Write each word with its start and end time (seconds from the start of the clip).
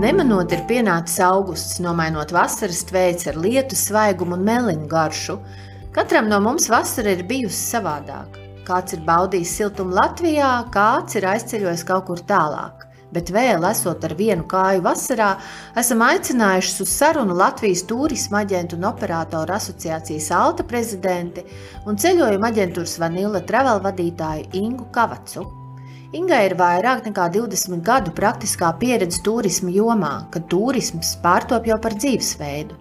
Nemanot, 0.00 0.48
ir 0.54 0.62
pienācis 0.64 1.18
augusts, 1.20 1.76
nomainot 1.84 2.30
vasaras 2.32 2.78
tveicu 2.88 3.26
ar 3.34 3.36
lietu, 3.36 3.76
svaigumu 3.76 4.38
un 4.38 4.46
meliņu 4.46 4.86
garšu. 4.88 5.36
Katram 5.92 6.30
no 6.30 6.38
mums 6.40 6.70
vasara 6.72 7.12
ir 7.12 7.26
bijusi 7.28 7.58
savādāka. 7.74 8.46
Kāds 8.64 8.96
ir 8.96 9.02
baudījis 9.04 9.52
siltumu 9.58 9.98
Latvijā, 9.98 10.54
kāds 10.72 11.20
ir 11.20 11.28
aizceļojis 11.34 11.84
kaut 11.90 12.08
kur 12.08 12.24
tālāk 12.32 12.86
bet 13.10 13.32
vēl 13.34 13.64
esot 13.66 14.04
ar 14.06 14.14
vienu 14.14 14.44
kāju 14.46 14.84
vasarā, 14.86 15.32
esam 15.82 16.04
aicinājuši 16.06 16.76
uz 16.84 16.92
sarunu 16.94 17.34
Latvijas 17.34 17.82
turisma 17.90 18.44
aģentu 18.44 18.78
un 18.78 18.86
operatoru 18.94 19.58
asociācijas 19.58 20.30
Alta 20.36 20.62
prezidenti 20.62 21.44
un 21.90 21.98
ceļojuma 21.98 22.54
aģentūras 22.54 23.00
Vanilla 23.02 23.42
travel 23.42 23.82
vadītāju 23.82 24.52
Ingu 24.62 24.86
Kavacu. 24.94 25.59
Ingai 26.10 26.40
ir 26.48 26.56
vairāk 26.58 27.04
nekā 27.06 27.28
20 27.36 27.84
gadu 27.86 28.10
praktiskā 28.10 28.72
pieredze 28.80 29.20
turisma 29.22 29.70
jomā, 29.70 30.14
kad 30.34 30.48
turisms 30.50 31.12
pārtop 31.22 31.68
jau 31.70 31.76
par 31.78 31.94
dzīvesveidu. 31.94 32.74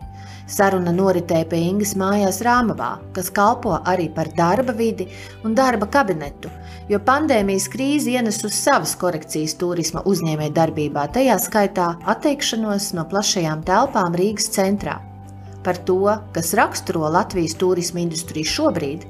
Saruna 0.50 0.90
noritēja 0.90 1.46
pie 1.52 1.60
Ingas 1.68 1.92
mājās 1.94 2.40
Rāmavā, 2.42 2.96
kas 3.14 3.30
kalpo 3.30 3.76
arī 3.92 4.08
par 4.16 4.32
darba 4.34 4.74
vidi 4.74 5.06
un 5.46 5.54
darba 5.54 5.86
kabinetu, 5.86 6.50
jo 6.90 6.98
pandēmijas 7.06 7.70
krīze 7.70 8.16
ienes 8.16 8.42
uz 8.50 8.58
savas 8.58 8.96
korekcijas 8.98 9.54
turisma 9.62 10.02
uzņēmēju 10.10 10.56
darbībā, 10.58 11.06
tajā 11.14 11.38
skaitā 11.46 11.92
atteikšanos 12.10 12.96
no 12.98 13.06
plašajām 13.14 13.62
telpām 13.70 14.18
Rīgas 14.18 14.50
centrā. 14.58 14.98
Par 15.64 15.78
to, 15.84 16.08
kas 16.32 16.54
raksturo 16.54 17.10
Latvijas 17.12 17.58
turisma 17.60 18.00
industriju 18.00 18.48
šobrīd, 18.48 19.04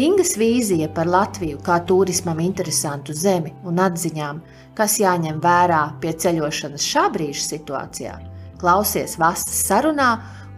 Ingas 0.00 0.32
vīzija 0.40 0.88
par 0.96 1.10
Latviju 1.10 1.58
kā 1.66 1.76
turismam 1.84 2.40
interesantu 2.40 3.12
zemi 3.12 3.52
un 3.68 3.82
atziņām, 3.84 4.40
kas 4.78 4.96
jāņem 5.02 5.42
vērā 5.44 5.82
pie 6.00 6.14
ceļošanas 6.24 6.86
šā 6.92 7.06
brīža 7.12 7.44
situācijā, 7.50 8.16
klausies 8.62 9.18
Vastas 9.20 9.60
sarunā 9.68 10.10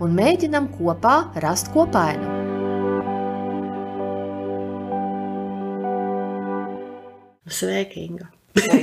un 0.03 0.15
mēģinam 0.15 0.71
kopā 0.77 1.17
rast 1.43 1.73
kopainu. 1.75 2.39
Sveiki, 7.53 8.07
Inga! 8.07 8.31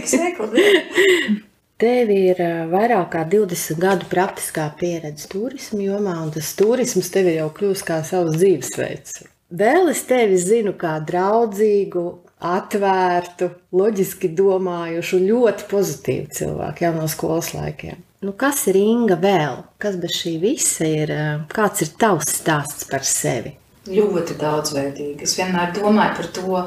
Sveiki, 0.06 1.46
Tev 1.80 2.10
ir 2.12 2.40
vairāk 2.68 3.14
kā 3.14 3.22
20 3.32 3.80
gadu 3.80 4.08
praktiskā 4.12 4.66
pieredze 4.80 5.30
turismu 5.32 5.86
jomā, 5.86 6.18
un 6.26 6.34
tas 6.36 6.50
turisms 6.60 7.08
tev 7.14 7.30
jau 7.32 7.48
kļūst 7.56 7.86
kā 7.88 8.02
savs 8.04 8.36
dzīvesveids. 8.36 9.22
Vēl 9.50 9.88
es 9.94 10.04
tevi 10.10 10.36
zinu 10.44 10.76
kā 10.78 10.98
draudzīgu, 11.08 12.04
atvērtu, 12.50 13.50
loģiski 13.76 14.34
domājušu, 14.36 15.22
ļoti 15.24 15.72
pozitīvu 15.72 16.36
cilvēku 16.36 16.86
jau 16.86 16.94
no 17.00 17.08
skolas 17.12 17.54
laikiem. 17.56 18.04
Nu, 18.28 18.36
kas 18.36 18.66
ir 18.68 18.76
Inga 18.76 19.16
vēl? 19.20 19.64
Kas 19.80 19.96
bez 20.00 20.20
šī 20.20 20.36
visa 20.44 20.84
ir? 20.84 21.14
Kāds 21.56 21.88
ir 21.88 21.96
tavs 22.00 22.28
stāsts 22.42 22.88
par 22.92 23.08
sevi? 23.08 23.56
Ļoti 23.88 24.36
daudzveidīgi. 24.40 25.24
Es 25.24 25.40
vienmēr 25.40 25.72
domāju 25.80 26.18
par 26.20 26.34
to, 26.36 26.64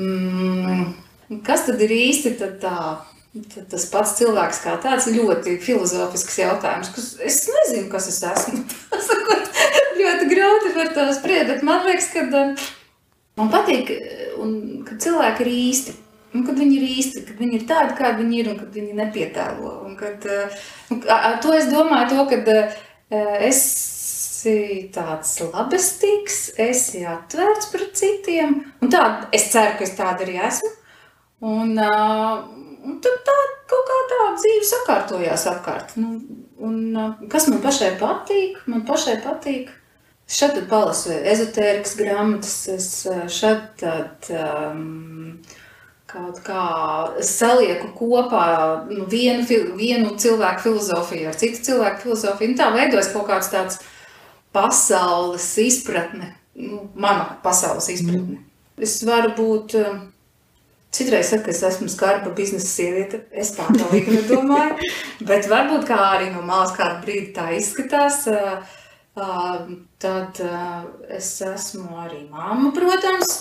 mm, 0.00 0.86
kas 1.44 1.68
tad 1.68 1.84
ir 1.84 1.92
īsti 1.92 2.38
tā, 2.40 2.78
tad 3.34 3.66
tas 3.72 3.88
pats 3.90 4.14
cilvēks 4.20 4.60
kā 4.62 4.76
tāds 4.82 5.08
ļoti 5.10 5.56
filozofisks 5.62 6.38
jautājums, 6.38 6.92
kas 6.94 7.08
es 7.18 7.40
nezinu, 7.50 7.88
kas 7.90 8.06
es 8.12 8.20
esmu. 8.30 8.62
ļoti 10.00 10.30
grūti 10.30 10.72
par 10.76 10.92
to 10.94 11.08
spriest, 11.16 11.50
bet 11.50 11.66
man 11.66 11.82
liekas, 11.88 12.10
ka 12.14 12.24
man 12.30 13.50
patīk, 13.50 13.90
un, 14.42 14.56
ka 14.86 14.98
cilvēki 15.02 15.46
ir 15.46 15.52
īsti. 15.54 16.00
Un 16.34 16.42
kad 16.42 16.56
viņi 16.58 16.74
ir 16.80 16.86
īsti, 16.96 17.20
kad 17.28 17.38
viņi 17.38 17.54
ir 17.60 17.66
tādi, 17.68 17.94
kādi 17.94 18.24
viņi 18.24 18.38
ir, 18.40 18.48
un 18.50 18.56
kad 18.58 18.74
viņi 18.74 18.96
nepietēlo. 18.98 19.74
Un 19.86 19.92
kad, 19.94 20.24
un 20.90 21.04
ar 21.14 21.36
to 21.42 21.52
es 21.54 21.68
domāju, 21.70 22.08
to, 22.10 22.24
kad 22.32 22.50
esi 23.46 24.88
tāds 24.94 25.36
labestīgs, 25.44 26.40
esi 26.58 27.04
atvērts 27.06 27.70
pret 27.70 27.94
citiem. 28.00 28.58
Un 28.82 28.90
tā, 28.90 29.04
es 29.30 29.46
ceru, 29.52 29.76
ka 29.78 29.86
es 29.86 29.94
tāda 29.94 30.26
arī 30.26 30.40
esmu. 30.42 30.72
Un, 31.44 31.78
un 31.78 32.63
tad 33.04 33.22
tā 33.26 33.36
kaut 33.70 33.86
kā 33.88 34.00
tā 34.10 34.20
dzīve 34.40 34.66
sakārtojās 34.68 35.46
apkārt. 35.52 35.96
Nu, 36.00 36.18
un 36.64 37.28
kas 37.32 37.48
man 37.50 37.62
pašai 37.64 37.94
patīk? 38.00 38.60
Man 38.70 38.84
pašai 38.88 39.18
patīk. 39.24 39.72
Šeit 40.24 40.56
palasu 40.70 41.12
ezotērikas 41.12 41.98
grāmatas, 41.98 42.54
es 42.72 42.86
šeit 43.28 43.74
tad, 43.82 44.30
um, 44.32 45.34
kaut 46.08 46.38
kā 46.46 46.62
salieku 47.20 47.90
kopā 47.98 48.46
nu, 48.88 49.04
vienu, 49.10 49.44
vienu 49.76 50.14
cilvēku 50.20 50.64
filozofiju 50.64 51.28
ar 51.28 51.36
citu 51.40 51.60
cilvēku 51.68 52.06
filozofiju. 52.06 52.54
Nu, 52.54 52.56
tā 52.56 52.70
veidojas 52.72 53.12
kaut 53.12 53.28
kāds 53.28 53.52
tāds 53.52 53.82
pasaules 54.54 55.50
izpratne, 55.60 56.32
nu, 56.56 56.86
mana 56.94 57.28
pasaules 57.44 57.90
izpratne. 57.92 58.38
Mm. 58.38 58.82
Es 58.88 58.96
varu 59.06 59.34
būt, 59.36 59.76
um, 59.82 60.00
citreiz 60.94 61.32
saku, 61.32 61.48
ka 61.48 61.54
es 61.54 61.64
esmu 61.66 61.90
skarba 61.92 62.32
biznesa 62.36 62.70
sieviete, 62.70 63.24
es 63.34 63.52
tā 63.56 63.66
galīgi 63.74 64.20
nedomāju, 64.20 64.92
bet 65.28 65.50
varbūt 65.50 65.88
kā 65.90 65.98
arī 66.14 66.30
no 66.34 66.44
malas 66.46 66.74
kādu 66.76 67.02
brīdi 67.04 67.34
tā 67.36 67.50
izskatās, 67.58 68.22
tad 70.04 70.40
es 71.18 71.34
esmu 71.50 72.00
arī 72.06 72.24
mamma, 72.30 72.72
protams, 72.74 73.36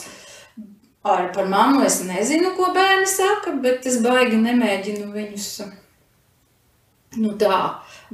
Ar 1.03 1.33
par 1.35 1.45
mammu 1.51 1.81
es 1.83 1.97
nezinu, 2.07 2.53
ko 2.55 2.69
bērni 2.71 3.07
saka, 3.11 3.51
bet 3.59 3.83
es 3.91 3.97
baigi 3.99 4.37
nemēģinu 4.39 5.09
viņus 5.11 5.47
nu, 7.19 7.33
tā, 7.39 7.57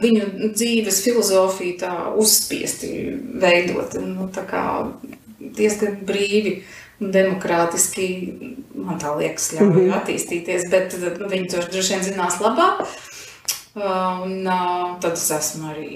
viņu 0.01 0.49
dzīves 0.55 1.03
filozofiju 1.05 1.75
tā 1.83 1.91
uzspiesti 2.17 2.89
veidot. 3.43 3.93
Nu, 4.01 4.25
tā 4.33 4.41
kā 4.49 4.63
diezgan 5.39 5.99
brīvi 6.09 6.55
demokrātiski, 6.99 8.07
man 8.75 8.99
tā 8.99 9.13
liekas, 9.17 9.53
ļauj 9.55 9.67
mm 9.67 9.77
-hmm. 9.77 9.95
attīstīties, 9.99 10.69
bet 10.71 10.95
nu, 11.19 11.27
viņi 11.31 11.49
to 11.51 11.63
droši 11.71 11.93
vien 11.93 12.03
zinās 12.03 12.39
labāk. 12.43 12.85
Un 13.75 14.43
tad 14.99 15.13
es 15.13 15.31
esmu 15.31 15.71
arī 15.71 15.91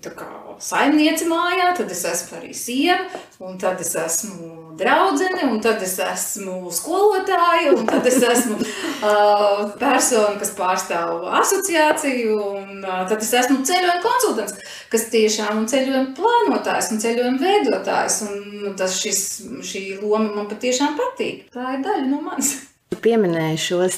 kā, 0.00 0.26
saimniece 0.62 1.26
mājā, 1.30 1.72
tad 1.76 1.90
es 1.92 2.04
esmu 2.08 2.38
arī 2.40 2.52
sieva, 2.56 3.00
un 3.44 3.58
tad 3.60 3.80
es 3.84 3.94
esmu 4.00 4.74
draudzene, 4.76 5.46
un 5.50 5.60
tad 5.64 5.82
es 5.84 5.96
esmu 6.02 6.70
skolotāja, 6.74 7.72
un 7.76 7.88
tad 7.88 8.06
es 8.08 8.18
esmu 8.20 8.58
uh, 8.60 9.64
persona, 9.80 10.36
kas 10.40 10.52
pārstāv 10.58 11.26
asociāciju, 11.40 12.38
un 12.60 12.84
uh, 12.84 13.02
tad 13.08 13.24
es 13.24 13.32
esmu 13.42 13.62
ceļojuma 13.66 14.04
konsultants, 14.04 14.56
kas 14.92 15.08
tiešām 15.14 15.62
ir 15.62 15.68
ceļojuma 15.72 16.14
plānotājs 16.18 16.92
un 16.92 17.02
ceļojuma 17.04 17.42
veidotājs. 17.42 18.22
Un, 18.28 18.40
nu, 18.62 18.76
tas 18.78 19.00
šis, 19.00 19.26
šī 19.66 19.84
loma 20.02 20.32
man 20.32 20.48
patiešām 20.50 20.96
patīk. 21.00 21.46
Tā 21.54 21.76
ir 21.76 21.84
daļa 21.86 22.08
no 22.10 22.22
manis. 22.24 22.56
Tu 22.86 22.96
pieminēji 23.02 23.58
šos 23.58 23.96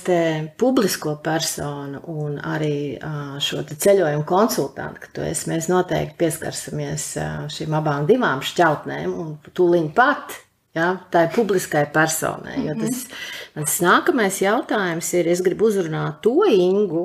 publisko 0.57 1.19
personu 1.21 2.01
un 2.09 2.39
arī 2.41 2.97
šo 3.45 3.61
ceļojumu 3.69 4.25
konsultantu, 4.25 5.03
ka 5.03 5.11
tu 5.13 5.25
esi. 5.29 5.51
Mēs 5.51 5.69
noteikti 5.69 6.17
pieskarsimies 6.23 7.09
šīm 7.53 7.77
abām 7.77 8.09
divām 8.09 8.41
šķautnēm, 8.41 9.13
un 9.13 9.35
tūlīt 9.53 9.93
pat 9.97 10.39
Ja, 10.77 10.89
tā 11.13 11.25
ir 11.27 11.33
publiskai 11.35 11.87
personai. 11.93 12.59
Mm 12.59 12.69
-hmm. 12.69 13.07
tas, 13.55 13.79
nākamais 13.83 14.43
jautājums 14.43 15.15
ir, 15.15 15.29
es 15.29 15.41
gribu 15.41 15.71
uzrunāt 15.71 16.21
to 16.23 16.45
Ingu, 16.51 17.05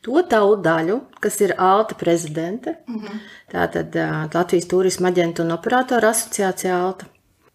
to 0.00 0.22
tavu 0.22 0.56
daļu, 0.62 1.00
kas 1.20 1.40
ir 1.40 1.54
Alta 1.58 1.94
prezidente. 1.94 2.76
Mm 2.86 3.00
-hmm. 3.00 3.18
Tātad 3.52 3.98
Latvijas 4.34 4.68
turisma 4.68 5.08
aģentu 5.08 5.42
un 5.42 5.50
operatoru 5.50 6.06
asociācija 6.06 6.78
Alta. 6.84 7.06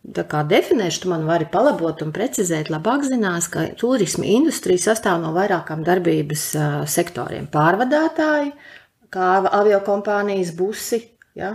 Tā 0.01 0.23
kā 0.25 0.41
definēšu, 0.49 1.03
tu 1.03 1.11
man 1.11 1.27
vari 1.27 1.45
palabot 1.51 1.99
un 2.01 2.09
precizēt, 2.15 2.71
labāk 2.73 3.03
zinās, 3.05 3.45
ka 3.53 3.67
turisma 3.77 4.25
industrija 4.25 4.81
sastāv 4.89 5.19
no 5.21 5.29
vairākām 5.35 5.83
darbības 5.85 6.45
sektoriem. 6.89 7.45
Pārvadātāji, 7.53 8.49
kā 9.13 9.31
avio 9.45 9.77
kompānijas, 9.85 10.55
busi, 10.57 11.03
Ja? 11.31 11.53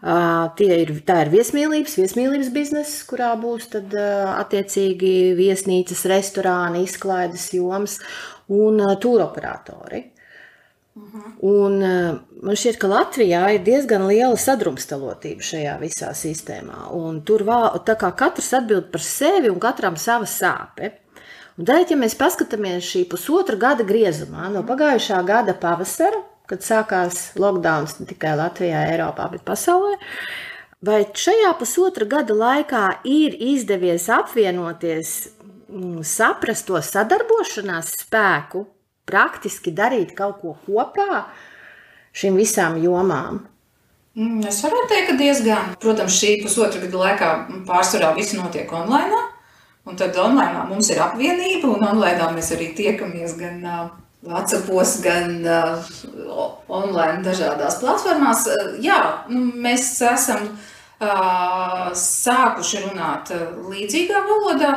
Uh, 0.00 0.46
ir, 0.64 0.94
tā 1.04 1.18
ir 1.26 1.30
viesmīlības, 1.34 1.98
viesmīlības 2.00 2.48
bizness, 2.54 3.02
kurā 3.04 3.34
būs 3.36 3.66
tad, 3.74 3.92
attiecīgi 3.92 5.34
viesnīcas, 5.36 6.06
restorāni, 6.08 6.86
izklaides 6.88 7.50
jomas 7.52 7.98
un 8.48 8.80
tūroperatori. 9.02 10.06
Un, 11.44 11.76
uh, 11.82 12.16
man 12.42 12.58
šķiet, 12.58 12.78
ka 12.82 12.90
Latvijā 12.90 13.42
ir 13.54 13.66
diezgan 13.66 14.06
liela 14.08 14.36
sadrumstalotība 14.38 15.44
šajā 15.44 15.74
visā 15.82 16.14
sistēmā. 16.16 16.88
Tur 17.28 17.44
vā, 17.46 17.60
katrs 17.84 18.54
atbild 18.58 18.90
par 18.92 19.04
sevi 19.04 19.52
un 19.52 19.60
katram 19.62 19.98
sava 20.00 20.26
sāpe. 20.26 20.96
Un 21.58 21.66
tad, 21.66 21.90
ja 21.90 21.98
mēs 21.98 22.14
paskatāmies 22.18 22.86
šī 22.86 23.04
pusotra 23.10 23.58
gada 23.58 23.86
griezumā, 23.86 24.46
no 24.54 24.62
pagājušā 24.66 25.22
gada 25.26 25.54
pavasara 25.58 26.22
kad 26.48 26.64
sākās 26.64 27.32
lockdown 27.38 27.88
ne 28.00 28.08
tikai 28.08 28.34
Latvijā, 28.38 28.86
Eiropā, 28.94 29.28
bet 29.32 29.44
pasaulē. 29.46 29.98
Vai 30.84 31.02
šajā 31.10 31.50
pusotra 31.58 32.06
gada 32.08 32.36
laikā 32.38 32.84
ir 33.08 33.34
izdevies 33.50 34.06
apvienoties, 34.14 35.14
mm, 35.68 36.04
saprast 36.06 36.68
to 36.68 36.80
sadarbošanās 36.80 37.92
spēku 38.04 38.64
praktiski 39.08 39.72
darīt 39.74 40.14
kaut 40.18 40.42
ko 40.42 40.56
kopā 40.66 41.24
šīm 42.16 42.36
visām 42.38 42.76
jomām? 42.82 43.42
Mm, 44.18 44.42
es 44.50 44.60
varētu 44.64 44.90
teikt, 44.90 45.08
ka 45.10 45.16
diezgan. 45.18 45.74
Protams, 45.82 46.16
šī 46.18 46.38
pusotra 46.42 46.82
gada 46.82 47.02
laikā 47.04 47.32
pārsvarā 47.68 48.14
viss 48.16 48.36
notiek 48.36 48.72
online. 48.74 49.20
Un 49.88 49.96
tad 49.96 50.16
online 50.20 50.66
mums 50.68 50.90
ir 50.92 51.00
apvienība, 51.00 51.70
un 51.70 51.86
online 51.86 52.32
mēs 52.36 52.50
arī 52.56 52.72
tiekamies 52.76 53.38
gan 53.40 53.62
Vācijos, 54.28 54.96
gan 55.04 55.44
online 56.66 57.22
dažādās 57.22 57.78
platformās. 57.78 58.48
Jā, 58.82 58.98
nu, 59.30 59.44
mēs 59.62 59.92
esam 60.02 60.48
sākuši 62.02 62.82
runāt 62.88 63.30
līdzīgā 63.70 64.24
valodā. 64.26 64.74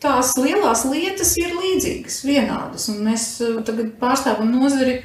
Tās 0.00 0.32
lielās 0.40 0.86
lietas 0.88 1.34
ir 1.36 1.52
līdzīgas, 1.52 2.22
vienādas. 2.24 2.86
Un 2.88 3.02
mēs 3.04 3.24
tagad 3.66 3.92
pārstāvam 4.00 4.48
nozari 4.48 5.02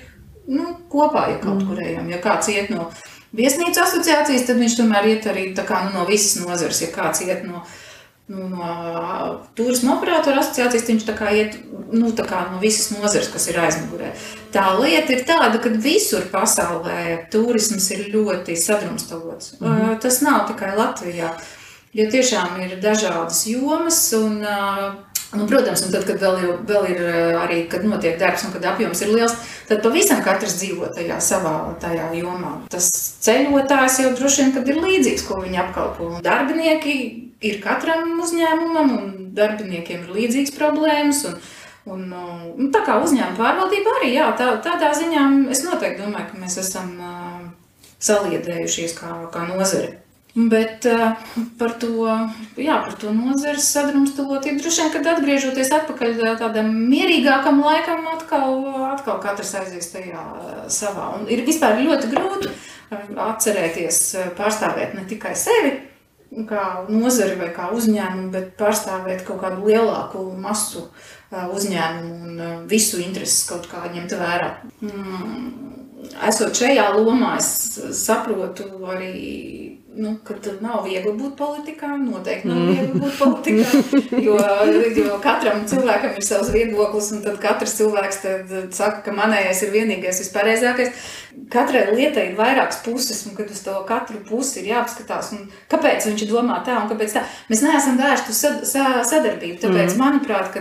nu, 0.47 0.69
kopā, 0.91 1.27
ja 1.33 1.41
kaut 1.41 1.65
kur 1.67 1.81
ejam. 1.83 2.07
Ja 2.11 2.21
kāds 2.23 2.47
iet 2.53 2.71
no 2.71 2.87
viesnīcu 3.35 3.81
asociācijas, 3.83 4.45
tad 4.47 4.61
viņš 4.61 4.77
tomēr 4.79 5.09
iet 5.11 5.27
arī 5.27 5.49
kā, 5.57 5.81
nu, 5.87 5.97
no 5.97 6.05
visas 6.07 6.39
nozares. 6.39 6.79
Ja 6.85 6.93
kāds 6.93 7.25
iet 7.25 7.43
no, 7.43 7.65
nu, 8.31 8.47
no 8.53 8.69
turisma 9.57 9.97
operatora 9.97 10.39
asociācijas, 10.39 10.87
tad 10.87 10.93
viņš 10.93 11.09
kā 11.19 11.33
iet 11.41 11.59
nu, 11.91 12.13
kā 12.15 12.45
no 12.53 12.61
visas 12.63 12.93
nozares, 12.95 13.27
kas 13.33 13.49
ir 13.51 13.59
aizmugurē. 13.65 14.13
Tā 14.55 14.69
lieta 14.79 15.11
ir 15.11 15.27
tāda, 15.27 15.59
ka 15.59 15.73
visur 15.75 16.23
pasaulē 16.31 17.25
turisms 17.35 17.91
ir 17.91 18.07
ļoti 18.15 18.55
sadrumstalots. 18.55 19.57
Mm 19.59 19.67
-hmm. 19.67 20.01
Tas 20.07 20.21
nav 20.23 20.47
tikai 20.47 20.71
Latvijā. 20.77 21.35
Jo 21.95 22.09
tiešām 22.11 22.57
ir 22.65 22.79
dažādas 22.83 23.45
jomas, 23.47 24.01
un 24.17 24.41
Nu, 25.35 25.45
protams, 25.45 25.81
un 25.83 25.91
tad, 25.91 26.05
kad 26.07 26.21
vēl, 26.21 26.37
jau, 26.43 26.53
vēl 26.67 26.85
ir 26.93 27.01
arī, 27.41 27.57
kad 27.67 27.83
notiek 27.87 28.15
darbs 28.19 28.45
un 28.47 28.53
kad 28.53 28.65
apjoms 28.69 29.01
ir 29.03 29.11
liels, 29.11 29.33
tad 29.67 29.81
pavisam 29.83 30.21
katrs 30.23 30.55
dzīvo 30.61 30.87
tajā 30.95 31.17
savā 31.23 31.55
tajā 31.81 32.07
jomā. 32.15 32.53
Tas 32.71 32.87
ceļotājs 33.25 33.99
jau 34.03 34.13
droši 34.15 34.45
vien, 34.45 34.53
ir 34.71 34.79
līdzīgs, 34.85 35.25
ko 35.27 35.41
viņi 35.41 35.59
apkalpo. 35.65 36.07
Un 36.13 36.23
darbinieki 36.25 36.95
ir 37.49 37.59
katram 37.63 38.15
uzņēmumam, 38.23 38.95
un 38.95 39.11
darbiniekiem 39.35 40.05
ir 40.05 40.17
līdzīgas 40.21 40.57
problēmas. 40.57 41.25
Un, 41.31 41.39
Un, 41.85 42.07
un 42.09 42.71
tā 42.73 42.79
kā 42.81 42.95
uzņēmuma 42.97 43.37
pārvaldība 43.37 43.91
arī, 43.99 44.07
jā, 44.15 44.31
tā, 44.33 44.47
tādā 44.65 44.87
ziņā 44.97 45.25
es 45.53 45.59
noteikti 45.61 46.01
domāju, 46.01 46.31
ka 46.31 46.39
mēs 46.41 46.55
esam 46.57 46.87
uh, 46.97 47.43
saliedējušies 48.01 48.95
kā, 48.97 49.11
kā 49.29 49.43
nozare. 49.51 49.91
Bet 50.35 50.83
uh, 50.91 51.13
par 51.55 51.77
to, 51.79 52.03
jā, 52.59 52.75
par 52.83 52.95
to 52.99 53.13
nozares 53.15 53.69
sadrumstalotību 53.71 54.59
droši 54.59 54.81
vien, 54.81 54.89
kad 54.91 55.07
atgriežoties 55.13 55.71
atpakaļ 55.77 56.17
tādam 56.41 56.73
mierīgākam 56.89 57.61
laikam, 57.63 58.03
atkal, 58.11 58.57
atkal 58.89 59.21
katrs 59.23 59.53
aizies 59.61 59.87
tajā 59.93 60.25
savā. 60.67 61.13
Un 61.15 61.29
ir 61.31 61.45
vispār 61.47 61.79
ļoti 61.79 62.11
grūti 62.11 62.51
atcerēties, 63.15 64.01
pārstāvēt 64.35 64.97
ne 64.99 65.05
tikai 65.07 65.31
sevi, 65.39 65.71
kā 66.49 66.65
nozari 66.91 67.37
vai 67.39 67.53
kā 67.55 67.69
uzņēmumu, 67.75 68.27
bet 68.33 68.51
pārstāvēt 68.59 69.23
kaut 69.27 69.39
kādu 69.43 69.69
lielāku 69.69 70.25
masu 70.35 70.89
uzņēmumu 71.31 72.19
un 72.25 72.67
visu 72.67 72.99
intereses 72.99 73.47
kaut 73.47 73.69
kā 73.71 73.87
ņemt 73.87 74.17
vērā. 74.19 74.51
Mm, 74.83 75.47
esot 76.27 76.59
šajā 76.59 76.89
lomā, 76.97 77.37
es 77.39 77.79
saprotu 78.03 78.67
arī 78.91 79.15
nu, 79.95 80.15
ka 80.25 80.35
nav 80.61 80.85
viegli 80.85 81.11
būt 81.15 81.35
politikā. 81.39 81.91
Noteikti 81.99 82.49
nav 82.49 82.57
mm. 82.59 82.71
viegli 82.71 83.01
būt 83.03 83.19
politikā. 83.19 84.21
Jo, 84.25 84.37
jo 84.95 85.17
katram 85.23 85.63
cilvēkam 85.69 86.15
ir 86.17 86.25
savs 86.25 86.51
viedoklis, 86.53 87.11
un 87.15 87.21
tad 87.25 87.37
katrs 87.43 87.75
cilvēks 87.79 88.19
tad 88.23 88.51
saka, 88.75 89.03
ka 89.05 89.13
manējais 89.15 89.63
ir 89.65 89.71
vienīgais, 89.75 90.21
vispareizākais. 90.23 91.07
Katrai 91.51 91.85
lietai 91.91 92.29
ir 92.29 92.37
vairākas 92.39 92.81
puses, 92.85 93.21
un 93.27 93.35
kad 93.37 93.51
uz 93.51 93.61
to 93.65 93.75
katru 93.87 94.21
pusi 94.27 94.61
ir 94.61 94.71
jāapskatās, 94.73 95.33
kāpēc 95.71 96.09
viņš 96.09 96.27
domā 96.31 96.61
tā 96.65 96.77
un 96.81 96.89
kāpēc 96.91 97.17
tā. 97.17 97.25
Mēs 97.51 97.63
neesam 97.65 97.99
vērsti 98.01 98.35
uz 98.35 98.75
sadarbību. 99.11 99.59
Tāpēc, 99.63 99.95
mm. 99.95 100.01
manuprāt, 100.01 100.55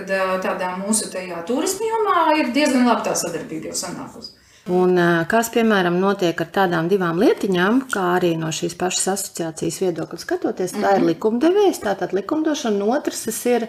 tādā 0.45 0.75
mūsu 0.81 1.11
turisma 1.49 1.93
jomā 1.93 2.25
ir 2.41 2.55
diezgan 2.55 2.89
laba 2.89 3.07
tā 3.07 3.19
sadarbība 3.19 3.73
jau 3.73 3.85
sanākusi. 3.87 4.44
Un, 4.73 4.97
kas, 5.29 5.51
piemēram, 5.53 5.99
notiek 6.01 6.39
ar 6.41 6.49
tādām 6.49 6.87
divām 6.89 7.19
lietiņām, 7.21 7.83
kā 7.93 8.05
arī 8.15 8.31
no 8.41 8.49
šīs 8.49 8.73
pašas 8.81 9.11
asociācijas 9.13 9.77
viedokļa 9.83 10.19
skatoties, 10.23 10.73
tā 10.73 10.79
mm 10.79 10.85
-hmm. 10.85 10.95
ir 10.95 11.03
mhm. 11.03 11.09
likumdevējs, 11.11 11.81
tātad 11.83 12.15
likumdošana, 12.17 12.85
un 12.85 12.95
otrs 12.97 13.27
ir, 13.47 13.67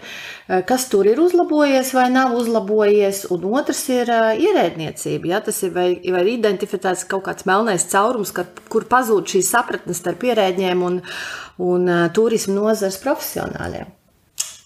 kas 0.64 0.88
tur 0.88 1.06
ir 1.06 1.20
uzlabojies 1.20 1.92
vai 1.92 2.08
nav 2.10 2.32
uzlabojies, 2.34 3.26
un 3.30 3.44
otrs 3.44 3.88
ir 3.88 4.08
ierēdniecība. 4.46 5.26
Ja? 5.26 5.40
Tas 5.40 5.62
ir 5.62 5.74
vai, 5.74 6.00
vai 6.10 6.24
identificēts 6.32 7.04
kaut 7.04 7.24
kāds 7.28 7.44
melnais 7.44 7.84
caurums, 7.92 8.32
ka, 8.32 8.46
kur 8.68 8.84
pazūd 8.84 9.28
šī 9.28 9.42
sapratne 9.42 9.94
starp 9.94 10.22
ierēdņiem 10.22 10.82
un, 10.82 11.02
un 11.58 12.10
turismu 12.12 12.54
nozares 12.54 12.96
profesionāļiem. 13.04 13.92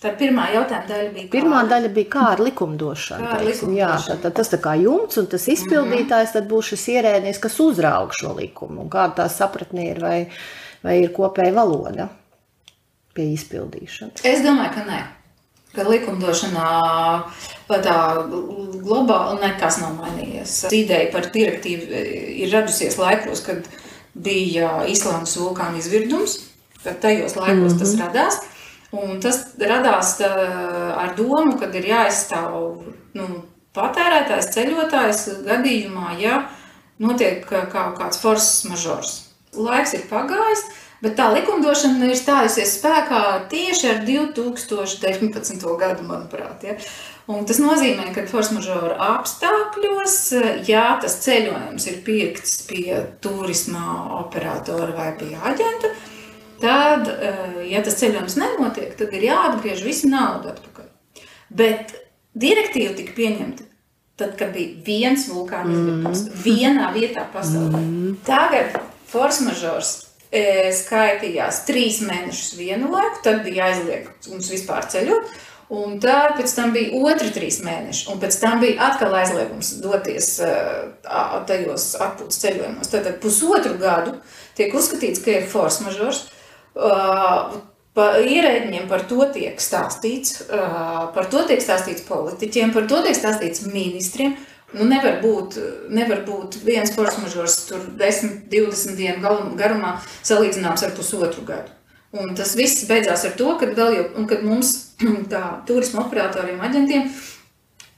Tā 0.00 0.14
pirmā 0.16 0.46
jautājuma 0.54 0.88
daļa 0.88 1.08
bija. 1.12 1.26
Kā? 1.26 1.32
Pirmā 1.34 1.60
daļa 1.68 1.88
bija 1.92 2.08
kā 2.14 2.22
ar 2.32 2.40
likumdošanu. 2.40 3.26
Kā 3.26 3.34
ar 3.36 3.42
likumdošanu. 3.44 3.76
Jā, 3.76 3.90
tad, 4.06 4.22
tad 4.24 4.36
tas 4.38 4.48
tā 4.48 4.58
kā 4.64 4.72
jumts 4.80 5.20
un 5.20 5.26
tas 5.28 5.44
izpildītājs 5.52 6.32
tad 6.36 6.46
būs 6.48 6.70
šis 6.72 6.86
ierēdnis, 6.94 7.40
kas 7.42 7.58
uzrauga 7.60 8.16
šo 8.16 8.32
likumu. 8.38 8.86
Kāda 8.92 9.18
tā 9.18 9.26
sapratne 9.34 9.90
ir 9.90 10.00
vai, 10.00 10.16
vai 10.86 10.94
ir 11.02 11.12
kopēja 11.12 11.52
valoda 11.58 12.06
pie 13.12 13.26
izpildīšanas? 13.34 14.24
Es 14.24 14.40
domāju, 14.46 14.72
ka 14.78 14.86
nē. 14.88 15.00
Ka 15.74 15.84
likumdošanā 15.86 16.70
tā 17.68 17.96
globāli 18.80 19.36
nekas 19.44 19.82
nav 19.82 19.98
mainījies. 20.00 20.54
Ideja 20.74 21.10
par 21.12 21.28
direktīvu 21.34 22.00
ir 22.40 22.54
radusies 22.54 22.96
laikos, 22.98 23.44
kad 23.44 23.68
bija 24.16 24.80
Islandes 24.88 25.36
vulkāna 25.38 25.76
izvirdums. 25.78 26.40
Tad 26.80 27.02
tajos 27.04 27.36
laikos 27.36 27.74
mm 27.74 27.76
-hmm. 27.76 27.78
tas 27.84 27.94
radās. 28.00 28.40
Un 28.90 29.20
tas 29.22 29.42
radās 29.58 30.16
tā, 30.18 30.28
ar 30.98 31.14
domu, 31.18 31.54
ka 31.60 31.68
ir 31.78 31.86
jāizstāv 31.92 32.54
nu, 33.14 33.26
patērētājs, 33.76 34.50
ceļotājs 34.56 35.24
gadījumā, 35.46 36.16
ja 36.18 36.42
notiek 36.98 37.44
kaut 37.46 37.98
kāds 38.00 38.18
forces 38.18 38.64
mažors. 38.66 39.12
Laiks 39.54 39.94
ir 39.94 40.04
pagājis, 40.10 40.64
bet 41.02 41.16
tā 41.18 41.30
likumdošana 41.34 42.10
ir 42.10 42.18
stājusies 42.18 42.76
spēkā 42.80 43.22
tieši 43.50 43.88
ar 43.92 44.04
2019. 44.06 45.64
gadu, 45.80 46.06
manuprāt. 46.06 46.66
Ja? 46.66 46.76
Un 47.30 47.46
tas 47.46 47.60
nozīmē, 47.62 48.10
ka 48.14 48.26
force 48.30 48.54
majeure 48.56 48.96
apstākļos, 49.06 50.16
ja 50.66 50.86
tas 51.02 51.20
ceļojums 51.22 51.86
ir 51.92 52.00
pirkts 52.06 52.62
pie 52.66 53.02
turisma 53.22 54.16
operatora 54.18 54.90
vai 54.96 55.12
pie 55.18 55.36
aģenta, 55.38 55.92
tad, 55.94 56.08
eh, 56.64 57.56
ja 57.72 57.82
tas 57.84 57.98
ceļojums 58.00 58.36
nenotiek, 58.40 58.92
tad 58.98 59.14
ir 59.16 59.26
jāatgriež 59.30 59.82
visa 59.86 60.10
nauda 60.10 60.54
atpakaļ. 60.54 60.88
Bet 61.50 61.94
direktīva 62.38 62.94
tika 62.98 63.16
pieņemta 63.16 63.66
tad, 64.20 64.36
kad 64.38 64.52
bija 64.52 64.76
viens 64.84 65.26
vulkāns 65.32 65.72
mm. 65.72 66.40
vienā 66.44 66.90
vietā 66.96 67.24
pasaulē. 67.32 67.80
Mm. 67.80 68.16
Tagad 68.26 68.76
force 69.08 69.46
majeure 69.46 69.86
e, 70.28 70.42
skaitījās 70.76 71.64
trīs 71.68 72.02
mēnešus 72.04 72.58
vienu 72.58 72.90
laiku, 72.92 73.22
tad 73.24 73.40
bija 73.46 73.70
aizliegts 73.70 74.28
mums 74.32 74.50
vispār 74.52 74.90
ceļot. 74.92 75.38
Un 75.70 76.00
tad 76.02 76.34
pēc 76.34 76.50
tam 76.56 76.72
bija 76.74 76.98
otri 76.98 77.28
trīs 77.30 77.60
mēneši, 77.62 78.08
un 78.10 78.18
pēc 78.18 78.40
tam 78.42 78.58
bija 78.58 78.88
atkal 78.88 79.12
aizliegums 79.14 79.68
doties 79.78 80.32
uh, 80.42 80.88
tajos 81.46 81.92
atpūtas 81.94 82.40
ceļojumos. 82.42 82.90
Tad 82.90 83.06
pusotru 83.22 83.76
gadu 83.78 84.16
tiek 84.58 84.74
uzskatīts, 84.74 85.22
ka 85.22 85.36
ir 85.36 85.46
force 85.46 85.86
majeure. 85.86 86.18
Pa 86.74 88.04
ierēģiem 88.22 88.86
par 88.90 89.02
to 89.10 89.24
tiek 89.34 89.58
stāstīts, 89.58 90.44
par 90.48 91.26
to 91.32 91.42
tiek 91.48 91.62
stāstīts 91.62 92.06
politiķiem, 92.06 92.70
par 92.76 92.86
to 92.90 93.00
tiek 93.02 93.18
stāstīts 93.18 93.66
ministriem. 93.66 94.36
Nu, 94.70 94.84
nevar, 94.86 95.16
būt, 95.18 95.56
nevar 95.90 96.20
būt 96.22 96.60
viens 96.62 96.92
majeure, 96.94 97.50
tur 97.66 97.88
10, 97.98 98.36
20 98.52 98.94
dienu 98.94 99.32
garumā 99.58 99.96
salīdzināms 100.22 100.84
ar 100.86 100.94
pusotru 100.94 101.42
gadu. 101.48 101.74
Un 102.14 102.36
tas 102.38 102.56
viss 102.58 102.86
beidzās 102.86 103.24
ar 103.26 103.34
to, 103.38 103.50
ka, 103.58 103.66
jau, 103.74 104.06
kad 104.30 104.46
mums, 104.46 104.72
tā 105.32 105.42
turisma 105.66 106.04
operatoriem, 106.04 106.62
aģentiem, 106.62 107.10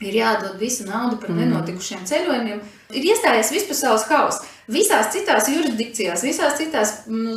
ir 0.02 0.19
jādod 0.19 0.59
visa 0.61 0.87
nauda 0.88 1.19
par 1.21 1.33
mm. 1.33 1.43
nenotikušiem 1.43 2.05
ceļojumiem. 2.09 2.61
Ir 2.93 3.09
iestājies 3.12 3.52
vispasaules 3.55 4.09
hauss. 4.11 4.49
Visās 4.71 5.11
citās 5.14 5.49
jurisdikcijās, 5.50 6.23
visās 6.23 6.59
citās 6.61 6.92
nu, 7.11 7.35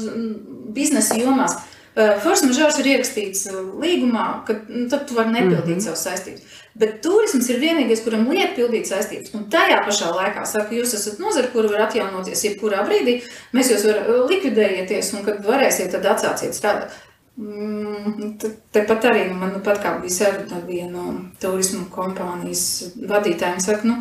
biznesa 0.76 1.18
jomās. 1.18 1.56
Force 1.96 2.44
majeure 2.44 2.82
ir 2.82 2.90
ierakstīts 2.92 3.46
uh, 3.48 3.60
līgumā, 3.80 4.26
ka 4.44 4.58
nu, 4.68 4.90
tu 4.92 5.16
vari 5.16 5.32
nepildīt 5.32 5.78
mm 5.78 5.78
-hmm. 5.78 5.86
savas 5.86 6.04
saistības. 6.04 6.42
Bet 6.76 6.98
turisms 7.02 7.48
ir 7.50 7.62
vienīgais, 7.62 8.02
kuram 8.04 8.28
liek 8.28 8.56
pildīt 8.58 8.90
saistības. 8.90 9.32
Un 9.34 9.46
tajā 9.50 9.78
pašā 9.86 10.12
laikā 10.12 10.44
saka, 10.46 10.76
jūs 10.76 10.94
esat 10.98 11.20
nozara, 11.20 11.48
kura 11.54 11.72
var 11.72 11.86
atjaunoties 11.86 12.44
jebkurā 12.44 12.84
brīdī. 12.90 13.22
Mēs 13.54 13.72
jūs 13.72 13.86
varam 13.88 14.28
likvidējieties, 14.28 15.14
un 15.14 15.24
kad 15.24 15.40
varēsiet, 15.46 15.92
tad 15.92 16.06
atsāciet 16.06 16.58
strādāt. 16.58 16.92
Mm, 17.38 18.38
Tepat 18.72 19.06
arī 19.06 19.26
man 19.32 19.54
nu, 19.54 19.60
pat 19.64 19.80
kā 19.84 19.96
bija 20.02 20.12
saruna 20.12 20.60
ar 20.60 20.68
vienu 20.68 21.32
turismu 21.40 21.86
kompānijas 21.96 22.92
vadītāju. 22.96 23.64
Saka, 23.64 23.88
nu, 23.88 23.96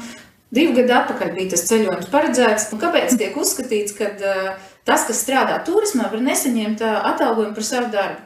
divu 0.55 0.75
gadu 0.77 0.97
atpakaļ 0.99 1.33
bija 1.37 1.55
tas 1.55 1.65
ceļojums 1.71 2.11
paredzēts. 2.13 2.69
Un 2.75 2.83
kāpēc 2.83 3.17
tiek 3.21 3.37
uzskatīts, 3.41 3.97
ka 3.99 4.11
uh, 4.13 4.53
tas, 4.85 5.07
kas 5.09 5.23
strādā 5.25 5.59
turismā, 5.67 6.11
var 6.13 6.23
nesaņemt 6.25 6.85
uh, 6.85 7.01
atalgojumu 7.15 7.57
par 7.57 7.67
savu 7.67 7.91
darbu? 7.95 8.23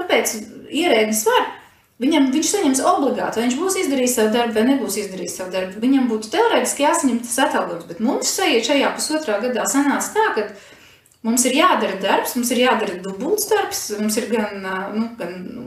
Kāpēc 0.00 0.36
ierēdnis 0.70 1.24
var? 1.28 1.48
Viņam, 2.00 2.30
viņš 2.32 2.50
saņems 2.54 2.80
obligāti, 2.88 3.36
vai 3.36 3.42
viņš 3.44 3.56
būs 3.60 3.74
izdarījis 3.82 4.14
savu 4.16 4.30
darbu, 4.32 4.54
vai 4.56 4.62
nebūs 4.70 4.94
izdarījis 5.02 5.34
savu 5.36 5.52
darbu. 5.52 5.82
Viņam 5.82 6.06
būtu 6.08 6.30
teorētiski 6.32 6.86
jāsaņem 6.86 7.18
tas 7.26 7.34
atalgojums, 7.44 7.88
bet 7.90 8.00
mums 8.00 8.30
šajā 8.40 8.92
pusotrā 8.96 9.36
gadā 9.42 9.66
sanāca 9.68 10.14
tā, 10.14 10.24
ka 10.38 10.46
mums 11.28 11.44
ir 11.44 11.58
jādara 11.58 11.98
darbs, 12.00 12.32
mums 12.38 12.54
ir 12.54 12.62
jādara 12.62 12.96
dubults 13.04 13.50
darbs, 13.52 13.82
mums 14.00 14.16
ir 14.16 14.30
gan, 14.32 14.64
nu, 14.96 15.10
gan 15.18 15.36
nu, 15.44 15.66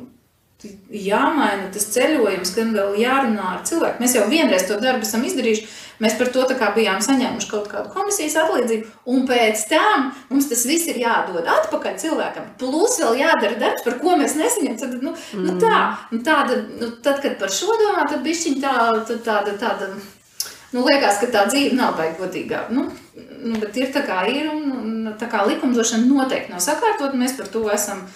jāmaina 0.90 1.70
tas 1.76 1.86
ceļojums, 1.94 2.56
gan 2.58 2.74
vēl 2.80 2.98
jārunā 3.04 3.50
ar 3.58 3.62
cilvēku. 3.70 4.02
Mēs 4.02 4.18
jau 4.18 4.26
vienreiz 4.32 4.66
to 4.66 4.80
darbu 4.82 5.06
esam 5.06 5.26
izdarījuši, 5.28 5.70
Mēs 6.02 6.16
par 6.18 6.32
to 6.34 6.46
bijām 6.76 7.02
saņēmuši 7.06 7.50
kaut 7.52 7.68
kādu 7.72 7.92
komisijas 7.94 8.38
atlīdzību, 8.42 8.90
un 9.14 9.28
pēc 9.30 9.68
tam 9.70 10.10
mums 10.32 10.50
tas 10.50 10.66
viss 10.70 10.90
ir 10.90 11.00
jādod 11.04 11.46
atpakaļ 11.46 12.00
cilvēkam. 12.02 12.50
Plus 12.60 12.98
vēl 13.02 13.22
jādara 13.22 13.60
darbs, 13.62 13.86
par 13.86 14.00
ko 14.02 14.18
mēs 14.20 14.36
nesaņemam. 14.40 14.80
Tad, 14.80 14.98
nu, 15.04 15.14
mm. 15.14 15.46
nu 15.46 15.56
tā, 15.62 15.80
nu 16.12 16.22
tāda, 16.26 16.60
nu, 16.82 16.90
tad, 17.06 17.22
kad 17.24 17.38
par 17.42 17.54
šo 17.54 17.78
domā, 17.80 18.08
tad 18.10 18.26
bišķiņ 18.26 18.60
tā, 18.64 18.76
tāda, 19.26 19.56
tāda, 19.62 19.92
nu, 20.74 20.84
liekas, 20.88 21.22
ka 21.22 21.32
tā 21.34 21.46
dzīve 21.52 21.78
nav 21.78 21.98
baigi 22.00 22.20
godīgā. 22.24 22.66
Nu, 22.74 22.90
nu, 23.44 23.62
bet 23.62 23.78
ir 23.78 23.94
tā 23.96 24.06
kā 24.08 24.24
ir, 24.32 24.50
un, 24.54 24.70
un 24.82 25.16
tā 25.20 25.30
kā 25.32 25.46
likumdošana 25.48 26.10
noteikti 26.10 26.54
nav 26.56 26.64
sakārtot, 26.64 27.18
mēs 27.18 27.38
par 27.38 27.52
to 27.54 27.68
esam 27.74 28.08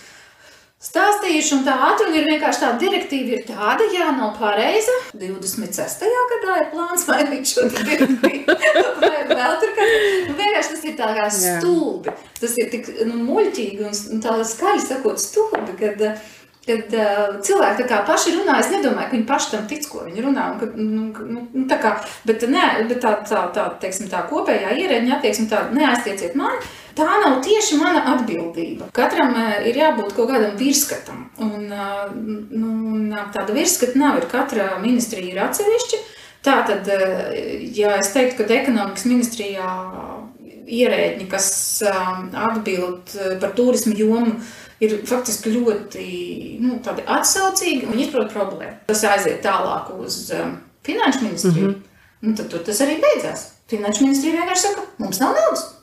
stāstījuši, 0.78 1.54
un 1.58 1.64
tā 1.66 1.74
atruna 1.88 2.20
ir 2.20 2.28
vienkārši 2.30 2.62
tā 2.62 2.70
direktīva 2.82 3.34
ir 3.34 3.44
tāda, 3.48 3.88
jā, 3.94 4.12
nav 4.14 4.36
pareiza. 4.38 4.94
26. 5.18 6.06
gadā 6.32 6.60
ir 6.62 6.70
plāns 6.74 7.08
mainīt 7.10 7.50
šo 7.50 7.66
direktīvu. 7.74 8.58
Vai 9.02 9.26
vēl 9.32 9.60
tur 9.64 9.76
kā, 9.78 9.90
nu, 10.30 10.38
vienkārši 10.38 10.74
tas 10.76 10.86
ir 10.86 10.98
tā 11.00 11.12
kā 11.18 11.28
stulbi. 11.34 12.16
Tas 12.38 12.58
ir 12.62 12.72
tik 12.74 12.92
nu, 13.10 13.22
muļķīgi 13.26 13.88
un 13.90 14.24
tā 14.24 14.38
skaļi 14.54 14.86
sakot 14.86 15.22
stulbi, 15.22 15.74
kad, 15.82 16.06
kad 16.70 16.98
uh, 17.02 17.38
cilvēki 17.42 17.82
tā 17.82 17.90
kā 17.90 18.02
paši 18.06 18.38
runā, 18.38 18.62
es 18.62 18.70
nedomāju, 18.70 19.10
ka 19.10 19.18
viņi 19.18 19.30
paši 19.34 19.54
tam 19.56 19.70
tic, 19.72 19.90
ko 19.90 20.06
viņi 20.06 20.30
runā. 20.30 20.50
Un, 20.54 20.60
ka, 20.62 20.74
nu, 20.78 21.08
nu, 21.34 21.48
nu, 21.58 21.70
tā 21.72 21.82
kā, 21.82 21.98
bet, 22.30 22.46
ne, 22.54 22.68
bet 22.86 23.02
tā, 23.02 23.18
tā, 23.26 23.48
tā, 23.56 23.72
teiksim, 23.82 24.14
tā 24.14 24.28
kopējā 24.30 24.78
ierēģiņa 24.78 25.18
attieksme 25.18 25.50
tā, 25.50 25.70
neaiztieciet 25.74 26.38
mani 26.38 26.62
tā 26.98 27.08
nav 27.22 27.40
tieši 27.46 27.78
mana 27.80 28.04
atbildība. 28.16 28.90
Katram 28.96 29.36
eh, 29.38 29.70
ir 29.70 29.80
jābūt 29.82 30.16
kaut 30.18 30.32
kādam 30.32 30.58
virskatam. 30.60 31.28
Un, 31.44 31.68
eh, 31.72 32.04
nu, 32.58 32.74
tāda 33.36 33.56
virskata 33.56 34.00
nav. 34.00 34.20
Ir 34.22 34.30
katra 34.32 34.76
ministrija 34.84 35.34
ir 35.34 35.42
atsevišķa. 35.46 36.04
Tātad, 36.48 36.88
eh, 36.94 37.66
ja 37.78 37.98
es 38.02 38.14
teiktu, 38.16 38.44
ka 38.44 38.62
ekonomikas 38.62 39.08
ministrijā 39.10 39.74
ierēģi, 40.68 41.28
kas 41.32 41.50
atbild 41.88 43.14
par 43.40 43.54
turismu 43.56 43.94
jomu, 43.96 44.34
ir 44.84 44.98
faktiski 45.08 45.54
ļoti 45.54 46.08
nu, 46.60 46.82
atsaucīgi 46.84 47.88
un 47.88 48.02
izprot 48.04 48.34
problēmu. 48.34 48.82
Tas 48.92 49.06
aiziet 49.08 49.40
tālāk 49.46 49.94
uz 49.96 50.34
finanšu 50.84 51.24
ministriju. 51.24 51.70
Mm 51.70 51.74
-hmm. 51.74 51.86
Nu, 52.22 52.36
tad 52.36 52.50
tur 52.50 52.60
tas 52.66 52.82
arī 52.82 53.00
beidzās. 53.02 53.48
Finanšu 53.70 54.04
ministrija 54.04 54.42
vienkārši 54.42 54.62
saka, 54.62 54.82
mums 54.98 55.20
nav 55.20 55.36
naudas. 55.38 55.77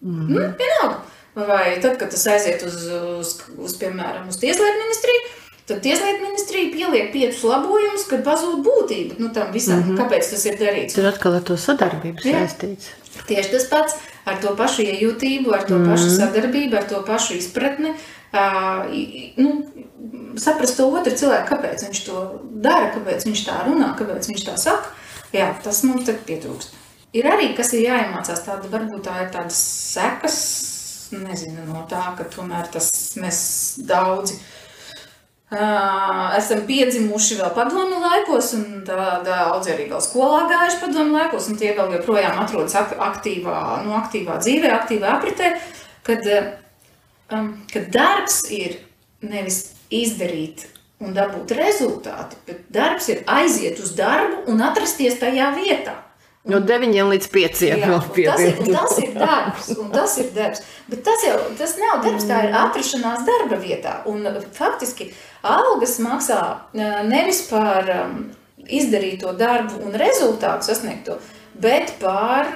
Mm. 0.00 0.26
Nu, 0.32 0.40
vienalga. 0.40 1.00
Vai 1.34 1.78
tad, 1.82 1.98
kad 1.98 2.10
tas 2.10 2.26
aiziet 2.26 2.62
uz, 2.66 2.74
uz, 3.20 3.36
uz 3.58 3.74
piemēram, 3.78 4.28
uz 4.32 4.38
tieslietu 4.40 4.80
ministriju, 4.82 5.26
tad 5.70 5.82
tieslietu 5.84 6.24
ministrija 6.24 6.72
pieliek 6.74 7.12
piecus 7.12 7.44
labojumus, 7.46 8.06
kad 8.10 8.24
pazūd 8.26 8.64
būtība 8.66 9.18
nu, 9.22 9.30
tam 9.34 9.52
visam. 9.54 9.78
Mm 9.78 9.90
-hmm. 9.90 10.00
Kāpēc 10.00 10.30
tas 10.30 10.46
ir 10.50 10.58
darīts? 10.58 10.96
Tur 10.98 11.06
atkal 11.06 11.38
ar 11.38 11.42
to 11.42 11.56
sadarbību 11.56 12.24
saistīts. 12.24 12.90
Tieši 13.26 13.50
tas 13.50 13.68
pats 13.70 13.94
ar 14.24 14.40
to 14.42 14.56
pašu 14.56 14.82
iejūtību, 14.82 15.54
ar 15.54 15.62
to 15.68 15.74
mm 15.74 15.84
-hmm. 15.84 15.90
pašu 15.90 16.10
sadarbību, 16.16 16.76
ar 16.76 16.84
to 16.84 17.02
pašu 17.06 17.34
izpratni. 17.34 17.94
Uh, 18.32 18.86
nu, 19.36 19.66
saprast 20.36 20.76
to 20.76 20.86
otru 20.88 21.16
cilvēku, 21.16 21.48
kāpēc 21.54 21.86
viņš 21.86 22.04
to 22.06 22.40
dara, 22.52 22.92
kāpēc 22.94 23.26
viņš 23.26 23.46
tā 23.46 23.56
runā, 23.66 23.94
kāpēc 23.98 24.28
viņš 24.28 24.44
tā 24.46 24.56
saka. 24.56 24.88
Jā, 25.32 25.54
tas 25.62 25.82
mums 25.82 26.06
tagad 26.06 26.26
pietrūkst. 26.26 26.79
Ir 27.10 27.26
arī, 27.26 27.50
kas 27.58 27.72
ir 27.74 27.88
jāiemācās, 27.88 28.44
tāda 28.46 28.68
varbūt 28.70 29.02
tā 29.08 29.16
ir 29.24 29.30
tādas 29.34 29.58
sekas, 29.90 30.36
nezinu, 31.10 31.64
no 31.66 31.82
tā, 31.90 32.04
ka 32.14 32.26
tomēr 32.30 32.68
tas 32.70 32.86
mēs 33.18 33.40
daudzi 33.82 34.36
uh, 34.38 36.28
esam 36.38 36.62
piedzimuši 36.68 37.40
vēl 37.40 37.50
padomu 37.56 37.98
laikos, 38.04 38.52
un 38.54 38.84
daudzi 38.86 39.72
arī 39.74 39.88
vēl 39.90 40.04
skolā 40.04 40.44
gājuši 40.52 40.78
padomu 40.84 41.18
laikos, 41.18 41.48
un 41.50 41.58
tie 41.58 41.72
vēl 41.74 41.96
joprojām 41.96 42.38
atrodas 42.44 42.78
aktīvā, 42.78 43.56
nu, 43.86 43.96
aktīvā 43.98 44.38
dzīvē, 44.44 44.70
aktīvā 44.76 45.14
apritē, 45.16 45.50
kad, 46.06 46.28
um, 47.34 47.56
kad 47.72 47.90
darbs 47.90 48.44
ir 48.54 48.78
nevis 49.26 49.64
izdarīt 49.90 50.68
un 51.02 51.16
dabūt 51.16 51.56
rezultāti, 51.58 52.38
bet 52.46 52.62
darbs 52.70 53.10
ir 53.10 53.24
aiziet 53.26 53.82
uz 53.82 53.96
darbu 53.98 54.44
un 54.52 54.62
atrasties 54.62 55.18
tajā 55.18 55.50
vietā. 55.58 55.96
No 56.48 56.56
9 56.64 56.94
līdz 57.10 57.26
5. 57.28 57.58
Jā, 57.68 57.96
tas, 58.00 58.40
ir, 58.40 58.60
tas 58.72 58.94
ir 59.02 59.10
darbs, 59.12 59.66
un 59.76 59.90
tas 59.92 60.14
ir 60.22 60.30
darbs. 60.32 60.62
Bet 60.88 61.02
tas 61.04 61.24
jau 61.26 61.34
tas 61.58 61.74
nav 61.76 62.00
darbs, 62.06 62.24
tā 62.30 62.38
ir 62.46 62.56
atrašanās 62.62 63.26
darba 63.26 63.58
vietā. 63.60 63.98
Un 64.08 64.24
faktiski 64.56 65.10
algas 65.44 65.98
maksā 66.00 66.40
nevis 67.10 67.42
par 67.50 67.92
izdarīto 68.64 69.34
darbu 69.36 69.82
un 69.84 70.00
rezultātu 70.00 70.70
sasniegto, 70.70 71.18
bet 71.60 71.92
par 72.00 72.48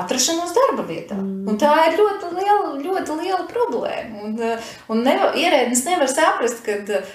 atrašanos 0.00 0.54
darba 0.56 0.84
vietā. 0.88 1.16
Mm. 1.18 1.48
Un 1.50 1.58
tā 1.60 1.72
ir 1.88 1.98
ļoti 1.98 2.30
liela, 2.36 2.72
ļoti 2.82 3.16
liela 3.18 3.42
problēma. 3.50 4.22
Un, 4.26 4.34
eh, 4.40 4.72
un 4.92 5.02
nevar, 5.06 5.36
ierēdnis 5.38 5.84
nevar 5.88 6.10
saprast, 6.10 6.62
ka 6.66 6.78
uh, 6.82 7.12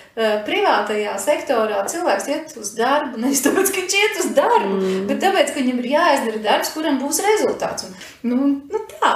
privātajā 0.48 1.16
sektorā 1.22 1.84
cilvēks 1.90 2.30
iet 2.34 2.56
uz 2.60 2.74
darbu 2.78 3.20
nevis 3.24 3.44
tāpēc, 3.46 3.74
ka 3.74 3.84
viņš 3.84 3.98
iet 4.02 4.22
uz 4.24 4.32
darbu, 4.38 4.78
mm. 4.78 5.04
bet 5.12 5.22
tāpēc, 5.24 5.54
ka 5.54 5.62
viņam 5.62 5.84
ir 5.84 5.92
jāizdara 5.96 6.44
darbs, 6.50 6.74
kuram 6.76 7.02
būs 7.02 7.24
rezultāts. 7.26 7.88
Un, 7.88 8.00
nu, 8.32 8.50
nu 8.70 8.84
tā. 8.98 9.16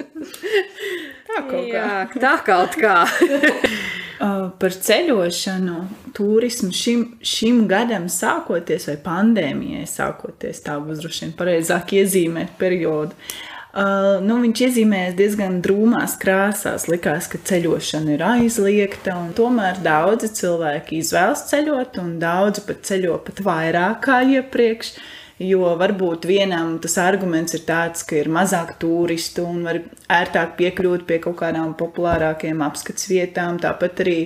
tā 1.28 1.40
kaut 1.48 1.66
kā. 1.66 1.80
Jā, 1.80 1.96
tā 2.20 2.34
kaut 2.46 2.78
kā. 2.80 3.00
Uh, 4.20 4.50
par 4.60 4.74
ceļošanu, 4.76 5.78
turismu 6.12 6.74
šim, 6.76 7.04
šim 7.24 7.62
gadam 7.70 8.04
sākoties, 8.12 8.84
vai 8.90 8.98
pandēmijai 9.00 9.86
sākoties, 9.88 10.60
tā 10.66 10.74
būs 10.84 11.00
droši 11.00 11.22
vien 11.24 11.32
pareizāk 11.38 11.94
iezīmēt 11.96 12.52
periodu. 12.60 13.16
Uh, 13.70 14.18
nu, 14.20 14.36
viņš 14.42 14.60
iezīmējas 14.66 15.16
diezgan 15.16 15.56
drūmās 15.64 16.18
krāsās. 16.20 16.84
Likās, 16.92 17.30
ka 17.32 17.40
ceļošana 17.48 18.12
ir 18.18 18.26
aizliegta, 18.26 19.14
un 19.16 19.32
tomēr 19.38 19.80
daudzi 19.80 20.28
cilvēki 20.42 21.00
izvēlas 21.00 21.46
ceļot, 21.48 21.96
un 22.02 22.18
daudzi 22.20 22.66
pat 22.68 22.84
ceļo 22.90 23.16
pat 23.24 23.40
vairāk 23.46 24.04
kā 24.04 24.20
iepriekš. 24.36 24.92
Uh, 24.98 25.16
Jo 25.40 25.70
varbūt 25.80 26.26
vienam 26.28 26.74
tas 26.84 26.98
arguments 27.00 27.54
ir 27.56 27.62
tāds, 27.64 28.02
ka 28.04 28.18
ir 28.18 28.28
mazāk 28.28 28.74
turistu 28.82 29.46
un 29.48 29.62
var 29.64 29.78
ērtāk 30.12 30.58
piekļūt 30.58 31.06
pie 31.08 31.16
kaut 31.24 31.38
kādām 31.38 31.72
populārākajām 31.80 32.60
apskates 32.66 33.08
vietām. 33.08 33.56
Tāpat 33.62 34.02
arī 34.04 34.18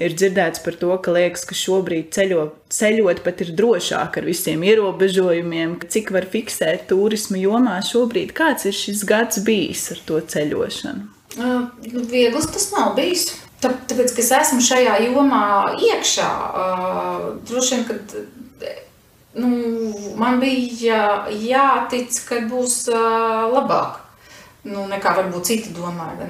ir 0.00 0.14
dzirdēts 0.16 0.62
par 0.64 0.78
to, 0.80 0.94
ka 1.04 1.12
liekas, 1.12 1.44
ka 1.48 1.58
šobrīd 1.58 2.08
ceļo, 2.16 2.46
ceļot 2.72 3.20
pat 3.26 3.42
ir 3.44 3.52
drošāk 3.58 4.16
ar 4.22 4.28
visiem 4.30 4.64
ierobežojumiem, 4.70 5.76
cik 5.92 6.14
var 6.16 6.28
fiksēt 6.32 6.88
turismu 6.94 7.42
jomā 7.42 7.76
šobrīd. 7.84 8.32
Kāds 8.38 8.70
ir 8.70 8.78
šis 8.78 9.04
gads 9.08 9.42
bijis 9.44 9.84
ar 9.92 10.02
to 10.08 10.22
ceļošanu? 10.32 11.12
Uh, 11.36 11.68
viegls 12.08 12.48
tas 12.54 12.70
nav 12.72 12.96
bijis. 12.96 13.34
Tāpēc, 13.58 14.12
ka 14.14 14.22
es 14.22 14.28
esmu 14.32 14.62
šajā 14.62 15.00
jomā 15.10 15.44
iekšā, 15.82 16.28
uh, 16.30 17.24
droši 17.44 17.74
vien, 17.74 17.88
ka 17.88 18.22
nu, 19.38 19.48
man 20.18 20.40
bija 20.42 21.28
jātic, 21.30 22.20
ka 22.28 22.42
būs 22.50 22.84
labāk. 23.54 24.04
Nu, 24.68 24.84
nekā 24.90 25.14
varbūt 25.16 25.48
citi 25.48 25.70
domāja. 25.72 26.26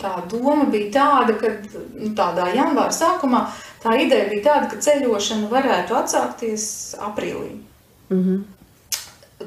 Tā 0.00 0.12
doma 0.30 0.64
bija 0.72 0.88
tāda, 0.96 1.36
ka 1.38 1.52
nu, 2.00 2.10
tādā 2.16 2.48
janvāra 2.56 2.94
sākumā 2.96 3.44
tā 3.86 3.94
ideja 4.02 4.26
bija 4.32 4.44
tāda, 4.48 4.70
ka 4.72 4.82
ceļošana 4.82 5.48
varētu 5.52 5.96
atsākties 6.00 6.66
aprīlī. 7.06 7.56
Mm 8.10 8.22
-hmm. 8.24 8.44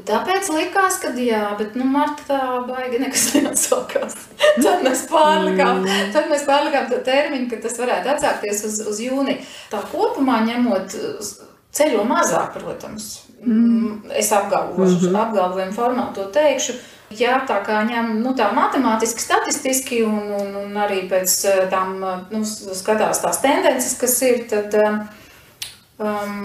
Tāpēc 0.05 0.49
likās, 0.53 0.99
ka 1.01 1.09
jā, 1.17 1.57
bet 1.57 1.75
nu, 1.75 1.85
martā 1.89 2.61
baigi 2.67 2.99
nekas 3.01 3.23
neatsākās. 3.33 4.15
tad 4.63 4.83
mēs 4.85 5.07
pārlikām, 5.09 5.81
mm. 5.81 6.11
tad 6.13 6.29
mēs 6.29 6.45
pārlikām 6.45 6.89
to 6.91 6.99
termiņu, 7.07 7.49
ka 7.49 7.57
tas 7.63 7.79
varētu 7.81 8.11
atsākties 8.13 8.65
uz, 8.69 8.77
uz 8.91 8.99
jūniju. 9.01 9.41
Tā 9.71 9.81
kopumā 9.91 10.43
ņemot 10.45 10.95
Ceļo 11.75 12.03
mazāk, 12.09 12.55
protams. 12.57 13.09
Mm. 13.43 14.11
Es 14.17 14.31
apgalvošu, 14.31 14.95
mm 14.95 14.99
-hmm. 14.99 15.21
apgalvojumu 15.21 15.71
formā 15.73 16.13
to 16.13 16.25
teikšu. 16.25 16.73
Jā, 17.09 17.39
tā 17.47 17.65
kā 17.65 17.79
ņem 17.89 18.19
nu, 18.21 18.33
tā 18.37 18.51
matemātiski, 18.53 19.21
statistiski 19.21 20.03
un, 20.03 20.19
un, 20.41 20.55
un 20.55 20.75
arī 20.77 21.09
pēc 21.09 21.45
eh, 21.45 21.69
tam 21.69 21.95
nu, 22.29 22.43
skatās 22.81 23.21
tās 23.21 23.41
tendences, 23.41 23.97
kas 23.97 24.21
ir, 24.21 24.43
tad 24.49 24.75
um, 25.97 26.35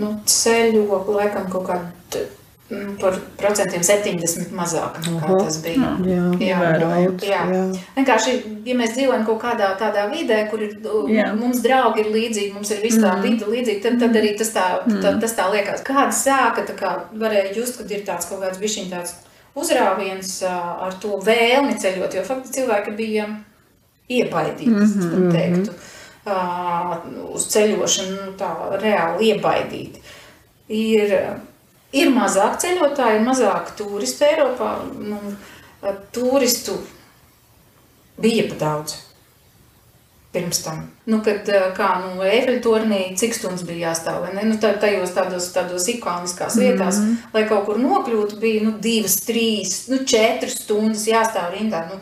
nu, 0.00 0.20
ceļo 0.24 1.04
laikam 1.08 1.48
kaut 1.50 1.66
kādu 1.66 2.26
nu, 2.70 2.94
par 3.00 3.16
procentiem 3.40 3.82
70 3.86 4.52
mazāk 4.54 5.00
nekā 5.04 5.38
tas 5.44 5.58
bija. 5.64 5.92
Jā, 6.06 6.18
Jā, 6.38 6.56
ievērojams, 6.56 7.24
jā. 7.26 7.40
jā. 7.54 7.62
Vienkārši, 7.96 8.34
ja 8.66 8.76
mēs 8.78 8.94
dzīvojam 8.96 9.24
kaut 9.26 9.40
kādā 9.42 9.72
tādā 9.80 10.06
vidē, 10.12 10.42
kur 10.50 10.62
ir, 10.62 10.76
Jā. 11.10 11.30
mums 11.38 11.62
draugi 11.64 12.04
ir 12.04 12.12
līdzīgi, 12.14 12.52
mums 12.54 12.70
ir 12.70 12.82
viss 12.84 13.00
tā 13.02 13.16
Mm. 13.16 13.22
vide 13.26 13.50
līdzīga, 13.50 13.82
tad, 13.82 13.98
tad 14.00 14.16
arī 14.22 14.36
tas 14.38 14.52
tā, 14.54 14.66
tā, 14.86 15.14
tas 15.20 15.34
tā 15.34 15.48
liekas. 15.52 15.82
Kāda 15.86 16.14
sāka, 16.14 16.64
tā 16.68 16.76
kā 16.78 16.94
varēja 17.12 17.56
just, 17.56 17.78
kad 17.80 17.90
ir 17.90 18.06
tāds 18.06 18.30
kaut 18.30 18.40
kāds 18.44 18.62
bišķiņ 18.62 18.90
tāds 18.90 19.14
uzrāviens 19.58 20.42
ar 20.46 20.94
to 21.02 21.18
vēlmi 21.26 21.74
ceļot, 21.80 22.14
jo 22.14 22.22
faktiski 22.26 22.60
cilvēki 22.60 22.96
bija 22.96 23.26
iebaidīti, 24.10 24.70
mm. 24.70 24.84
-hmm. 24.84 25.32
teiktu, 25.34 25.74
ā, 26.26 26.38
uz 27.34 27.46
ceļošanu, 27.50 28.16
nu, 28.26 28.32
tā 28.38 28.50
reāli 28.82 29.32
iebaidīti. 29.34 30.02
Ir, 30.70 31.14
ir 31.92 32.10
mazāk 32.14 32.58
ceļotāji, 32.62 33.20
ir 33.20 33.26
mazāk 33.26 33.74
turistu 33.78 34.26
Eiropā, 34.28 34.72
nu, 34.98 35.20
turistu 36.14 36.78
bija 38.20 38.48
pa 38.50 38.58
daudz. 38.64 38.98
Pirms 40.30 40.60
tam, 40.62 40.84
nu, 41.10 41.18
kad 41.26 41.48
ā, 41.50 41.72
kā 41.74 41.88
nu, 42.04 42.20
Eiffeltornī, 42.22 43.00
cik 43.18 43.32
stundas 43.34 43.64
bija 43.66 43.88
jāstāv, 43.88 44.20
vai 44.22 44.36
ne? 44.36 44.44
Nu, 44.46 44.58
tā- 44.62 44.76
tajos 44.78 45.10
tādos, 45.16 45.48
tādos 45.50 45.88
ikoniskās 45.90 46.54
vietās, 46.54 47.00
mm 47.00 47.08
-hmm. 47.08 47.32
lai 47.34 47.48
kaut 47.48 47.64
kur 47.66 47.80
nokļūtu, 47.82 48.38
bija 48.38 48.62
nu, 48.62 48.76
divas, 48.78 49.16
trīs, 49.26 49.88
nu, 49.90 50.04
četras 50.04 50.60
stundas 50.62 51.08
jāstāv 51.10 51.50
rindā. 51.56 51.82
Nu, 51.90 51.98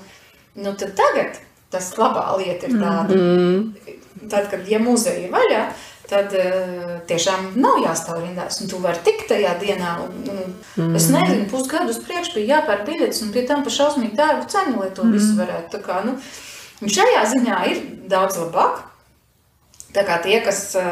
nu, 0.63 0.75
tad 0.75 0.93
tagad 0.93 1.41
tas 1.71 1.89
labā 1.97 2.27
lieta 2.37 2.67
ir 2.67 2.77
tāda, 2.77 3.17
mm. 3.17 4.29
tad, 4.29 4.51
kad 4.51 4.69
ja 4.69 4.79
muzeja 4.79 5.25
ir 5.25 5.33
vaļā, 5.33 5.65
tad 6.09 6.33
uh, 6.35 6.99
tiešām 7.09 7.53
nav 7.61 7.81
jāstāv 7.85 8.23
rindās, 8.23 8.61
un 8.63 8.71
tu 8.71 8.81
vari 8.83 9.03
tikt 9.07 9.29
tajā 9.33 9.55
dienā. 9.61 9.95
Un, 10.07 10.29
un, 10.33 10.55
mm. 10.77 10.97
Es 10.99 11.09
nezinu, 11.13 11.49
pusgadu 11.53 11.93
uz 11.93 12.01
priekšu 12.05 12.39
bija 12.39 12.59
jāpērk 12.59 12.87
biļetes, 12.89 13.23
un 13.27 13.33
pie 13.35 13.45
tam 13.49 13.65
pa 13.67 13.73
šausmīgi 13.75 14.17
dārgu 14.19 14.49
cenu, 14.53 14.79
lai 14.83 14.91
to 14.97 15.05
mm. 15.05 15.17
visu 15.17 15.37
varētu. 15.39 15.73
Tā 15.77 15.83
kā, 15.85 16.01
nu, 16.07 16.17
šajā 16.85 17.27
ziņā 17.35 17.59
ir 17.73 17.83
daudz 18.11 18.41
labāk. 18.41 18.85
Tā 19.97 20.03
kā 20.05 20.19
tie, 20.25 20.37
kas 20.45 20.63
ā, 20.77 20.89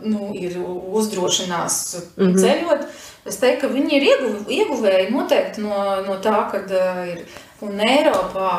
nu, 0.00 0.30
ir 0.32 0.56
uzdrošinās 0.64 1.74
mm 2.16 2.24
-hmm. 2.24 2.38
ceļot, 2.40 2.86
es 3.28 3.36
teiktu, 3.36 3.66
ka 3.66 3.72
viņi 3.72 3.96
ir 3.98 4.06
ieguv, 4.08 4.38
ieguvēji 4.48 5.10
noteikti 5.12 5.60
no, 5.60 5.76
no 6.06 6.16
tā, 6.24 6.38
ka 6.52 6.64
ir. 7.12 7.26
Un 7.64 7.80
Eiropā 7.80 8.50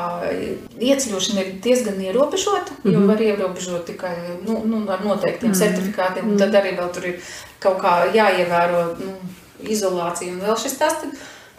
ieceļošana 0.82 1.44
ir 1.44 1.50
diezgan 1.62 2.00
ierobežota, 2.02 2.74
jo 2.84 2.92
mm 2.92 2.96
-hmm. 2.96 3.08
var 3.12 3.22
ierobežot 3.22 3.86
tikai 3.86 4.16
nu, 4.48 4.62
nu, 4.66 4.82
ar 4.92 5.04
noteiktiem 5.06 5.52
mm 5.52 5.54
-hmm. 5.54 5.60
certifikātiem. 5.60 6.30
Un 6.32 6.38
tad 6.38 6.56
arī 6.56 6.76
vēl 6.80 6.94
tur 6.94 7.06
ir 7.06 7.20
kaut 7.60 7.80
kā 7.84 7.94
jāievēro 8.14 8.84
nu, 9.00 9.14
izolācija 9.60 10.34
un 10.34 10.42
vēl 10.42 10.58
šis 10.64 10.78
tas. 10.78 10.94
Tad, 11.02 11.12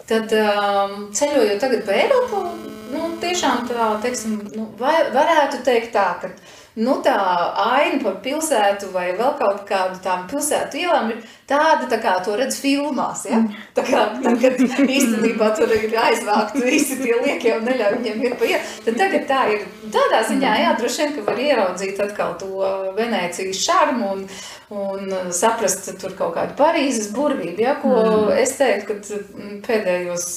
tad 0.07 0.33
um, 0.39 1.07
ceļojot 1.13 1.59
tagad 1.59 1.85
pa 1.85 1.91
Eiropu, 1.91 2.43
nu, 2.91 3.17
tiešām 3.21 3.67
tā, 3.67 3.89
teiksim, 4.01 4.39
nu, 4.55 4.67
vai, 4.79 4.95
varētu 5.13 5.63
teikt 5.63 5.93
tā, 5.93 6.07
ka 6.21 6.29
nu, 6.77 6.97
tā 7.05 7.17
aina 7.63 7.97
par 8.03 8.19
pilsētu 8.23 8.91
vai 8.93 9.09
vēl 9.17 9.33
kaut 9.39 9.63
kādu 9.69 9.97
tādu 10.03 10.27
pilsētu 10.33 10.81
ielām 10.81 11.09
ir 11.13 11.23
tāda, 11.49 11.87
tā 11.89 11.97
kā 12.03 12.13
to 12.25 12.35
redz 12.37 12.59
filmās. 12.61 13.23
Ja? 13.29 13.39
Tā 13.77 13.85
kā 13.87 14.03
tagad 14.23 14.61
īstenībā 14.85 15.49
tur 15.57 15.73
ir 15.73 15.95
aizvākti 16.03 16.61
visi 16.65 16.99
tie 17.01 17.15
liekie 17.23 17.55
un 17.55 17.65
neļauj 17.67 17.97
viņiem 17.97 18.23
iet 18.27 18.37
pa 18.37 18.51
ielu. 18.51 18.61
Tad 18.85 19.01
tagad 19.01 19.25
tā 19.31 19.41
ir 19.55 19.65
tādā 19.95 20.21
ziņā, 20.29 20.53
jā, 20.63 20.75
droši 20.81 21.03
vien, 21.03 21.15
ka 21.17 21.25
var 21.31 21.41
ieraudzīt 21.47 22.03
atkal 22.07 22.37
to 22.41 22.69
Venēcijas 22.99 23.63
šarmu 23.65 24.13
un, 24.13 24.23
un 24.69 25.33
saprast 25.33 25.89
tur 26.01 26.13
kaut 26.19 26.37
kādu 26.37 26.57
Parīzes 26.59 27.09
burvību, 27.15 27.65
ja? 27.65 27.77
ko 27.81 27.97
mm. 27.97 28.31
es 28.37 28.57
teiktu, 28.59 28.93
ka 28.93 29.21
mm, 29.41 29.59
pēdējos 29.65 30.31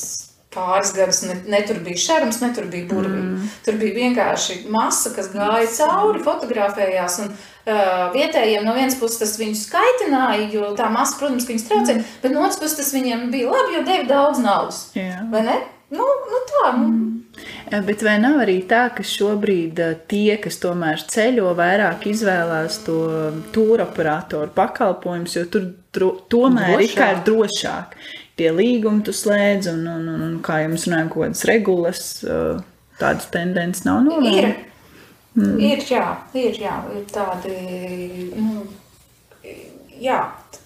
pāris 0.54 0.92
gadus 0.96 1.22
ne, 1.28 1.36
ne 1.50 1.60
tur 1.66 1.78
bija 1.84 2.00
šarms, 2.04 2.40
ne 2.42 2.50
tur 2.56 2.66
bija 2.70 2.88
burvība. 2.90 3.36
Mm. 3.36 3.50
Tur 3.66 3.78
bija 3.80 3.96
vienkārši 4.00 4.60
masa, 4.72 5.14
kas 5.14 5.30
gāja 5.34 5.68
cauri, 5.76 6.22
fotografējās. 6.26 7.18
Un, 7.24 7.34
uh, 7.34 8.06
vietējiem 8.16 8.66
no 8.66 8.74
vienas 8.78 8.98
puses 8.98 9.20
tas 9.22 9.36
viņus 9.40 9.66
skaitināja, 9.68 10.48
jo 10.54 10.72
tā 10.78 10.90
masa, 10.92 11.18
protams, 11.20 11.46
viņus 11.50 11.68
traucēja, 11.70 12.00
mm. 12.00 12.16
bet 12.24 12.34
no 12.34 12.42
otras 12.46 12.58
puses 12.62 12.80
tas 12.82 12.94
viņiem 12.96 13.28
bija 13.34 13.52
labi, 13.52 13.76
jo 13.78 13.84
deva 13.86 14.08
daudz 14.10 14.42
naudas. 14.42 14.88
Jā. 14.98 15.22
Vai 15.30 15.46
ne? 15.46 15.60
Nu, 15.90 16.06
nu 16.06 16.38
tā, 16.46 16.68
nu. 16.78 16.86
Mm. 16.86 17.20
Bet 17.86 18.02
vai 18.06 18.16
nav 18.22 18.40
arī 18.44 18.60
tā, 18.70 18.84
ka 18.94 19.04
šobrīd 19.06 19.78
eh, 19.82 19.94
tie, 20.10 20.36
kas 20.42 20.58
tomēr 20.62 21.02
ceļo, 21.10 21.50
vairāk 21.58 22.06
izvēlās 22.10 22.80
to 22.86 22.98
tūra 23.54 23.86
operatoru 23.88 24.50
pakalpojumus, 24.54 25.36
jo 25.38 25.44
tur 25.50 25.68
dro, 25.94 26.12
tomēr 26.30 26.76
Drošāk. 26.76 26.86
ir 26.86 26.96
kā 26.98 27.08
ir 27.14 27.22
drošāk. 27.26 27.96
Tie 28.40 28.48
līgumi 28.56 29.04
tu 29.04 29.12
slēdz, 29.12 29.68
un, 29.74 29.84
un, 29.84 30.04
un, 30.08 30.20
un 30.24 30.36
kā 30.40 30.62
jau 30.62 30.70
mēs 30.72 30.86
runājam, 30.88 31.12
kaut 31.12 31.26
kādas 31.26 31.42
regulas, 31.50 32.04
eh, 32.24 32.62
tādas 32.96 33.28
tendences 33.34 33.84
nav 33.84 34.00
novērojama. 34.06 34.66
Mm. 35.36 35.58
Ir, 35.62 35.82
jā, 35.86 36.06
ir, 36.40 36.56
jā, 36.58 36.78
ir 36.96 37.04
tādi. 37.12 37.52
Nu, 38.32 38.64
jā, 40.00 40.22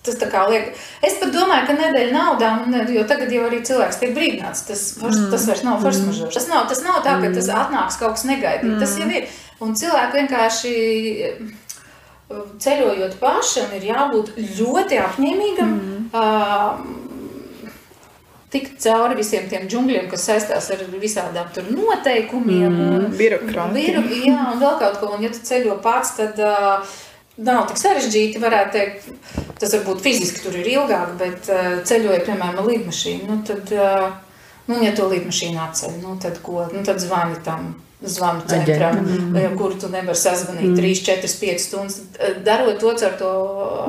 tas 0.07 0.17
tā 0.21 0.31
kā 0.31 0.45
liek. 0.53 0.71
Es 1.05 1.19
pat 1.21 1.35
domāju, 1.35 1.67
ka 1.69 1.77
nedēļa 1.81 2.15
naudā, 2.15 2.53
un, 2.63 2.79
jo 2.95 3.05
tagad 3.11 3.35
jau 3.35 3.43
arī 3.49 3.61
cilvēks 3.67 4.01
tiek 4.01 4.15
brīdināts. 4.17 4.65
Tas, 4.71 4.87
fors, 5.01 5.19
mm. 5.19 5.29
tas 5.35 5.49
vairs 5.51 5.67
nav 5.67 5.83
force 5.83 6.07
majeure. 6.07 6.31
Tas 6.39 6.49
nav, 6.53 6.65
tas 6.71 6.85
nav 6.87 7.03
tā, 7.05 7.19
ka 7.21 7.35
tas 7.35 7.51
atnāks 7.59 8.01
kaut 8.01 8.17
kas 8.17 8.27
negaidīts. 8.31 8.71
Mm. 8.71 8.81
Tas 8.87 8.97
jau 9.03 9.11
ir. 9.11 9.29
Un 9.65 9.77
cilvēki 9.79 10.23
vienkārši. 10.23 10.75
Ceļojot 12.65 13.19
pašam, 13.21 13.75
ir 13.77 13.85
jābūt 13.91 14.33
ļoti 14.39 14.97
apņēmīgam. 15.03 15.75
Mm. 15.75 16.07
Uh, 16.15 16.94
tikt 18.55 18.79
cauri 18.85 19.19
visiem 19.19 19.49
tiem 19.51 19.67
džungļiem, 19.71 20.07
kas 20.13 20.29
saistās 20.29 20.71
ar 20.75 20.85
visādām 21.03 21.51
tur 21.55 21.67
noteikumiem. 21.75 22.75
Mm, 22.75 23.17
birokrātija. 23.19 23.73
Biru, 23.75 24.21
jā, 24.29 24.39
un 24.53 24.63
vēl 24.63 24.77
kaut 24.83 25.01
ko. 25.01 25.11
Un, 25.17 25.25
ja 25.27 25.33
tu 25.35 25.43
ceļo 25.45 25.79
pats, 25.85 26.15
tad 26.21 26.39
uh, 26.43 26.99
nav 27.43 27.65
tik 27.71 27.81
sarežģīti. 27.83 28.43
Varētu 28.43 28.77
teikt, 28.77 29.09
tas 29.61 29.75
varbūt 29.75 30.05
fiziski 30.05 30.45
tur 30.45 30.59
ir 30.61 30.71
ilgāk, 30.77 31.17
bet 31.21 31.51
uh, 31.51 31.81
ceļojot, 31.87 32.29
piemēram, 32.29 32.61
ar 32.61 32.69
līdmašīnu, 32.71 33.31
nu, 33.31 33.41
tad, 33.49 33.75
uh, 33.75 34.45
nu, 34.71 34.83
ja 34.85 34.95
to 34.97 35.09
līdmašīnu 35.11 35.65
atceļ, 35.69 35.99
nu, 36.05 36.19
tad 36.23 36.39
ko? 36.45 36.69
Nu, 36.73 36.85
tad 36.87 37.03
zvani 37.03 37.43
tam. 37.47 37.75
Zvanu 38.05 38.43
centram, 38.45 38.99
mm. 39.01 39.55
kuru 39.57 39.79
tu 39.81 39.89
nevari 39.89 40.19
sazvanīt 40.19 40.75
mm. 40.75 40.77
3, 40.77 40.89
4, 41.07 41.29
5 41.41 41.63
stundas. 41.63 41.95
Darot 42.45 42.77
to 42.83 42.91
ar 42.93 43.15
to 43.17 43.31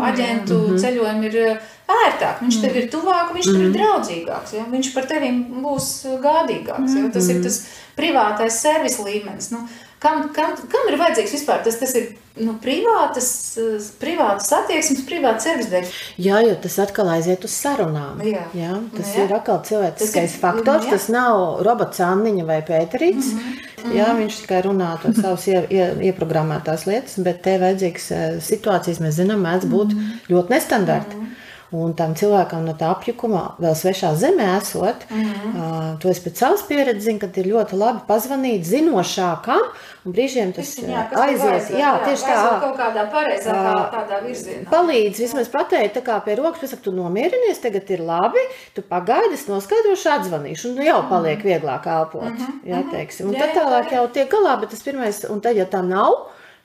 aģentu, 0.08 0.60
mm. 0.70 0.78
ceļojumu 0.80 1.28
ir 1.28 1.58
ērtāk. 1.92 2.42
Viņš 2.42 2.60
tev 2.64 2.78
ir 2.80 2.90
tuvāk, 2.94 3.34
viņš 3.36 3.50
tev 3.52 3.64
ir 3.68 3.74
draudzīgāks. 3.76 4.54
Ja? 4.58 4.66
Viņš 4.72 4.94
par 4.96 5.10
tevi 5.10 5.32
būs 5.64 5.90
gādīgāks. 6.24 6.98
Ja? 6.98 7.10
Tas 7.14 7.30
ir 7.30 7.42
tas 7.46 7.60
privātais 7.98 8.62
servis 8.62 8.98
līmenis. 9.00 9.52
Nu, 9.54 9.66
kam, 10.02 10.30
kam, 10.36 10.56
kam 10.72 10.90
ir 10.90 10.98
vajadzīgs 11.02 11.36
vispār? 11.38 11.62
Tas, 11.66 11.78
tas 11.82 11.94
ir 11.96 12.16
nu, 12.42 12.58
privātas, 12.62 13.30
eh, 13.62 13.78
privātas 14.02 14.50
attieksmes, 14.58 15.06
privāts 15.08 15.46
servis 15.48 15.70
dēļ. 15.72 15.94
Jā, 16.26 16.42
jo 16.48 16.56
tas 16.66 16.80
atkal 16.84 17.14
aiziet 17.14 17.46
uz 17.48 17.54
sarunām. 17.54 18.20
Jā. 18.26 18.48
Jā, 18.58 18.74
tas 18.96 19.14
Jā. 19.14 19.28
ir 19.28 19.38
atkal 19.38 19.62
cilvēciskais 19.70 20.34
Tas 20.34 20.36
ir- 20.36 20.42
faktors. 20.42 20.86
jā. 20.86 20.90
Tas 20.90 21.08
nav 21.10 21.62
robots 21.64 22.00
Anniņa 22.00 22.46
vai 22.46 22.62
Pēterīts. 22.62 23.32
Mm 23.32 23.40
-hmm. 23.40 23.96
Jā, 23.96 24.10
viņš 24.18 24.42
tikai 24.42 24.64
runā 24.66 25.00
to 25.02 25.14
savas 25.14 25.48
ie, 25.48 25.68
ie, 25.70 26.12
ieprogrammētās 26.12 26.88
lietas, 26.88 27.20
bet 27.22 27.44
te 27.44 27.60
vajadzīgas 27.60 28.12
eh, 28.12 28.40
situācijas, 28.42 29.00
mēs 29.00 29.22
zinām, 29.22 29.46
mēdz 29.46 29.70
būt 29.70 29.94
mm 29.94 30.00
-hmm. 30.00 30.30
ļoti 30.30 30.50
nestandarti. 30.50 31.16
Mm 31.16 31.22
-hmm. 31.22 31.45
Un 31.76 31.92
tam 31.98 32.14
cilvēkam 32.16 32.64
no 32.64 32.74
tā 32.78 32.88
apjukuma, 32.94 33.42
vēl 33.60 33.74
svešā 33.76 34.14
zemē 34.16 34.46
esot, 34.58 35.02
mm 35.10 35.24
-hmm. 35.24 35.56
uh, 35.60 35.88
to 36.00 36.10
es 36.10 36.22
pēc 36.24 36.40
savas 36.40 36.62
pieredzes 36.70 37.04
zinu, 37.04 37.20
ka 37.20 37.28
ir 37.42 37.50
ļoti 37.52 37.80
labi 37.82 38.00
pazvanīt 38.08 38.64
zinošākam, 38.70 39.64
un 40.06 40.14
brīžiem 40.14 40.54
tas 40.56 40.78
Jā, 40.78 41.08
aiziet. 41.12 41.52
aizved, 41.52 41.80
Jā, 41.80 41.92
tieši 42.06 42.24
tā. 42.24 42.60
kaut 42.62 42.78
kādā 42.80 43.04
pareizākā 43.12 43.74
tādā 43.96 44.22
virzienā. 44.28 44.70
Palīdz 44.72 45.20
vismaz 45.20 45.50
pateikt, 45.50 45.98
tā 45.98 46.02
kā 46.06 46.20
pie 46.26 46.36
rokas, 46.36 46.62
pasaka, 46.62 46.82
tu 46.84 46.92
nomierinies, 46.92 47.60
tagad 47.60 47.90
ir 47.90 48.00
labi, 48.00 48.46
tu 48.76 48.82
pagaidi, 48.82 49.34
es 49.34 49.48
noskaidrošu, 49.48 50.10
atzvanīšu, 50.10 50.70
un 50.70 50.76
nu 50.76 50.84
jau 50.84 51.02
paliek 51.10 51.44
vieglāk 51.44 51.88
elpot. 51.88 52.24
Mm 52.24 52.38
-hmm. 52.38 52.70
Jā, 52.72 52.84
teiksim. 52.92 53.28
Un 53.28 53.34
Jā, 53.34 53.40
tad 53.40 53.50
jā, 53.50 53.62
tālāk 53.62 53.86
jā. 53.90 53.94
jau 53.96 54.08
tiek 54.08 54.32
galā, 54.32 54.60
bet 54.60 54.70
tas 54.70 54.84
pirmais, 54.84 55.26
un 55.30 55.42
tad, 55.42 55.56
ja 55.56 55.66
tā 55.66 55.82
nav, 55.82 56.14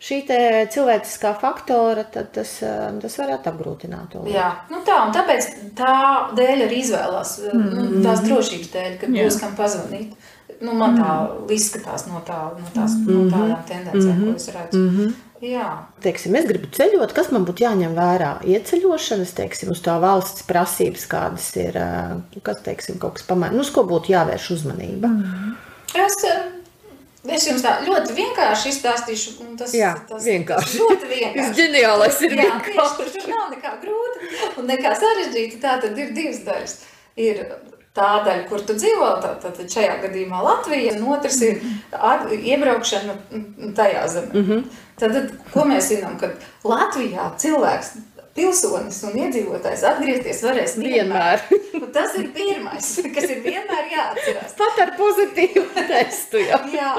šī 0.00 0.18
te 0.28 0.40
cilvēciskā 0.72 1.34
faktora, 1.40 2.04
tad 2.12 2.32
tas, 2.36 2.56
eh, 2.64 2.82
tas 3.02 3.16
varētu 3.20 3.52
apgrūtināt 3.52 4.12
to. 4.12 4.24
lietu. 4.24 4.36
Jā, 4.36 4.50
nu 4.72 4.82
tā, 4.86 4.98
un 5.06 5.14
tāpēc 5.14 5.48
tā 5.78 5.94
dēļ 6.36 6.66
arī 6.66 6.82
izvēlās, 6.84 7.38
mm. 7.52 7.70
nu, 7.76 8.04
tās 8.04 8.24
drošības 8.26 8.70
dēļ, 8.74 8.92
kad 9.00 9.16
Jā. 9.16 9.24
būs 9.24 9.40
kam 9.40 9.56
pazvanīt. 9.58 10.14
Nu, 10.60 10.74
man 10.76 10.98
tā 10.98 11.12
izskatās 11.56 12.04
no, 12.10 12.20
tā, 12.26 12.50
no, 12.58 12.68
tās, 12.74 12.92
mm. 12.92 13.10
no 13.16 13.30
tādām 13.32 13.62
tendencēm, 13.68 14.12
mm 14.12 14.24
-hmm. 14.24 14.32
ko 14.32 14.36
es 14.36 14.48
redzu. 14.48 14.78
Mm 14.78 14.96
-hmm. 14.96 15.12
Jā. 15.40 15.86
Teiksim, 16.04 16.34
es 16.36 16.44
gribu 16.44 16.68
ceļot, 16.68 17.14
kas 17.16 17.30
man 17.32 17.46
būtu 17.48 17.64
jāņem 17.64 17.94
vērā? 17.96 18.34
Ieceļošanas, 18.44 19.32
teiksim, 19.32 19.70
uz 19.72 19.80
tā 19.80 19.94
valsts 20.00 20.42
prasības, 20.42 21.06
kādas 21.08 21.56
ir, 21.56 21.78
ā, 21.80 22.20
kas, 22.42 22.60
teiksim, 22.60 22.98
kaut 23.00 23.16
kas 23.16 23.24
pamēr, 23.24 23.54
nu, 23.56 23.64
uz 23.64 23.70
ko 23.72 23.86
būtu 23.88 24.12
jāvērš 24.12 24.50
uzmanība. 24.58 25.08
Mm. 25.08 25.54
Es, 26.04 26.24
eh, 26.28 26.59
es 27.28 27.46
jums 27.48 27.64
tā 27.64 27.74
ļoti 27.86 28.14
vienkārši 28.16 28.72
izstāstīšu. 28.74 29.34
Tas, 29.58 29.74
Jā, 29.76 29.94
tas, 30.08 30.24
vienkārši. 30.30 30.70
Tas 30.70 30.78
ļoti 30.80 31.10
vienkārši. 31.14 31.56
ģeniālais 31.58 32.22
ir 32.26 32.36
Jā, 32.36 32.46
vienkārši. 32.46 32.96
tieši 33.02 33.18
tur, 33.18 33.34
nav 33.34 33.50
nekā 33.56 33.74
grūta 33.82 34.54
un 34.60 34.70
nekā 34.70 34.94
sarežģīta. 35.02 35.60
Tā 35.60 35.76
tad 35.84 35.98
ir 35.98 36.14
divas 36.16 36.40
daļas. 36.46 36.78
Ir 37.20 37.42
tā 37.96 38.10
daļa, 38.24 38.44
kur 38.48 38.62
tu 38.64 38.76
dzīvo, 38.78 39.08
tad 39.42 39.58
šajā 39.60 39.96
gadījumā 40.04 40.40
Latvija, 40.46 40.94
un 40.96 41.08
otrs 41.16 41.40
ir 41.42 41.58
at, 41.90 42.28
iebraukšana 42.30 43.16
tajā 43.76 44.06
zemē. 44.14 44.30
Mm 44.32 44.46
-hmm. 44.46 44.62
tad, 45.00 45.32
ko 45.52 45.64
mēs 45.66 45.90
zinām, 45.90 46.18
kad 46.20 46.36
Latvijā 46.64 47.30
cilvēks, 47.36 47.90
pilsonis 48.36 49.00
un 49.08 49.16
iedzīvotājs 49.24 49.82
atgriezties 49.90 50.42
varēs 50.46 50.76
Vienmēr. 50.80 51.42
Un 51.80 51.88
tas 51.94 52.14
ir 52.18 52.28
pirmais, 52.34 52.86
kas 53.14 53.26
ir 53.30 53.40
vienmēr 53.44 53.88
jāatcerās. 53.92 54.54
Pat 54.58 54.80
ar 54.84 54.92
pozitīvu 54.98 55.64
testu. 55.88 56.40
Jā. 56.44 56.58
Jā, 56.70 56.90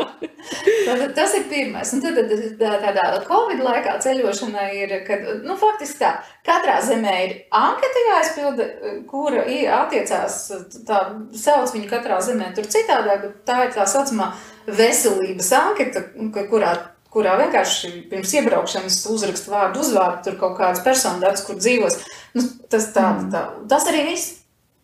tad, 0.88 1.04
tas 1.17 1.36
ir 1.38 1.46
pirmais. 1.52 1.91
Un 1.96 2.02
tad, 2.04 2.17
tad 2.20 2.46
tā- 2.60 2.78
tādā 2.84 3.06
Covid 3.28 3.62
laikā 3.63 3.98
ceļošanai 4.04 4.70
ir, 4.84 4.96
kad, 5.08 5.26
nu, 5.46 5.56
faktiski 5.60 6.02
tā, 6.04 6.13
katrā 6.48 6.80
zemē 6.86 7.15
ir 7.26 7.36
anketa 7.62 8.06
jāizpilda, 8.10 8.70
kura 9.12 9.44
attiecās, 9.82 10.39
tā 10.88 11.02
sauc 11.38 11.76
viņu 11.76 11.91
katrā 11.91 12.20
zemē 12.24 12.52
tur 12.58 12.67
citādāk, 12.72 13.28
bet 13.28 13.38
tā 13.48 13.60
ir 13.67 13.76
tā 13.76 13.86
saucamā 13.88 14.32
veselības 14.67 15.52
anketa, 15.58 16.04
kurā, 16.52 16.74
kurā 17.12 17.38
vienkārši 17.41 17.91
pirms 18.12 18.34
iebraukšanas 18.39 19.00
uzraksta 19.12 19.52
vārdu 19.52 19.84
uzvārdu, 19.84 20.24
tur 20.28 20.38
kaut 20.39 20.58
kādas 20.60 20.84
personas, 20.86 21.43
kur 21.47 21.60
dzīvos. 21.60 22.00
Nu, 22.38 22.45
tas, 22.71 22.89
tā, 22.95 23.08
tā, 23.34 23.45
tas 23.71 23.88
arī 23.91 24.06
viss. 24.12 24.38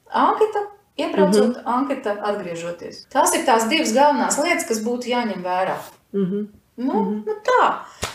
Anketa, 0.07 0.61
iebraucot, 0.99 1.47
mm 1.47 1.53
-hmm. 1.53 1.73
anketa, 1.77 2.15
atgriežoties. 2.29 3.05
Tās 3.13 3.35
ir 3.35 3.45
tās 3.45 3.67
divas 3.69 3.91
galvenās 3.93 4.37
lietas, 4.43 4.67
kas 4.67 4.83
būtu 4.83 5.11
jāņem 5.11 5.43
vērā. 5.43 5.75
Mm 6.13 6.25
-hmm. 6.25 6.47
Nu, 6.77 6.93
mm 6.93 7.05
-hmm. 7.05 7.25
nu 7.25 7.33
tā. 7.49 7.63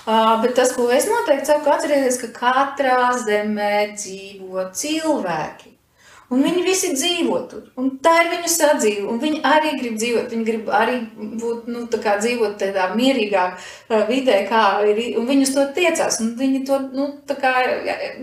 Uh, 0.06 0.42
bet 0.42 0.54
tas, 0.54 0.72
ko 0.72 0.90
es 0.90 1.06
noteikti 1.06 1.46
saku, 1.46 1.70
atcerieties, 1.70 2.20
ka 2.20 2.26
katrā 2.26 3.12
zemē 3.26 3.94
dzīvo 3.94 4.70
cilvēki. 4.72 5.70
Un 6.32 6.40
viņi 6.46 6.62
visi 6.64 6.90
dzīvo 6.96 7.38
tur. 7.50 7.64
Un 7.76 7.90
tā 8.04 8.12
ir 8.22 8.30
viņu 8.32 8.50
sadzīve. 8.50 9.04
Un 9.12 9.20
viņi 9.20 9.42
arī 9.44 9.74
grib 9.80 9.98
dzīvot. 10.00 10.30
Viņi 10.32 10.46
grib 10.48 10.70
arī 10.72 10.98
būt, 11.14 11.66
nu, 11.68 11.84
tā 11.92 12.00
kā 12.02 12.16
dzīvot 12.22 12.56
tādā 12.62 12.88
mierīgā 12.96 13.46
uh, 13.52 14.04
vidē, 14.08 14.38
kā 14.48 14.62
ir. 14.88 15.02
Un 15.20 15.28
viņi 15.28 15.48
uz 15.48 15.54
to 15.56 15.66
tiecās. 15.76 16.20
Un 16.24 16.32
viņi 16.38 16.62
to, 16.68 16.78
nu, 16.96 17.08
tā 17.28 17.36
kā, 17.42 17.52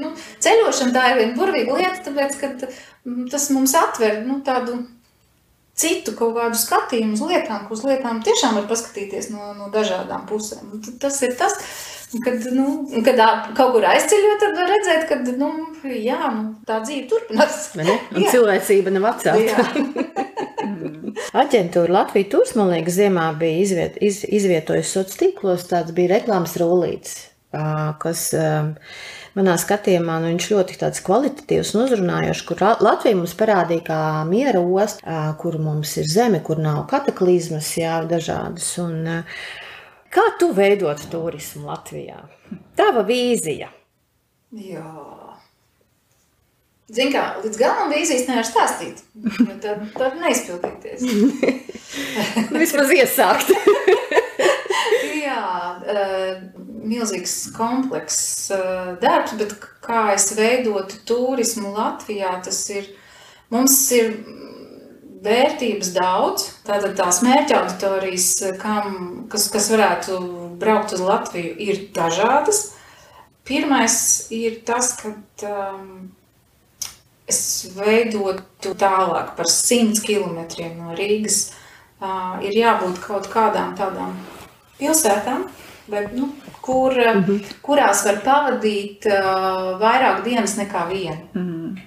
nu, 0.02 0.14
ceļošana 0.42 0.96
tā 0.96 1.10
ir 1.12 1.20
viena 1.22 1.38
burvīga 1.38 1.78
lieta, 1.78 2.06
tāpēc, 2.10 2.40
ka 2.42 2.54
mm, 2.58 3.28
tas 3.34 3.50
mums 3.54 3.78
atver, 3.78 4.24
nu, 4.26 4.42
tādu 4.46 4.82
citu 5.80 6.16
kaut 6.18 6.36
kādu 6.38 6.60
skatījumu 6.60 7.16
uz 7.16 7.24
lietām, 7.30 7.64
ka 7.68 7.76
uz 7.76 7.86
lietām 7.88 8.20
tiešām 8.26 8.58
var 8.60 8.68
paskatīties 8.70 9.32
no, 9.34 9.54
no 9.58 9.70
dažādām 9.74 10.26
pusēm. 10.30 10.80
Tas 11.02 11.20
ir 11.26 11.36
tas, 11.40 11.56
kad, 12.26 12.48
nu, 12.56 12.68
kad 13.06 13.22
kaut 13.58 13.76
kur 13.76 13.88
aizceļot, 13.90 14.42
tad 14.44 14.58
var 14.60 14.72
redzēt, 14.74 15.08
ka 15.10 15.20
nu, 15.40 15.52
jā, 15.94 16.20
nu, 16.36 16.46
tā 16.68 16.82
dzīve 16.84 17.08
turpinās. 17.12 17.70
Un 17.80 17.92
Jā. 18.24 18.34
cilvēcība 18.36 18.96
nav 18.96 19.12
atcelta. 19.14 19.68
Aģentūra 21.40 21.94
Latvijas 21.94 22.30
Tūrs, 22.32 22.56
man 22.58 22.72
liekas, 22.74 22.96
ziemā 22.98 23.30
bija 23.40 23.64
izviet, 23.64 24.00
iz, 24.04 24.22
izvietojusi 24.26 24.90
sociālos 24.90 25.20
tīklos, 25.20 25.68
tāds 25.70 25.94
bija 25.96 26.16
reklāmas 26.16 26.56
rullītis, 26.60 27.16
kas 28.02 28.30
ā, 28.38 28.48
manā 29.40 29.56
skatījumā 29.60 30.20
nu, 30.22 30.34
viņš 30.34 30.50
ļoti 30.52 30.78
tāds 30.82 31.04
kvalitatīvs 31.06 31.74
un 31.76 31.86
uzrunājošs, 31.86 32.44
kur 32.50 32.64
Latvija 32.84 33.18
mums 33.18 33.36
parādīja 33.40 33.86
kā 33.88 34.02
miera 34.30 34.62
ostu, 34.62 35.18
kur 35.42 35.58
mums 35.64 35.96
ir 36.02 36.10
zeme, 36.12 36.44
kur 36.46 36.62
nav 36.62 36.84
kataklizmas, 36.92 37.72
jā, 37.80 38.00
dažādas. 38.10 38.70
Un, 38.84 39.24
kā 40.14 40.28
tu 40.42 40.52
veidot 40.58 41.02
turismu 41.12 41.72
Latvijā? 41.72 42.22
Tava 42.80 43.06
vīzija. 43.08 43.72
Jā. 44.60 44.86
Zini, 46.90 47.12
kā 47.14 47.24
līdz 47.44 47.58
galam 47.60 47.92
vīzijas 47.94 48.26
nevar 48.26 48.48
stāstīt. 48.48 49.04
Tad, 49.62 49.84
tad 49.98 50.22
neizpildīties. 50.22 51.06
Nu, 52.50 52.60
Vismaz 52.62 52.92
iesākt. 52.94 53.50
Jā, 55.24 55.42
milzīgs 56.84 57.36
komplekss 57.56 58.50
eh, 58.56 58.94
darbs, 59.02 59.36
bet 59.40 59.56
kā 59.84 60.10
es 60.16 60.30
veidotu 60.38 61.00
turismu 61.10 61.74
Latvijā, 61.76 62.36
tas 62.46 62.62
ir, 62.74 62.90
mums 63.54 63.78
ir 63.96 64.14
vērtības 65.24 65.94
daudz. 65.96 66.46
Tātad 66.68 66.96
tās 67.00 67.22
mērķa 67.26 67.62
auditorijas, 67.64 68.30
kam, 68.62 69.26
kas, 69.32 69.50
kas 69.54 69.70
varētu 69.74 70.20
braukt 70.62 70.96
uz 70.96 71.04
Latviju, 71.04 71.56
ir 71.60 71.88
dažādas. 71.96 72.70
Pirmais 73.50 73.96
ir 74.36 74.60
tas, 74.68 74.94
ka 75.00 75.14
um, 75.50 76.10
es 77.30 77.42
veidotu 77.74 78.76
tālāk 78.78 79.34
par 79.38 79.50
100 79.50 80.04
km 80.06 80.44
no 80.78 80.94
Rīgas. 80.98 81.50
Uh, 82.00 82.38
ir 82.46 82.56
jābūt 82.56 83.02
kaut 83.04 83.26
kādām 83.28 83.74
tādām 83.76 84.14
pilsētām, 84.80 85.50
bet, 85.92 86.14
nu, 86.16 86.30
kur, 86.62 86.94
mm 86.94 87.24
-hmm. 87.24 87.54
kurās 87.62 88.06
var 88.06 88.22
pavadīt 88.26 89.06
uh, 89.06 89.80
vairāk 89.82 90.24
dienas 90.24 90.58
nekā 90.58 90.88
vienu. 90.90 91.22
Mm. 91.34 91.78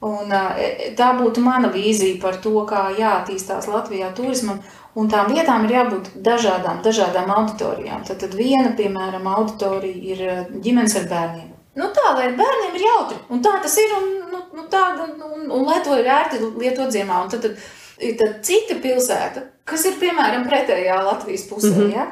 Un, 0.00 0.32
uh, 0.32 0.50
tā 0.96 1.12
būtu 1.18 1.40
mana 1.40 1.68
vīzija 1.68 2.20
par 2.22 2.36
to, 2.36 2.66
kā 2.66 2.90
jāattīstās 2.98 3.68
Latvijā 3.68 4.12
turismam. 4.14 4.60
Un 4.94 5.08
tām 5.08 5.30
vietām 5.30 5.64
ir 5.64 5.70
jābūt 5.70 6.08
dažādām, 6.16 6.82
dažādām 6.82 7.30
auditorijām. 7.30 8.04
Tad, 8.04 8.18
tad 8.18 8.34
viena, 8.34 8.72
piemēram, 8.76 9.26
auditorija 9.26 9.96
ir 10.12 10.46
ģimenes 10.62 10.96
ar 10.96 11.06
bērniem. 11.12 11.50
Nu, 11.78 11.86
tā, 11.94 12.08
lai 12.16 12.30
bērniem 12.34 12.74
ir 12.74 12.84
jautri. 12.84 13.18
Un 13.30 13.42
tā 13.44 13.52
tas 13.62 13.76
ir. 13.78 13.92
Un, 13.98 14.08
nu, 14.32 14.40
nu, 14.56 14.64
tā, 14.72 14.80
un, 15.04 15.12
un, 15.28 15.44
un 15.54 15.68
lai 15.68 15.78
to 15.86 15.94
ir 16.00 16.08
ērti 16.10 16.40
lietot 16.58 16.90
ziemā. 16.90 17.22
Un 17.24 17.30
tad, 17.30 17.46
tad, 17.46 17.68
ir 18.00 18.36
cita 18.42 18.76
pilsēta, 18.82 19.42
kas 19.64 19.84
ir 19.88 19.98
piemēram 20.00 20.46
pretējā 20.48 21.00
Latvijas 21.04 21.46
pusē. 21.50 21.74
Mm 21.74 21.82
-hmm. 21.82 21.94
ja? 21.94 22.06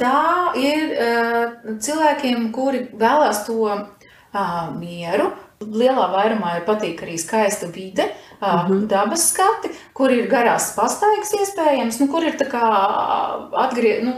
Tā 0.00 0.54
ir 0.60 1.78
cilvēkiem, 1.80 2.52
kuri 2.52 2.88
vēlās 2.92 3.44
to 3.46 3.86
mieru. 4.78 5.32
Lielā 5.60 6.10
vairumā 6.12 6.58
ir 6.58 6.64
patīk 6.66 7.00
arī 7.02 7.16
skaista 7.18 7.66
vide, 7.72 8.04
mm 8.40 8.46
-hmm. 8.46 8.86
dabas 8.86 9.32
skati, 9.32 9.70
kur 9.94 10.12
ir 10.12 10.28
garās 10.28 10.74
pastaigas 10.76 11.32
iespējams, 11.32 12.00
nu, 12.00 12.08
kur 12.12 12.24
ir 12.24 12.36
tā 12.36 12.44
kā 12.50 12.64
atgrie, 13.64 14.02
nu, 14.02 14.12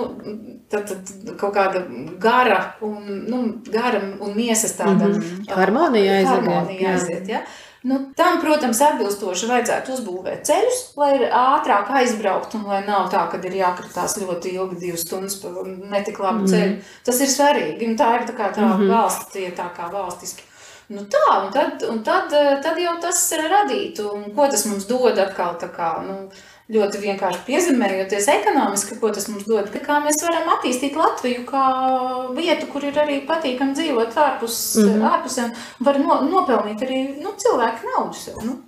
tad, 0.69 0.89
tad 0.89 1.37
kaut 1.39 1.55
kāda 1.55 1.85
gara 2.19 2.75
un, 2.81 3.25
nu, 3.29 3.63
gara 3.73 4.01
un 4.21 4.35
miesas 4.35 4.77
tāda 4.77 5.09
Mhm. 5.09 5.47
ā, 5.49 5.55
Harmonija 5.55 6.13
aiziet, 6.13 6.35
harmonija 6.35 6.81
jā. 6.81 6.93
aiziet, 6.95 7.29
ja? 7.29 7.41
Nu, 7.89 7.99
tam, 8.17 8.41
protams, 8.43 8.81
atbilstoši 8.85 9.49
vajadzētu 9.49 9.95
uzbūvēt 9.95 10.43
ceļus, 10.49 10.81
lai 11.01 11.13
ir 11.17 11.23
ātrāk 11.33 11.89
aizbraukt 12.01 12.57
un 12.59 12.67
lai 12.69 12.83
nav 12.85 13.07
tā, 13.13 13.23
ka 13.33 13.41
ir 13.49 13.55
jākritās 13.63 14.19
ļoti 14.21 14.53
ilgi, 14.59 14.81
divas 14.83 15.07
stundas 15.07 15.39
pa 15.41 15.53
netik 15.65 16.21
labu 16.21 16.45
ceļu. 16.51 16.83
Tas 17.07 17.23
ir 17.25 17.33
svarīgi, 17.33 17.95
tā 17.97 18.11
ir 18.19 18.27
tā 18.29 18.35
kā 18.37 18.51
tā 18.53 18.67
mm 18.67 18.75
-hmm. 18.75 18.93
valsts, 18.93 19.33
tie 19.33 19.49
tā 19.57 19.71
kā 19.77 19.89
valstiski. 19.93 20.45
Nu 20.89 21.03
tā, 21.05 21.25
un 21.45 21.51
tad, 21.53 21.83
un 21.89 22.03
tad, 22.05 22.31
tad 22.65 22.79
jau 22.81 22.95
tas 23.01 23.33
radītu, 23.33 24.07
un 24.15 24.31
ko 24.37 24.47
tas 24.49 24.65
mums 24.67 24.87
dod 24.89 25.19
atkal 25.19 25.57
tā 25.61 25.69
kā, 25.73 25.91
nu, 26.07 26.31
ļoti 26.69 27.01
vienkārši 27.01 27.45
piezemējoties 27.47 28.29
ekonomiski, 28.29 28.99
ko 29.01 29.11
tas 29.15 29.29
mums 29.33 29.47
dod, 29.49 29.71
kā 29.85 29.99
mēs 30.05 30.21
varam 30.25 30.51
attīstīt 30.57 30.97
Latviju 31.01 31.47
kā 31.49 31.65
vietu, 32.37 32.69
kur 32.73 32.85
ir 32.85 32.99
arī 33.01 33.23
patīkami 33.29 33.77
dzīvot 33.79 34.17
ārpus, 34.25 34.59
mm 34.77 34.89
-hmm. 34.89 35.11
ārpusē, 35.13 35.51
var 35.81 36.01
no, 36.03 36.21
nopelnīt 36.29 36.85
arī, 36.85 37.03
nu, 37.23 37.33
cilvēku 37.45 37.93
naudu 37.95 38.19
sev, 38.21 38.43
nu. 38.45 38.59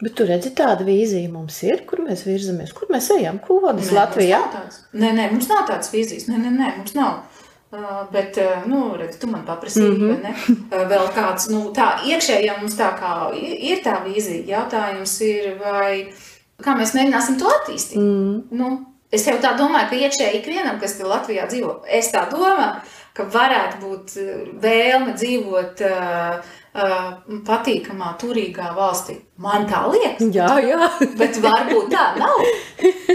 Bet 0.00 0.14
tu 0.16 0.24
redzi, 0.24 0.54
tāda 0.56 0.84
vīzija 0.84 1.28
mums 1.28 1.58
ir, 1.62 1.82
kur 1.88 2.00
mēs 2.00 2.24
virzamies, 2.24 2.72
kur 2.72 2.88
mēs 2.88 3.10
ejam, 3.18 3.38
ko 3.38 3.58
vadas 3.60 3.90
Latvijā. 3.92 4.38
Nē, 4.96 5.10
nē, 5.12 5.26
mums 5.32 5.48
nav 5.50 5.66
tādas 5.68 5.92
vīzijas. 5.92 6.24
Nē, 6.30 6.38
nē, 6.40 6.52
nē 6.56 6.70
mums 6.78 6.94
nav. 6.96 7.18
Uh, 7.70 8.00
bet, 8.10 8.38
uh, 8.40 8.64
nu, 8.66 8.96
redz, 8.98 9.18
tu 9.20 9.28
man 9.30 9.44
paprasīji, 9.46 9.90
mm 9.90 10.00
-hmm. 10.00 10.08
vai 10.08 10.22
ne? 10.22 10.34
Uh, 10.72 10.88
vēl 10.90 11.04
kāds, 11.14 11.50
nu, 11.52 11.60
tā 11.76 12.00
iekšējā 12.08 12.56
mums 12.60 12.74
tā 12.80 12.88
kā 12.98 13.12
ir 13.70 13.84
tā 13.84 14.00
vīzija. 14.06 14.46
Jautājums 14.56 15.20
ir, 15.20 15.58
vai 15.60 16.08
kā 16.64 16.76
mēs 16.78 16.94
mēģināsim 16.96 17.40
to 17.40 17.50
attīstīt. 17.50 18.00
Mm. 18.00 18.40
Nu, 18.56 18.70
es 19.12 19.26
jau 19.28 19.36
tā 19.42 19.54
domāju, 19.58 19.90
ka 19.90 20.00
iekšēji 20.06 20.40
ikvienam, 20.40 20.80
kas 20.82 20.98
Latvijā 21.02 21.48
dzīvo, 21.50 21.80
es 21.88 22.12
tā 22.14 22.26
domāju, 22.30 22.80
ka 23.16 23.26
varētu 23.32 23.80
būt 23.84 24.16
uh, 24.20 24.32
vēlme 24.62 25.16
dzīvot 25.18 25.84
uh, 25.86 26.50
uh, 26.74 27.06
patīkamā, 27.46 28.14
turīgā 28.20 28.70
valstī. 28.76 29.18
Man 29.40 29.66
tā 29.70 29.82
liekas. 29.90 30.22
Jā, 30.34 30.52
jā. 30.62 30.90
Bet 31.18 31.40
varbūt 31.42 31.90
tā 31.92 32.06
nav. 32.20 32.44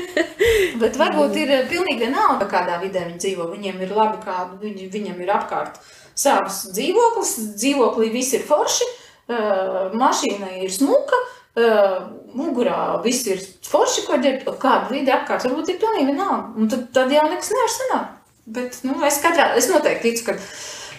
Bet 0.81 0.97
varbūt 0.99 1.37
ir 1.39 1.53
eh, 1.55 1.63
pilnīgi 1.69 2.05
vienalga, 2.05 2.47
kādā 2.51 2.79
vidē 2.81 3.05
viņi 3.07 3.21
dzīvo. 3.21 3.47
Viņiem 3.53 3.79
ir 3.85 3.93
labi, 3.95 4.19
kādu 4.25 4.59
viņi, 4.63 4.89
viņam 4.93 5.23
ir 5.23 5.31
apkārt 5.37 5.79
savs 6.17 6.65
dzīvoklis. 6.75 7.33
Dzīvoklī 7.55 8.11
viss 8.13 8.35
ir 8.37 8.45
forši, 8.47 8.87
uh, 9.31 9.95
mašīna 9.95 10.55
ir 10.63 10.73
smuka, 10.73 11.19
uh, 11.55 11.97
mugurā 12.35 12.99
viss 13.03 13.25
ir 13.29 13.41
forši, 13.65 14.05
ko 14.07 14.19
ir 14.19 14.43
kāda 14.45 14.91
vide 14.91 15.13
apkārt. 15.15 15.47
Varbūt 15.47 15.71
ir 15.73 15.79
pilnīgi 15.81 16.11
vienalga. 16.11 16.51
Un 16.59 16.71
tad, 16.71 16.87
tad 16.95 17.13
jau 17.13 17.25
nekas 17.31 17.51
nevar 17.53 17.73
sanākt. 17.75 18.11
Bet 18.45 18.79
nu, 18.85 18.99
es, 19.07 19.17
katrā, 19.23 19.49
es 19.57 19.69
noteikti 19.71 20.11
ticu, 20.11 20.27
ka 20.27 20.35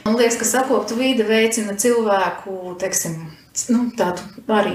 man 0.09 0.18
liekas, 0.18 0.40
ka 0.40 0.49
sakopta 0.49 0.96
vide 0.99 1.27
veicina 1.29 1.77
cilvēku, 1.79 2.75
teiksim, 2.83 3.20
nu, 3.70 3.85
tādu 3.99 4.27
arī 4.57 4.75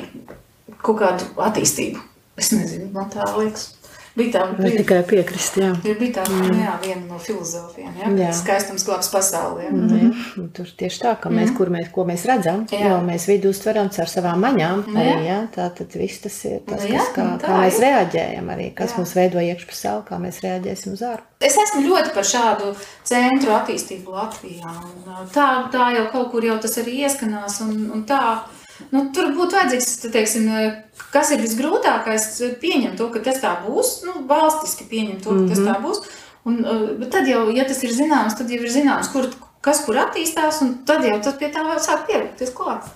kaut 0.79 1.01
kādu 1.01 1.27
attīstību. 1.49 1.99
Es 2.39 2.53
nezinu, 2.55 2.87
man 2.95 3.11
tā 3.11 3.27
liekas. 3.35 3.73
Bija 4.11 4.31
tā, 4.33 4.41
Var 4.57 4.73
tikai 4.75 4.97
piekrist, 5.07 5.55
jā. 5.61 5.69
ir 5.87 5.95
bija 5.95 6.17
tā 6.17 6.25
mm. 6.27 6.57
jā, 6.59 6.73
viena 6.83 7.05
no 7.07 7.19
filozofiem, 7.21 7.93
ja, 7.95 8.09
Jā. 8.09 8.27
ka 8.27 8.33
skaistums 8.41 8.83
glābs 8.83 9.07
pasauli. 9.13 9.63
Ja. 9.63 9.71
Mm. 9.71 10.09
Un 10.41 10.49
Tur 10.57 10.67
tieši 10.81 10.99
tā, 11.05 11.13
ka 11.21 11.31
mēs, 11.31 11.53
kur 11.55 11.71
mēs, 11.71 11.87
ko 11.95 12.03
mēs 12.09 12.25
redzam, 12.27 12.65
Jā. 12.73 12.89
jo 12.89 12.97
mēs 13.07 13.29
vidu 13.31 13.53
uztveram 13.55 13.87
caur 13.95 14.11
savām 14.11 14.43
maņām. 14.43 14.83
Nu, 14.91 14.99
Arī, 14.99 15.13
jā. 15.15 15.23
jā, 15.29 15.39
tā 15.55 15.69
tad 15.79 15.95
viss 15.95 16.25
tas 16.25 16.41
ir 16.49 16.59
tas, 16.67 16.83
Nu, 16.83 16.91
jā, 16.91 16.99
kas, 16.99 17.13
kā, 17.15 17.27
nu, 17.29 17.39
tā 17.39 17.47
kā 17.47 17.63
mēs 17.63 17.79
reaģējam, 17.85 18.51
arī 18.57 18.67
kas 18.75 18.91
Jā. 18.91 18.99
mūs 18.99 19.15
veido 19.15 19.45
iekšpasauli, 19.47 20.07
kā 20.11 20.19
mēs 20.27 20.43
reaģēsim 20.43 20.97
uz 20.97 21.05
ārpu. 21.07 21.27
Es 21.41 21.55
esmu 21.57 21.87
ļoti 21.87 22.11
par 22.13 22.27
šādu 22.27 22.75
centru 23.07 23.55
attīstību 23.55 24.11
Latvijā. 24.13 24.75
Un, 24.91 25.27
tā, 25.31 25.47
tā 25.71 25.87
jau 25.95 26.09
kaut 26.11 26.33
kur 26.35 26.45
jau 26.45 26.59
tas 26.61 26.75
arī 26.83 26.99
ieskanās. 27.07 27.61
Un, 27.63 27.87
un 27.95 28.03
tā, 28.09 28.21
nu, 28.93 29.05
tur 29.15 29.31
būtu 29.37 29.57
vajadzīgs, 29.57 29.91
te 30.03 30.11
teiksim, 30.13 30.49
uh, 30.49 31.05
kas 31.13 31.31
ir 31.35 31.43
visgrūtākais, 31.43 32.27
uh, 32.41 32.55
pieņemt 32.61 32.97
to, 32.99 33.09
ka 33.13 33.23
tas 33.25 33.41
tā 33.43 33.53
būs. 33.65 34.01
Nu, 34.07 34.25
valstiski 34.29 34.89
pieņemt 34.91 35.23
to, 35.25 35.37
ka 35.39 35.53
tas 35.53 35.63
tā 35.67 35.77
būs. 35.83 36.01
Un, 36.49 36.63
uh, 36.65 36.87
bet 36.97 37.11
tad 37.13 37.29
jau, 37.29 37.45
ja 37.53 37.67
tas 37.69 37.83
ir 37.85 37.93
zināms, 37.93 38.37
tad 38.39 38.49
jau 38.49 38.61
ir 38.61 38.73
zināms, 38.73 39.11
kur, 39.13 39.29
kas 39.61 39.83
kur 39.85 39.99
attīstās, 40.01 40.63
un 40.65 40.79
tad 40.89 41.05
jau 41.05 41.19
tas 41.21 41.37
pie 41.37 41.51
tā 41.53 41.65
sāk 41.83 42.07
pielikties 42.09 42.55
klāt. 42.57 42.89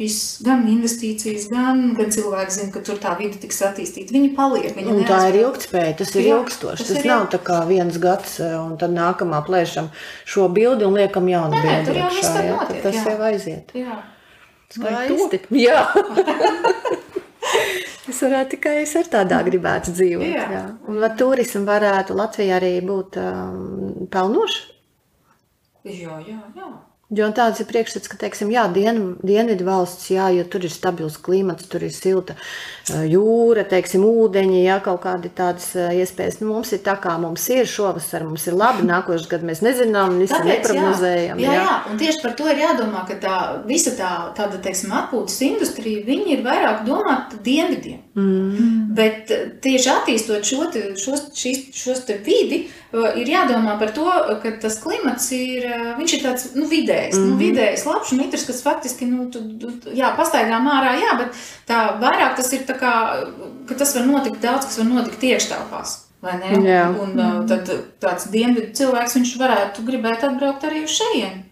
Viss, 0.00 0.38
gan 0.40 0.62
investīcijas, 0.64 1.50
gan, 1.52 1.90
gan 1.92 2.08
cilvēki 2.14 2.54
zina, 2.54 2.70
ka 2.72 2.80
tur 2.86 2.96
tā 3.02 3.10
vide 3.18 3.36
tiks 3.42 3.58
attīstīta. 3.66 4.14
Viņi 4.14 4.30
paliek. 4.32 4.70
Viņi 4.72 5.02
tā 5.04 5.18
ir 5.28 5.36
ilgspēja, 5.42 5.98
tas 5.98 6.14
ir 6.14 6.28
ilgstoši. 6.30 6.86
tas 6.86 6.88
Tas, 6.94 7.02
ir 7.02 7.08
nav 7.10 7.26
tā 7.34 7.40
kā 7.44 7.58
viens 7.68 7.98
gads, 8.00 8.38
eh, 8.40 8.54
un 8.56 8.78
tad 8.80 8.94
nākamā 8.96 9.42
plēšam 9.44 9.90
šo 10.24 10.48
bildi 10.56 10.88
un 10.88 10.96
liekam 10.96 11.28
jaunu 11.28 11.60
bildi. 11.60 11.84
tur 11.90 12.00
jau 12.00 12.08
viss 12.14 12.32
jā, 12.32 12.46
notiek, 12.48 12.80
tas 12.86 12.96
jā. 12.96 13.04
jau 13.10 13.28
aiziet. 13.28 13.76
Jā. 13.76 13.98
Skaisti. 14.70 15.44
Jā. 15.58 15.84
Es 18.10 18.18
varētu 18.24 18.56
tikai 18.56 18.72
es 18.82 18.92
ar 18.98 19.06
tādā 19.10 19.38
gribētu 19.46 19.92
dzīvot. 19.94 20.26
Jā. 20.26 20.46
Jā. 20.50 20.62
Un 20.90 20.98
vai 21.02 21.10
turismu 21.18 21.62
varētu 21.68 22.16
Latvijā 22.18 22.56
arī 22.58 22.72
būt 22.82 23.18
um, 23.22 24.06
pelnoši? 24.10 24.64
Jā, 25.86 26.18
jā, 26.26 26.40
jā. 26.58 26.70
Jo 27.10 27.26
tāds 27.34 27.58
ir 27.58 27.66
priekšstats, 27.66 28.06
ka, 28.06 28.14
teiksim, 28.20 28.52
jā, 28.54 28.68
dien, 28.70 29.00
dienvidu 29.26 29.64
valsts, 29.66 30.12
jā, 30.14 30.28
jo 30.30 30.44
tur 30.46 30.62
ir 30.62 30.70
stabils 30.70 31.16
klimats, 31.18 31.66
tur 31.66 31.82
ir 31.82 31.90
silta 31.90 32.36
jūra, 32.86 33.64
teiksim, 33.66 34.04
ūdeņi, 34.06 34.60
jā, 34.62 34.76
kaut 34.84 35.00
kādi 35.02 35.32
tādas 35.34 35.72
iespējas. 35.74 36.38
Nu, 36.38 36.52
mums 36.52 36.70
ir 36.76 36.84
tā, 36.86 36.94
kā 37.02 37.16
mums 37.18 37.48
ir 37.50 37.66
šovasar, 37.66 38.22
mums 38.28 38.46
ir 38.46 38.54
labi, 38.54 38.86
nākošais 38.86 39.26
gads 39.32 39.48
mēs 39.48 39.62
nezinām, 39.66 40.20
visi 40.22 40.36
Tāpēc, 40.36 40.52
neprognozējam. 40.52 41.42
jā, 41.42 41.56
jā, 41.56 41.64
jā, 41.64 41.74
un 41.90 41.98
tieši 41.98 42.22
par 42.22 42.36
to 42.38 42.46
ir 42.52 42.62
jādomā, 42.62 43.02
ka 43.10 43.18
tā 43.26 43.36
visa 43.66 43.96
tā, 43.98 44.12
tāda, 44.38 44.62
teiksim, 44.62 44.94
atpūtas 45.00 45.40
industrija, 45.48 46.06
viņi 46.06 46.36
ir 46.36 46.46
vairāk 46.46 46.86
domāti 46.86 47.42
dienvidiem. 47.42 48.04
Mm. 48.14 48.88
Bet 48.94 49.30
eh, 49.30 49.44
tieši 49.62 49.90
attīstot 49.92 50.46
šo 50.46 50.64
šos, 50.98 51.28
šīs, 51.38 51.60
šos 51.78 52.00
vidi, 52.26 52.64
eh, 52.66 53.18
ir 53.22 53.30
jādomā 53.30 53.76
par 53.78 53.92
to, 53.94 54.06
ka 54.42 54.50
tas 54.62 54.80
klimats 54.82 55.28
ir, 55.36 55.68
eh, 55.68 56.00
ir 56.02 56.24
tāds, 56.24 56.48
nu, 56.58 56.66
vidējs, 56.66 57.14
mm 57.14 57.22
-hmm. 57.22 57.30
nu, 57.30 57.38
vidējs 57.38 57.86
labs 57.86 58.12
mitrs, 58.12 58.46
kas 58.46 58.62
faktiski, 58.66 59.06
nu, 59.06 59.30
tu, 59.30 59.44
tu, 59.58 59.94
jā, 59.94 60.10
pastaigām 60.16 60.66
ārā, 60.66 60.96
jā, 60.98 61.16
bet 61.18 61.28
tā 61.68 62.00
vairāk 62.02 62.34
tas 62.36 62.52
ir 62.52 62.66
tā 62.66 62.74
kā, 62.80 62.94
ka 63.68 63.74
tas 63.74 63.94
var 63.94 64.06
notikt 64.06 64.42
daudz, 64.42 64.66
kas 64.66 64.78
var 64.78 64.86
notikt 64.86 65.22
iekštelpās. 65.22 65.98
Jā. 66.20 66.88
Un 67.00 67.16
uh, 67.16 67.46
tad 67.48 67.70
tāds 68.00 68.26
dienvidu 68.28 68.74
cilvēks, 68.76 69.14
viņš 69.16 69.38
varētu 69.40 69.86
gribēt 69.86 70.24
atbraukt 70.24 70.64
arī 70.68 70.84
uz 70.84 70.90
šejienu. 70.90 71.44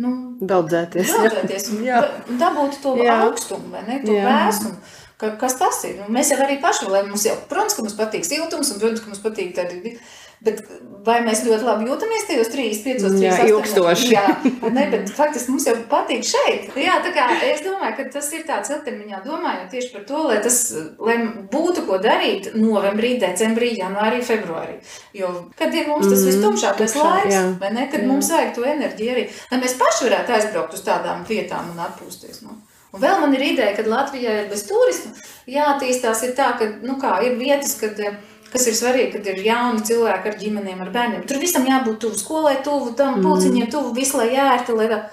Nu, 0.00 0.10
Daudzēties. 0.40 1.10
Daudzēties 1.12 1.70
un 1.74 1.84
Jā. 1.84 2.00
da- 2.00 2.36
dabūt 2.44 2.78
to 2.82 2.94
Jā. 2.96 3.16
augstumu, 3.26 3.70
vai 3.72 3.82
ne? 3.86 3.98
To 4.04 4.12
Jā. 4.12 4.24
vēsumu. 4.28 4.76
Ka, 5.20 5.34
kas 5.36 5.58
tas 5.60 5.82
ir? 5.84 5.98
Nu, 6.00 6.08
mēs 6.16 6.32
jau 6.32 6.40
arī 6.40 6.56
paši, 6.62 6.88
lai 6.88 7.04
mums 7.04 7.26
jau, 7.28 7.36
protams, 7.50 7.76
ka 7.76 7.84
mums 7.84 7.98
patīk 7.98 8.24
siltums, 8.24 8.72
un, 8.72 8.80
protams, 8.80 9.02
ka 9.04 9.10
mums 9.12 9.20
patīk 9.20 9.50
tādi, 9.58 9.98
bet 10.40 10.62
vai 11.04 11.18
mēs 11.26 11.42
ļoti 11.44 11.66
labi 11.66 11.84
jūtamies 11.90 12.22
tajos 12.30 12.48
35, 12.54 13.02
38? 13.04 13.20
Jā, 13.20 13.34
ilgstoši. 13.50 14.06
Jā, 14.14 14.22
ne, 14.72 14.86
bet 14.94 15.10
faktiski 15.12 15.52
mums 15.52 15.66
jau 15.68 15.74
patīk 15.90 16.24
šeit. 16.24 16.70
Jā, 16.80 16.94
tā 17.04 17.12
kā 17.12 17.26
es 17.50 17.60
domāju, 17.66 17.98
ka 17.98 18.06
tas 18.14 18.30
ir 18.32 18.46
tāds 18.48 18.72
ilgtermiņā 18.72 19.20
domājot 19.26 19.68
tieši 19.74 19.92
par 19.98 20.06
to, 20.08 20.22
lai 20.30 20.38
tas, 20.46 20.56
lai 20.96 21.18
būtu 21.52 21.84
ko 21.90 22.00
darīt 22.00 22.50
novembrī, 22.56 23.12
decembrī, 23.20 23.74
janvārī, 23.82 24.22
februārī. 24.24 24.78
Jo, 25.20 25.34
kad 25.60 25.76
ir 25.76 25.92
mums 25.92 26.08
tas 26.08 26.24
Mhm, 26.24 26.32
vistumšākais 26.32 26.96
laiks, 26.96 27.34
jā. 27.36 27.44
vai 27.60 27.74
ne, 27.76 27.84
kad 27.92 28.00
Jā. 28.00 28.08
mums 28.08 28.32
vajag 28.32 28.54
to 28.56 28.64
enerģiju 28.72 29.12
arī, 29.18 29.28
lai 29.52 29.60
mēs 29.60 29.76
paši 29.84 30.08
varētu 30.08 30.38
aizbraukt 30.40 30.80
uz 30.80 30.88
tādām 30.88 31.28
vietām 31.28 31.68
un 31.76 31.84
atpūsties. 31.90 32.40
Nu. 32.48 32.56
Un 32.90 33.02
vēl 33.04 33.20
man 33.22 33.34
ir 33.36 33.44
ideja, 33.52 33.74
ka 33.76 33.86
Latvijā 33.86 34.32
ir 34.42 34.48
bez 34.50 34.64
turisma 34.66 35.12
jāattīstās 35.50 36.24
ir 36.26 36.34
tā, 36.38 36.50
ka 36.58 36.68
nu 36.82 36.96
kā, 37.00 37.16
ir 37.26 37.38
vietas, 37.38 37.76
kad, 37.80 37.98
eh, 38.00 38.16
kas 38.50 38.66
ir 38.66 38.76
svarīgi, 38.78 39.12
kad 39.16 39.26
ir 39.30 39.42
jauni 39.46 39.84
cilvēki 39.86 40.32
ar 40.32 40.38
ģimenēm, 40.40 40.80
ar 40.82 40.90
bērniem. 40.94 41.26
Tur 41.26 41.38
visam 41.42 41.66
jābūt 41.66 42.00
tuvu 42.02 42.18
skolai, 42.18 42.56
tuvu 42.66 42.94
tam 42.96 43.20
pulciņiem, 43.22 43.70
tuvu 43.70 43.94
visu, 43.94 44.18
lai 44.18 44.30
ērti. 44.34 44.76
Lai 44.76 44.88
tā. 44.88 45.04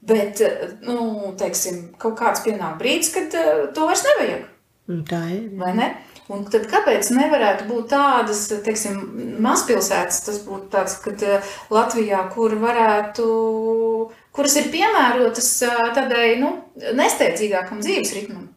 Bet, 0.00 0.40
eh, 0.40 0.70
nu, 0.82 1.34
teiksim, 1.36 1.90
kaut 1.98 2.16
kāds 2.18 2.40
pienāk 2.44 2.78
brīdis, 2.78 3.12
kad 3.12 3.34
eh, 3.34 3.66
to 3.74 3.86
vairs 3.86 4.06
nevajag. 4.06 4.46
Un 4.88 5.04
Tā 5.04 5.20
ir. 5.30 5.42
jā. 5.50 5.58
Vai 5.58 5.74
ne? 5.74 5.90
Un 6.30 6.44
tad 6.46 6.68
kāpēc 6.70 7.10
nevarētu 7.10 7.66
būt 7.66 7.88
tādas, 7.90 8.46
teiksim, 8.62 9.38
mazpilsētas, 9.42 10.20
tas 10.24 10.38
būtu 10.46 10.70
tāds, 10.70 10.94
kad 11.02 11.18
Latvijā, 11.74 12.22
kur 12.30 12.54
varētu, 12.54 13.26
kuras 14.36 14.56
ir 14.60 14.70
piemērotas 14.72 15.50
tādai, 15.96 16.38
nu, 16.40 16.54
nesteidzīgākam 16.98 17.82
dzīves 17.84 18.16
ritmam? 18.18 18.48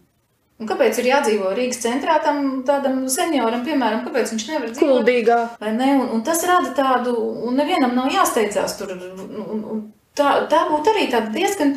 Un 0.61 0.69
kāpēc 0.69 0.99
ir 1.01 1.09
jādzīvo 1.09 1.49
Rīgas 1.57 1.81
centrā 1.83 2.19
tam 2.23 2.61
tādam 2.67 3.01
senioram, 3.11 3.65
piemēram, 3.65 4.03
kāpēc 4.05 4.31
viņš 4.31 4.45
nevar 4.51 4.69
dzīvot? 4.69 5.01
Kuldīgā. 5.01 5.39
Vai 5.59 5.73
ne? 5.75 5.89
Un, 5.97 6.05
un 6.15 6.21
tas 6.23 6.43
rada 6.47 6.69
tādu, 6.77 7.15
un 7.49 7.57
nevienam 7.59 7.95
nav 7.97 8.13
jāsteidzās 8.13 8.77
tur. 8.79 8.93
Un, 8.93 9.65
un, 9.73 9.81
tā, 10.15 10.45
tā 10.51 10.61
būtu 10.69 10.93
arī 10.93 11.09
tāda 11.11 11.33
diezgan, 11.33 11.73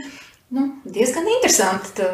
nu, 0.54 0.68
diezgan 0.84 1.26
interesanta 1.38 1.94
tā, 1.96 2.12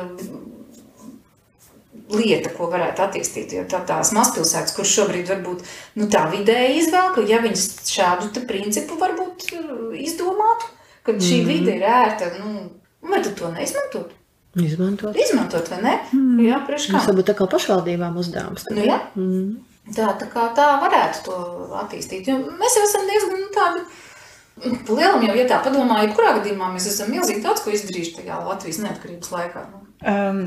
lieta, 2.17 2.53
ko 2.57 2.69
varētu 2.73 3.05
attīstīt. 3.05 3.57
Jo 3.59 3.67
tā, 3.69 3.83
tās 3.89 4.13
mazpilsētas, 4.17 4.75
kuras 4.77 4.95
šobrīd 4.95 5.29
varbūt 5.33 5.65
nu, 5.99 6.09
tā 6.13 6.25
vidēji 6.33 6.79
izvēl, 6.85 7.11
ka 7.17 7.27
ja 7.29 7.43
viņas 7.43 7.67
šādu 7.91 8.47
principu 8.49 8.97
varbūt 9.01 9.51
izdomātu, 9.99 10.71
ka 11.07 11.15
šī 11.19 11.43
mm. 11.43 11.49
vide 11.49 11.77
ir 11.79 11.87
ērta, 11.87 12.33
nu, 12.41 12.67
var 13.11 13.25
tad 13.25 13.39
to 13.39 13.51
neizmantot. 13.55 14.13
Izmantot. 14.61 15.17
Izmantot, 15.17 15.69
vai 15.73 15.81
ne? 15.81 15.93
Mm. 16.13 16.41
Jā, 16.45 16.59
priekš 16.67 16.91
kā. 16.91 16.99
Tas 16.99 17.09
varbūt 17.09 17.31
tā 17.31 17.35
kā 17.39 17.47
pašvaldībām 17.55 18.19
uzdevums. 18.21 18.67
Nu, 18.69 18.83
jā. 18.85 18.99
Mm. 19.17 19.63
Tā, 19.97 20.11
tā 20.21 20.29
kā 20.31 20.51
tā 20.57 20.67
varētu 20.83 21.23
to 21.27 21.37
attīstīt. 21.81 22.29
Jo 22.29 22.37
mēs 22.61 22.77
jau 22.77 22.83
esam 22.85 23.09
diezgan 23.09 23.41
nu, 23.41 23.49
tādi. 23.57 23.87
Lielam 24.93 25.25
jau, 25.25 25.33
ja 25.39 25.47
tā 25.49 25.63
padomā, 25.65 26.03
jebkurā 26.05 26.35
gadījumā 26.37 26.69
mēs 26.75 26.91
esam 26.91 27.09
milzīgi 27.11 27.41
daudz 27.43 27.65
ko 27.65 27.73
izdarījuši 27.73 28.19
tajā 28.19 28.43
Latvijas 28.45 28.83
neatkarības 28.85 29.33
laikā. 29.33 29.65
Nu. 29.73 29.81
Um, 30.13 30.43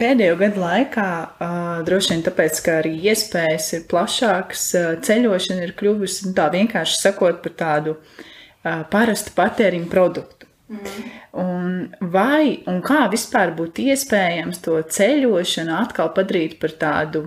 pēdējo 0.00 0.38
gadu 0.40 0.64
laikā, 0.64 1.06
uh, 1.28 1.70
droši 1.84 2.14
vien 2.14 2.24
tāpēc, 2.24 2.64
ka 2.64 2.78
arī 2.80 2.96
iespējas 3.12 3.68
ir 3.76 3.84
plašākas, 3.92 4.64
uh, 4.80 4.90
ceļošana 5.04 5.68
ir 5.68 5.76
kļuvusi 5.76 6.30
nu, 6.30 6.36
tā 6.40 6.48
vienkārši 6.56 7.02
sakot 7.04 7.44
par 7.44 7.54
tādu 7.60 7.98
uh, 7.98 8.31
parastu 8.62 9.34
patēriņu 9.36 9.90
produktu. 9.90 10.48
Un 11.36 11.90
vai 12.00 12.62
un 12.70 12.78
kā 12.84 13.04
vispār 13.12 13.50
būtu 13.56 13.84
iespējams 13.92 14.62
to 14.64 14.78
ceļošanu 14.96 15.74
atkal 15.76 16.12
padarīt 16.16 16.56
par 16.62 16.72
tādu 16.80 17.26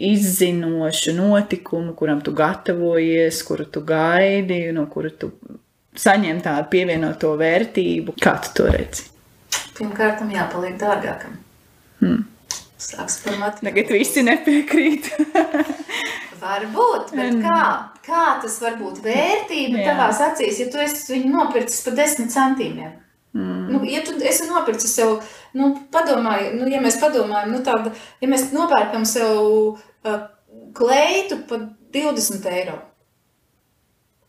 izzinošu 0.00 1.12
notikumu, 1.18 1.92
kuram 1.98 2.22
tu 2.24 2.32
gatavojies, 2.36 3.42
kuru 3.44 3.66
tu 3.72 3.82
gaidi, 3.84 4.62
no 4.76 4.86
kura 4.92 5.12
tu 5.12 5.32
saņem 5.96 6.40
tādu 6.44 6.70
pievienoto 6.72 7.34
vērtību? 7.40 8.16
Kā 8.22 8.38
tu 8.44 8.54
to 8.60 8.70
redzi? 8.72 9.10
Pirmkārt, 9.76 10.22
tam 10.22 10.32
jāpaliek 10.32 10.78
dārgākam. 10.80 11.36
Hmm. 12.00 12.24
Sāks 12.80 13.20
par 13.24 13.36
materiālu. 13.40 13.72
Tagad 13.72 13.92
visi 13.92 14.24
nepiekrīt. 14.24 15.12
Varbūt, 16.40 17.12
bet 17.16 17.38
kā, 17.40 17.60
kā 18.04 18.24
tas 18.42 18.58
var 18.62 18.76
būt 18.80 19.00
vērtība 19.04 19.80
Jā. 19.80 19.90
tavās 19.90 20.20
acīs, 20.30 20.60
ja 20.60 20.68
tu 20.72 20.80
esi 20.82 21.14
viņu 21.14 21.32
nopircis 21.32 21.84
par 21.86 21.96
desmit 21.98 22.32
centīmiem? 22.34 22.94
Mm. 23.36 23.66
Nu, 23.72 23.80
ja 23.84 24.00
tu 24.04 24.14
esi 24.24 24.48
nopircis 24.48 24.94
sev, 24.96 25.18
nu, 25.56 25.72
padomāj, 25.92 26.50
nu, 26.56 26.68
ja 26.72 26.80
mēs 26.84 26.98
padomājam, 27.02 27.52
nu, 27.52 27.62
tāda, 27.64 27.92
ja 28.22 28.28
mēs 28.32 28.48
nopērkam 28.56 29.04
sev 29.08 29.40
uh, 29.40 30.20
kleitu 30.76 31.40
par 31.48 31.66
20 31.96 32.48
eiro. 32.52 32.78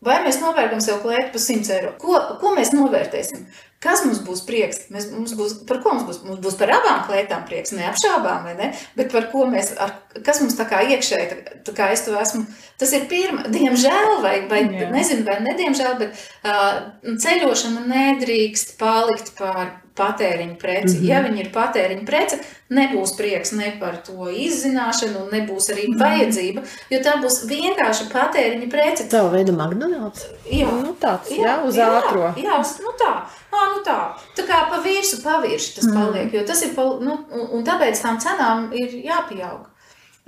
Vai 0.04 0.20
mēs 0.22 0.38
nopērkam 0.42 0.82
sev 0.84 1.00
klētu 1.02 1.32
par 1.34 1.42
100 1.42 1.74
eiro? 1.74 1.94
Ko, 2.00 2.20
ko 2.40 2.52
mēs 2.54 2.70
novērtēsim? 2.76 3.48
Kas 3.78 4.00
mums 4.02 4.18
būs 4.26 4.40
prieks? 4.42 4.88
Mēs, 4.90 5.04
mums 5.14 5.36
būs, 5.38 5.52
par 5.68 5.78
ko 5.84 5.92
mums 5.94 6.06
būs? 6.08 6.16
Mums 6.26 6.40
būs 6.42 6.56
par 6.58 6.72
abām 6.74 7.04
klētām 7.06 7.44
prieks, 7.46 7.70
neapšābām, 7.78 8.48
vai 8.48 8.56
ne? 8.58 8.72
Bet 8.98 9.12
par 9.14 9.28
ko 9.30 9.46
mēs, 9.46 9.70
ar, 9.78 9.92
kas 10.26 10.40
mums 10.42 10.58
tā 10.58 10.66
kā 10.66 10.82
iekšēji, 10.96 11.28
tā, 11.30 11.58
tā 11.68 11.76
kā 11.76 11.92
es 11.94 12.02
to 12.02 12.16
esmu, 12.18 12.42
tas 12.80 12.94
ir 12.98 13.06
pirma, 13.10 13.46
diemžēl, 13.54 14.18
vai, 14.24 14.40
vai 14.50 14.64
Jā. 14.66 14.90
nezinu, 14.90 15.22
vai 15.28 15.38
nediemžēl, 15.46 15.94
bet 16.00 16.18
uh, 16.42 16.80
ceļošana 17.22 17.86
nedrīkst 17.86 18.74
palikt 18.82 19.36
par 19.38 19.76
patēriņu 19.98 20.56
preci. 20.58 20.96
Mm 20.96 21.00
-hmm. 21.00 21.08
Ja 21.10 21.22
viņi 21.22 21.40
ir 21.44 21.50
patēriņu 21.54 22.04
prece, 22.06 22.38
nebūs 22.70 23.14
prieks 23.18 23.52
ne 23.52 23.72
par 23.80 23.96
to 24.06 24.28
izzināšanu, 24.30 25.24
un 25.24 25.32
nebūs 25.34 25.70
arī 25.74 25.86
vajadzība, 26.02 26.62
jo 26.90 27.00
tā 27.06 27.16
būs 27.22 27.40
vienkārši 27.50 28.10
patēriņu 28.12 28.70
prece. 28.70 29.08
Savu 29.10 29.32
veidu 29.34 29.52
McDonald's. 29.52 30.26
Jā, 30.50 30.70
Nu, 30.84 30.94
tāds, 31.00 31.30
jā, 31.30 31.58
uz 31.66 31.76
ātro. 31.76 32.32
Jā, 32.36 32.60
uz, 32.60 32.78
nu 32.84 32.92
tā. 33.00 33.12
Ā, 33.48 33.60
nu 33.72 33.82
tā. 33.84 33.96
tā 34.36 34.44
kā 34.48 34.60
pa 34.68 34.80
virsmu, 34.84 35.22
pa 35.24 35.38
virsmu 35.44 35.78
tas 35.78 35.88
paliek. 35.88 36.32
Jo 36.36 36.44
tas 36.48 36.62
ir, 36.66 36.74
pa, 36.76 36.84
nu, 37.04 37.16
un, 37.46 37.62
tāpēc 37.66 38.00
tām 38.02 38.18
cenām 38.22 38.68
ir 38.76 38.92
jāpieaug. 39.06 39.68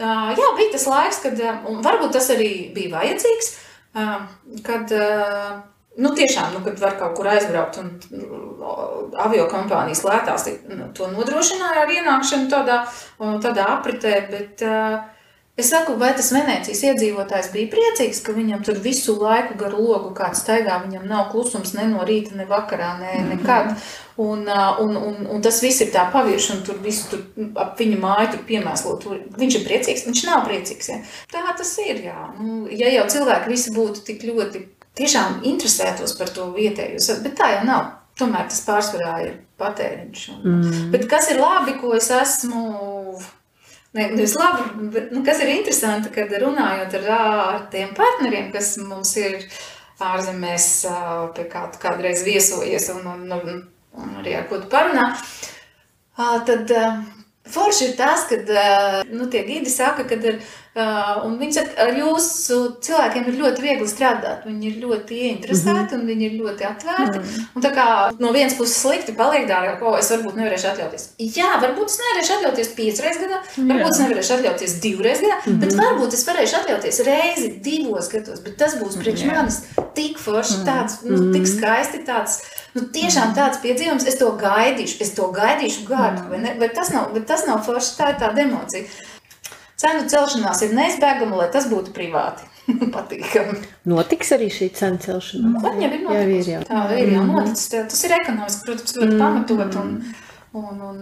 Uh, 0.00 0.30
jā, 0.32 0.46
bija 0.56 0.72
tas 0.72 0.86
laiks, 0.88 1.18
kad, 1.20 1.42
un 1.68 1.82
varbūt 1.84 2.14
tas 2.16 2.30
arī 2.32 2.70
bija 2.72 2.94
vajadzīgs, 2.94 3.50
uh, 4.00 4.22
kad, 4.64 4.94
uh, 4.96 5.58
nu 6.00 6.14
tiešām, 6.16 6.54
nu, 6.56 6.62
kad 6.64 6.80
var 6.80 6.96
kaut 6.96 7.18
kur 7.18 7.28
aizbraukt 7.28 7.76
un 7.82 7.90
avio 9.20 9.44
kompānijas 9.50 10.00
lētās 10.06 10.46
nu, 10.70 10.88
to 10.96 11.10
nodrošināja 11.12 11.84
ar 11.84 11.92
ienākšanu 11.92 12.48
tādā, 12.52 12.80
tādā 13.44 13.68
apritē, 13.76 14.14
bet 14.32 14.64
uh, 14.64 15.02
Es 15.60 15.68
saku, 15.68 15.92
vai 16.00 16.14
tas 16.16 16.30
Venecijas 16.32 16.80
iedzīvotājs 16.88 17.50
bija 17.52 17.68
priecīgs, 17.74 18.22
ka 18.24 18.32
viņam 18.32 18.62
tur 18.64 18.78
visu 18.80 19.12
laiku 19.20 19.58
gar 19.60 19.74
logu 19.76 20.14
kāds 20.16 20.40
staigā, 20.40 20.78
viņam 20.86 21.04
nav 21.10 21.26
klusums 21.34 21.74
ne 21.76 21.84
no 21.90 22.06
rīta, 22.08 22.32
ne 22.38 22.46
vakarā, 22.48 22.94
ne 23.00 23.18
nekad. 23.34 23.74
Un, 24.20 24.48
un, 24.48 24.96
un, 24.96 25.18
un 25.34 25.44
tas 25.44 25.60
viss 25.60 25.84
ir 25.84 25.92
tā 25.92 26.06
pavirši, 26.14 26.54
un 26.54 26.62
tur 26.64 26.80
visu 26.84 27.10
tur 27.12 27.50
ap 27.60 27.76
viņa 27.80 28.00
māju 28.00 28.30
tur 28.34 28.42
piemēslo. 28.48 28.96
Tur. 29.04 29.18
Viņš 29.40 29.58
ir 29.58 29.66
priecīgs, 29.68 30.04
viņš 30.08 30.22
nav 30.30 30.46
priecīgs. 30.48 30.90
Ja? 30.92 30.98
Tā 31.32 31.44
tas 31.58 31.72
ir, 31.84 32.00
jā. 32.08 32.26
Nu, 32.38 32.62
ja 32.72 32.92
jau 32.96 33.04
cilvēki 33.16 33.52
visi 33.52 33.72
būtu 33.76 34.04
tik 34.08 34.24
ļoti 34.30 34.62
tiešām 35.00 35.42
interesētos 35.48 36.16
par 36.16 36.32
to 36.36 36.50
vietējo, 36.56 37.00
bet 37.24 37.36
tā 37.36 37.56
jau 37.58 37.66
nav. 37.68 37.96
Tomēr 38.20 38.48
tas 38.52 38.64
pārsvarā 38.66 39.12
ir 39.24 39.36
patēriņš. 39.60 40.24
Un, 40.34 40.40
mm. 40.48 40.88
Bet 40.92 41.06
kas 41.08 41.30
ir 41.32 41.38
labi, 41.40 41.76
ko 41.80 41.94
es 41.96 42.10
esmu 42.12 42.64
Ne, 43.92 44.06
nevis 44.12 44.36
labi, 44.38 44.88
bet 44.94 45.10
nu, 45.10 45.24
kas 45.26 45.40
ir 45.42 45.50
interesanti, 45.50 46.12
kad 46.14 46.30
runājot 46.42 46.92
ar, 47.00 47.06
ar 47.16 47.62
tiem 47.72 47.90
partneriem, 47.96 48.52
kas 48.54 48.76
mums 48.78 49.16
ir 49.18 49.40
ārzemēs, 50.00 50.66
pie 51.34 51.46
kāda 51.50 51.80
kādreiz 51.82 52.22
viesojies 52.26 52.86
un, 52.94 53.08
un, 53.10 53.24
un, 53.34 53.64
un 53.98 54.12
arī 54.22 54.36
ar 54.38 54.46
ko 54.50 54.60
tu 54.62 54.70
parunā, 54.70 55.08
tad 56.46 56.70
forši 57.54 57.90
ir 57.90 57.96
tas, 57.98 58.26
kad 58.30 58.48
ā, 58.50 59.02
nu, 59.10 59.26
tie 59.30 59.42
gidi 59.46 59.70
saka, 59.72 60.06
ā, 60.10 60.84
un 61.26 61.36
viņi 61.40 61.56
saka, 61.56 61.74
ar 61.84 61.98
jūsu 61.98 62.58
cilvēkiem 62.86 63.26
ir 63.30 63.38
ļoti 63.40 63.64
viegli 63.64 63.88
strādāt, 63.90 64.46
viņi 64.46 64.70
ir 64.70 64.78
ļoti 64.84 65.18
ieinteresēti 65.26 65.96
un 65.98 66.06
viņi 66.08 66.28
ir 66.28 66.36
ļoti 66.38 66.68
atvērti. 66.68 67.22
Un 67.56 67.64
tā 67.64 67.72
kā 67.74 67.86
no 68.22 68.32
vienas 68.36 68.56
puses 68.58 68.78
slikti 68.82 69.16
paliek 69.18 69.48
dārgāk, 69.50 69.80
ko 69.82 69.96
es 69.98 70.12
varbūt 70.14 70.38
nevarēšu 70.38 70.70
atļauties. 70.72 71.08
Jā, 71.36 71.52
varbūt 71.64 71.92
es 71.92 71.98
nevarēšu 72.04 72.36
atļauties 72.38 72.72
piecreiz 72.78 73.20
gadā, 73.24 73.42
varbūt 73.58 73.90
es 73.90 74.02
nevarēšu 74.04 74.36
atļauties 74.38 74.78
divreiz 74.86 75.24
gadā, 75.24 75.40
mm 75.40 75.50
-hmm. 75.50 75.60
bet 75.64 75.76
varbūt 75.82 76.16
es 76.18 76.26
varēšu 76.30 76.60
atļauties 76.62 77.02
reizi 77.10 77.52
divos 77.66 78.10
gados, 78.14 78.42
bet 78.46 78.56
tas 78.60 78.78
būs 78.80 78.98
priekš 79.02 79.26
Jā. 79.26 79.34
manis 79.34 79.62
tik 79.98 80.18
forši, 80.22 80.62
tāds, 80.66 81.00
nu, 81.06 81.32
tik 81.34 81.48
skaisti, 81.50 82.04
tāds, 82.06 82.40
nu, 82.76 82.84
tiešām 82.94 83.34
tāds 83.36 83.60
piedzīvums, 83.64 84.06
es 84.10 84.18
to 84.20 84.30
gaidīšu, 84.40 85.00
es 85.04 85.14
to 85.16 85.30
gaidīšu 85.34 85.86
gadu, 85.88 86.26
vai 86.30 86.38
ne? 86.44 86.54
Bet 86.60 86.74
tas 86.78 86.92
nav, 86.94 87.10
bet 87.16 87.26
tas 87.30 87.46
nav 87.48 87.64
forši, 87.66 87.96
tā 87.98 88.12
ir 88.14 88.20
tāda 88.22 88.44
emocija. 88.46 88.84
Cenu 89.80 90.04
celšanās 90.12 90.60
ir 90.66 90.74
neizbēgama, 90.76 91.38
lai 91.40 91.48
tas 91.54 91.66
būtu 91.70 91.94
privāti. 91.96 92.44
Patīkami. 92.94 93.60
Notiks 93.90 94.32
arī 94.36 94.50
šī 94.52 94.68
cena 94.76 95.00
celšanās. 95.00 95.62
Man 95.64 95.80
jau 95.80 95.88
ir 95.90 96.02
Jā, 96.04 96.24
ir 96.36 96.50
jau. 96.52 96.60
Tā 96.68 96.82
ir 97.00 97.14
jau 97.16 97.22
noticis. 97.26 97.70
Tā- 97.72 97.86
Tas 97.88 98.04
ir 98.06 98.14
ekonomiski, 98.18 98.66
protams, 98.68 98.96
ļoti 98.98 99.16
pamatot. 99.18 99.78
Un, 99.80 99.94
un, 100.60 100.82
un, 100.90 101.00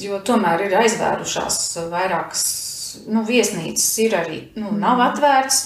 jo 0.00 0.18
tomēr 0.26 0.64
ir 0.66 0.76
aizvērušās 0.80 1.60
vairākas 1.92 2.44
nu, 3.12 3.22
viesnīcas, 3.28 3.86
ir 4.06 4.16
arī 4.22 4.40
nu, 4.56 4.72
nav 4.80 5.02
atvērts, 5.10 5.60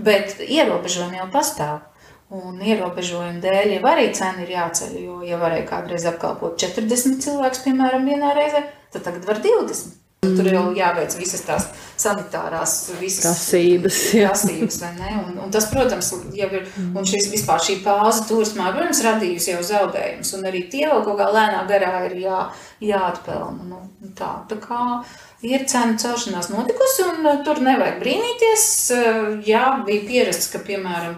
bet 0.00 0.38
ierobežojumi 0.46 1.20
jau 1.20 1.28
pastāv. 1.34 1.82
Un 2.28 2.58
ierobežojumu 2.60 3.40
dēļ 3.40 3.70
jau 3.78 3.84
arī 3.88 4.10
cena 4.16 4.42
ir 4.44 4.50
jāceļ. 4.52 4.98
Jo, 5.00 5.20
ja 5.24 5.38
varēja 5.40 5.64
kādreiz 5.70 6.04
apkalpot 6.10 6.58
40 6.60 7.22
cilvēkus, 7.24 7.62
piemēram, 7.64 8.04
vienā 8.04 8.34
reizē, 8.36 8.66
tad 8.92 9.06
tagad 9.06 9.24
var 9.24 9.40
20. 9.40 9.96
Tur 10.18 10.48
jau 10.50 10.64
jāveic 10.74 11.14
visas 11.14 11.44
tās 11.46 11.68
sanitārās 11.94 12.72
visas 12.98 13.22
Prasības, 13.22 13.98
prasības, 14.16 14.78
vai 14.82 14.90
ne? 14.96 15.12
Un, 15.20 15.36
un 15.44 15.52
tas, 15.54 15.68
protams, 15.70 16.08
jau 16.34 16.48
ir, 16.58 16.64
un 16.90 17.06
šis 17.06 17.28
vispār 17.30 17.62
šī 17.62 17.76
pauze 17.84 18.24
turismā, 18.26 18.72
protams, 18.74 19.04
radījusi 19.06 19.52
jau 19.52 19.62
zaudējumus, 19.70 20.32
un 20.34 20.48
arī 20.50 20.64
tie 20.72 20.88
vēl 20.90 21.04
kaut 21.06 21.20
kā 21.22 21.30
lēnā 21.36 21.62
garā 21.70 21.92
ir 22.08 22.18
jā, 22.24 22.40
jāatpelna. 22.82 23.68
Nu, 23.70 23.80
tā, 24.18 24.32
tā 24.50 24.58
kā 24.64 24.82
ir 25.46 25.64
cenu 25.70 25.94
celšanās 26.02 26.50
notikusi, 26.50 27.06
un 27.12 27.22
uh, 27.22 27.38
tur 27.46 27.62
nevajag 27.62 28.02
brīnīties. 28.02 28.68
Uh, 28.98 29.24
Jā, 29.46 29.64
bija 29.86 30.02
pierasts, 30.10 30.50
ka, 30.50 30.58
piemēram, 30.66 31.14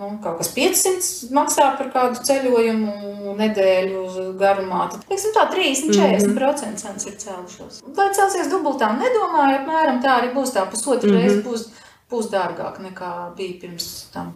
nu, 0.00 0.08
kaut 0.24 0.40
kas 0.40 0.50
500 0.56 1.32
maksā 1.36 1.68
par 1.78 1.90
kādu 1.94 2.24
ceļojumu 2.28 3.34
nedēļu 3.38 4.02
garumā. 4.40 4.86
Tad, 4.92 5.06
teiksim, 5.08 5.34
tā 5.36 5.46
30-40% 5.52 6.82
cenas 6.84 7.08
ir 7.08 7.18
cēlušās. 7.20 7.80
Lai 7.96 8.08
celsies 8.16 8.50
dubultām, 8.52 9.00
nedomāju, 9.02 9.60
apmēram 9.60 10.00
tā 10.04 10.18
arī 10.20 10.32
būs 10.36 10.54
tā 10.56 10.64
pusotra 10.70 11.10
mm 11.10 11.16
-hmm. 11.16 11.20
reize 11.20 11.42
būs, 11.48 11.66
būs 12.10 12.30
dārgāk 12.32 12.80
nekā 12.88 13.12
bija 13.36 13.60
pirms 13.60 13.90
tam. 14.12 14.32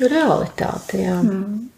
Realitāte, 0.00 1.00
jā. 1.00 1.22
Mm. 1.22 1.70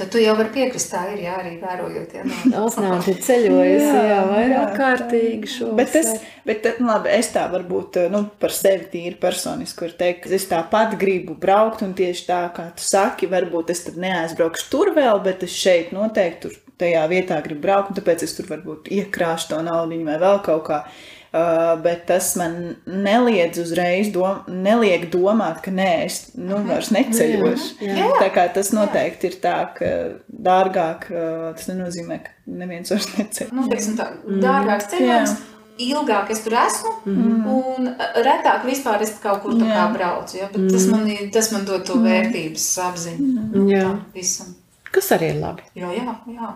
Tad 0.00 0.08
tu 0.14 0.20
jau 0.22 0.32
vari 0.38 0.48
piekrist, 0.54 0.88
tā 0.94 1.02
ir, 1.12 1.18
jā, 1.26 1.34
arī 1.42 1.50
vērojot, 1.60 2.14
jā, 2.16 2.22
no. 2.24 2.62
Osnāte 2.64 3.12
ir 3.12 3.18
ceļojusi, 3.26 3.84
jā, 3.84 4.04
jā, 4.08 4.20
vairāk 4.30 4.72
kārtīgi 4.78 5.50
šo. 5.52 5.68
Bet, 5.76 5.92
es, 6.00 6.22
bet 6.48 6.68
nu, 6.80 6.88
labi, 6.88 7.12
es 7.18 7.28
tā 7.34 7.44
varbūt 7.52 7.98
nu, 8.14 8.22
par 8.40 8.54
sevi 8.56 8.88
tīri 8.94 9.18
personiski 9.20 9.84
varu 9.84 9.98
teikt, 10.00 10.22
ka 10.24 10.32
es 10.38 10.48
tāpat 10.48 10.96
gribu 11.00 11.36
braukt, 11.36 11.84
un 11.84 11.92
tieši 11.98 12.24
tā, 12.30 12.40
kā 12.56 12.70
tu 12.78 12.86
saki, 12.86 13.28
varbūt 13.28 13.74
es 13.74 13.84
tad 13.90 14.00
neaizbraukšu 14.00 14.70
tur 14.72 14.94
vēl, 14.96 15.20
bet 15.26 15.44
es 15.44 15.60
šeit 15.60 15.92
noteikti 15.92 16.46
tur 16.46 16.58
tajā 16.80 17.04
vietā 17.12 17.42
gribu 17.44 17.66
braukt, 17.68 17.92
un 17.92 18.00
tāpēc 18.00 18.24
es 18.24 18.36
tur 18.38 18.48
varbūt 18.50 18.88
iekrāšu 18.96 19.52
to 19.52 19.60
naudu 19.66 20.00
vai 20.06 20.16
vēl 20.22 20.40
kaut 20.46 20.64
kā. 20.70 20.84
Uh, 21.30 21.76
bet 21.78 22.08
tas 22.08 22.32
man 22.34 22.56
neliedz 22.90 23.60
uzreiz 23.62 24.08
dom 24.10 24.40
neliek 24.50 25.04
domāt, 25.12 25.60
ka 25.62 25.70
nē, 25.70 25.90
es 26.08 26.16
nu, 26.34 26.56
vairs 26.66 26.88
neceļošu. 26.90 27.76
Jā, 27.86 27.98
jā. 28.00 28.08
Tā 28.18 28.26
kā 28.34 28.48
tas 28.50 28.72
noteikti 28.74 29.30
ir 29.30 29.36
tā, 29.44 29.52
ka 29.76 29.90
dārgāk 30.26 31.06
uh, 31.12 31.44
tas 31.54 31.68
nenozīmē, 31.70 32.18
ka 32.24 32.34
neviens 32.50 32.90
vairs 32.90 33.06
neceļ. 33.14 33.52
nu, 33.54 33.68
teiksim, 33.70 33.94
tā, 34.00 34.08
dārgāks 34.26 34.90
ceļojums. 34.90 35.36
Ilgāk 35.80 36.32
es 36.34 36.42
tur 36.44 36.56
esmu, 36.60 36.90
mm. 37.08 37.46
un 37.48 37.86
retāk 38.26 38.66
vispār 38.66 39.06
es 39.06 39.14
kaut 39.22 39.40
kur 39.44 39.54
tā 39.54 39.64
kā 39.70 39.78
Jā. 39.78 39.86
braucu. 39.94 40.36
Ja? 40.36 40.50
Bet 40.52 40.66
tas, 40.74 40.88
man, 40.90 41.06
ir- 41.08 41.30
tas 41.32 41.52
man 41.54 41.62
dod 41.68 41.86
to 41.88 41.96
vērtības 42.02 42.66
apziņu 42.88 43.64
Jā. 43.70 43.86
visam. 44.12 44.50
Kas 44.90 45.14
arī 45.14 45.30
ir 45.36 45.40
labi. 45.40 45.64
Jo, 45.78 45.94
jā, 45.94 46.18
jā. 46.34 46.50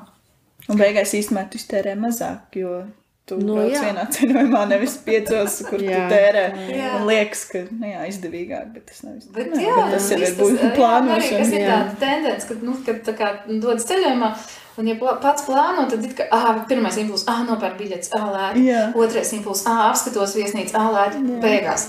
Un 0.67 0.83
beigās 0.83 1.15
īstenībā 1.15 1.47
tu 1.49 1.63
iztērē 1.63 1.95
mazāk, 1.97 2.59
jo 2.59 2.83
tu 3.29 3.39
Nu, 3.41 3.47
nu, 3.47 3.55
brauc 3.57 3.73
jā. 3.73 3.83
vienā 3.87 4.03
ceļojumā, 4.13 4.63
nevis 4.69 4.97
piecos, 5.07 5.55
kur 5.69 5.79
tu 5.81 5.89
Jā. 5.89 6.03
tērē. 6.11 6.43
Jā. 6.77 6.91
Man 6.99 7.07
liekas, 7.09 7.45
ka 7.53 7.63
nu, 7.71 7.87
jā, 7.89 8.03
izdevīgāk, 8.11 8.67
bet 8.75 8.85
tas 8.91 9.01
nav 9.07 9.15
Bet, 9.15 9.47
izdevīgi. 9.49 9.65
jā, 9.65 9.77
bet 9.81 9.95
tas 9.97 10.11
ir 10.13 10.25
būtu 10.41 10.73
plānošana. 10.77 11.47
ir 11.49 11.65
jā. 11.65 11.71
tāda 11.71 11.97
tendence, 12.05 12.49
kad, 12.51 12.63
nu, 12.69 12.77
kad 12.87 13.01
tā 13.09 13.15
kā 13.17 13.31
dodas 13.49 13.87
ceļojumā, 13.89 14.31
un 14.79 14.89
ja 14.91 14.95
pats 14.99 15.45
plāno, 15.47 15.85
tad 15.91 16.05
ah, 16.35 16.63
pirmais 16.69 16.97
impulss, 17.01 17.27
ah, 17.31 17.43
nopērk 17.47 17.77
biļetes, 17.79 18.13
ah, 18.19 18.31
lēti. 18.35 18.65
Jā. 18.69 18.81
Otrais 18.99 19.33
impulss, 19.37 19.67
ah, 19.71 19.89
apskatos 19.91 20.35
viesnīcu, 20.39 20.75
ah, 20.79 20.91
lēti. 20.95 21.23
Beigās. 21.43 21.89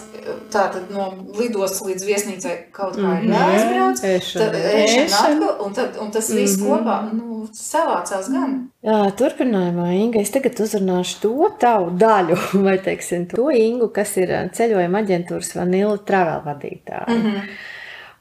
Tā 0.53 0.63
tad 0.73 0.89
no 0.89 1.11
lidostas 1.37 1.83
līdz 1.85 2.05
viesnīcai 2.07 2.53
kaut 2.73 2.95
kā 2.97 3.11
ir 3.19 3.27
jāaizbrauc. 3.29 4.01
Ēšana. 4.09 4.41
Tad 4.41 4.55
ēšana 4.71 5.19
atkal, 5.19 5.51
un, 5.65 5.75
tad, 5.77 5.99
un 6.01 6.09
tas 6.15 6.29
viss 6.33 6.57
kopā, 6.61 6.97
nu, 7.13 7.43
savācās 7.53 8.31
gan. 8.33 8.57
Jā, 8.85 8.99
turpinājumā, 9.19 9.91
Inga, 9.99 10.23
es 10.25 10.33
tagad 10.33 10.59
uzrunāšu 10.65 11.21
to 11.21 11.51
tavu 11.61 11.93
daļu, 12.01 12.39
vai 12.65 12.77
teiksim, 12.81 13.29
to 13.33 13.51
Ingu, 13.53 13.91
kas 13.93 14.17
ir 14.21 14.33
ceļojuma 14.57 15.05
aģentūras 15.05 15.55
Vanilla 15.59 15.97
Travel 16.09 16.45
vadītāja. 16.49 17.07
Mm 17.09 17.25
-hmm. 17.25 17.57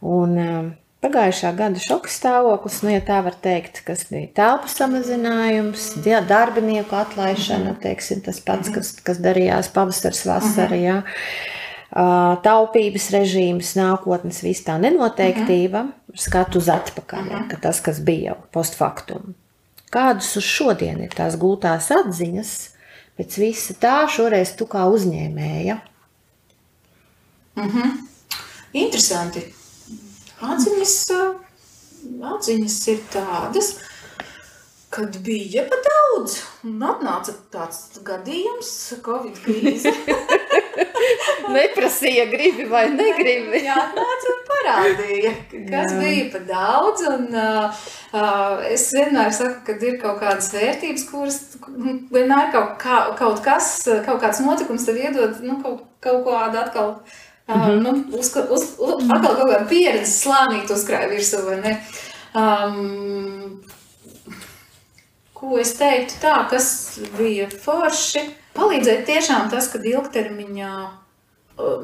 Un 0.05 0.75
pagājušā 1.05 1.53
gada 1.59 1.83
šoka 1.83 2.11
stāvoklis, 2.11 2.81
nu, 2.85 2.95
ja 2.95 3.03
tā 3.05 3.21
var 3.27 3.37
teikt, 3.45 3.83
kas 3.87 4.07
bija 4.09 4.31
telpu 4.39 4.71
samazinājums, 4.73 5.91
darbinieku 6.05 6.97
atlaišana, 6.97 7.77
teiksim, 7.83 8.23
tas 8.25 8.41
pats, 8.45 8.73
kas, 8.73 8.95
kas 9.05 9.21
darījās 9.23 9.69
pavasars, 9.75 10.25
vasara, 10.29 10.81
jā. 10.81 10.99
taupības 12.47 13.11
režīms, 13.15 13.75
nākotnes, 13.79 14.43
viss 14.47 14.65
tā 14.67 14.79
nenoteiktība, 14.83 15.87
skatu 16.19 16.63
uz 16.63 16.71
atpakaļ, 16.73 17.33
ja, 17.33 17.43
ka 17.53 17.61
tas, 17.69 17.83
kas 17.85 18.01
bija 18.05 18.33
jau 18.33 18.39
postfaktum. 18.57 19.35
Kādas 19.95 20.33
uz 20.41 20.47
šodien 20.49 21.05
ir 21.05 21.13
tās 21.15 21.37
gūtās 21.39 21.93
atziņas, 21.95 22.55
pēc 23.19 23.37
visa 23.39 23.77
tā 23.79 23.99
šoreiz 24.11 24.57
tu 24.59 24.67
kā 24.71 24.89
uzņēmēja? 24.91 25.79
Interesanti. 28.75 29.45
Atziņas, 30.45 30.95
atziņas 32.35 32.79
ir 32.93 33.03
tādas, 33.13 33.71
kad 34.95 35.17
bija 35.25 35.65
pa 35.71 35.79
daudz. 35.89 36.39
Un 36.67 36.83
atnāca 36.85 37.35
tāds 37.53 38.01
gadījums, 38.07 38.71
Covid 39.05 39.41
krīze. 39.45 39.93
Neprasīja, 41.55 42.25
gribi 42.31 42.67
vai 42.71 42.85
negribi. 42.93 43.61
Jā, 43.65 43.77
atnāca 43.89 44.31
un 44.33 44.41
parādīja, 44.49 45.33
kas 45.51 45.93
Jā. 45.93 45.99
bija 46.01 46.25
pa 46.33 46.41
daudz. 46.49 47.05
Un, 47.11 47.27
uh, 47.35 48.65
es 48.71 48.87
vienmēr 48.95 49.35
saku, 49.37 49.61
ka 49.67 49.77
ir 49.81 49.99
kaut 50.03 50.23
kādas 50.23 50.51
vērtības, 50.55 51.07
kuras 51.11 51.39
vienmēr 52.15 52.51
kaut, 52.55 52.75
kā, 52.83 53.03
kaut 53.21 53.45
kas, 53.45 53.77
kaut 54.07 54.23
kāds 54.25 54.43
notikums 54.45 54.87
tev 54.89 55.01
iedod 55.03 55.41
nu, 55.45 55.61
kaut, 55.65 55.87
kaut 56.05 56.27
kādu 56.29 56.63
atkal. 56.65 56.99
Mm 57.47 57.61
-hmm. 57.61 57.81
nu, 57.83 58.19
uz, 58.19 58.37
uz, 58.51 58.63
uz, 58.79 59.11
atkal 59.11 59.37
kaut 59.37 59.49
kāda 59.51 59.69
pieredze 59.69 60.13
slānīt 60.13 60.71
uzkrāja 60.73 61.11
virsū, 61.11 61.43
vai 61.45 61.57
ne? 61.61 61.73
Um, 62.35 63.61
ko 65.35 65.59
es 65.59 65.75
teiktu 65.77 66.15
tā, 66.23 66.49
kas 66.51 66.99
bija 67.19 67.49
forši, 67.65 68.23
palīdzēja 68.57 69.05
tiešām 69.05 69.51
tas, 69.51 69.69
ka 69.69 69.79
ilgtermiņā 69.79 70.73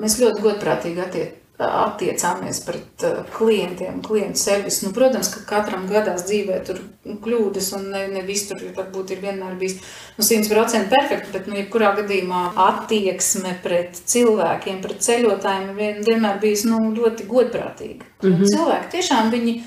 mēs 0.01 0.19
ļoti 0.23 0.43
godprātīgi 0.43 1.05
attiec, 1.05 1.40
attiecāmies 1.61 2.63
pret 2.65 3.05
klientiem, 3.35 4.01
klientu 4.05 4.41
servisu. 4.41 4.87
Nu, 4.87 4.93
protams, 4.97 5.29
ka 5.35 5.43
katram 5.49 5.87
gadās 5.91 6.25
dzīvē 6.29 6.61
tur 6.67 6.81
kļūdas 7.25 7.73
un 7.77 7.91
ne, 7.93 8.05
ne 8.15 8.23
viss 8.25 8.49
tur 8.49 8.63
varbūt 8.77 9.13
ir 9.15 9.21
vienmēr 9.25 9.59
bijis 9.61 9.77
nu, 10.17 10.25
100% 10.25 10.89
perfekti, 10.93 11.33
bet, 11.35 11.51
nu, 11.51 11.59
jebkurā 11.61 11.93
gadījumā 11.99 12.45
attieksme 12.69 13.57
pret 13.65 14.01
cilvēkiem, 14.13 14.81
pret 14.85 15.05
ceļotājiem 15.05 15.75
vien, 15.77 16.01
vienmēr 16.07 16.41
bijis, 16.41 16.65
nu, 16.71 16.81
ļoti 16.97 17.29
godprātīga. 17.29 18.09
Mm 18.23 18.33
-hmm. 18.33 18.55
Cilvēki 18.55 18.91
tiešām 18.97 19.31
viņi 19.35 19.61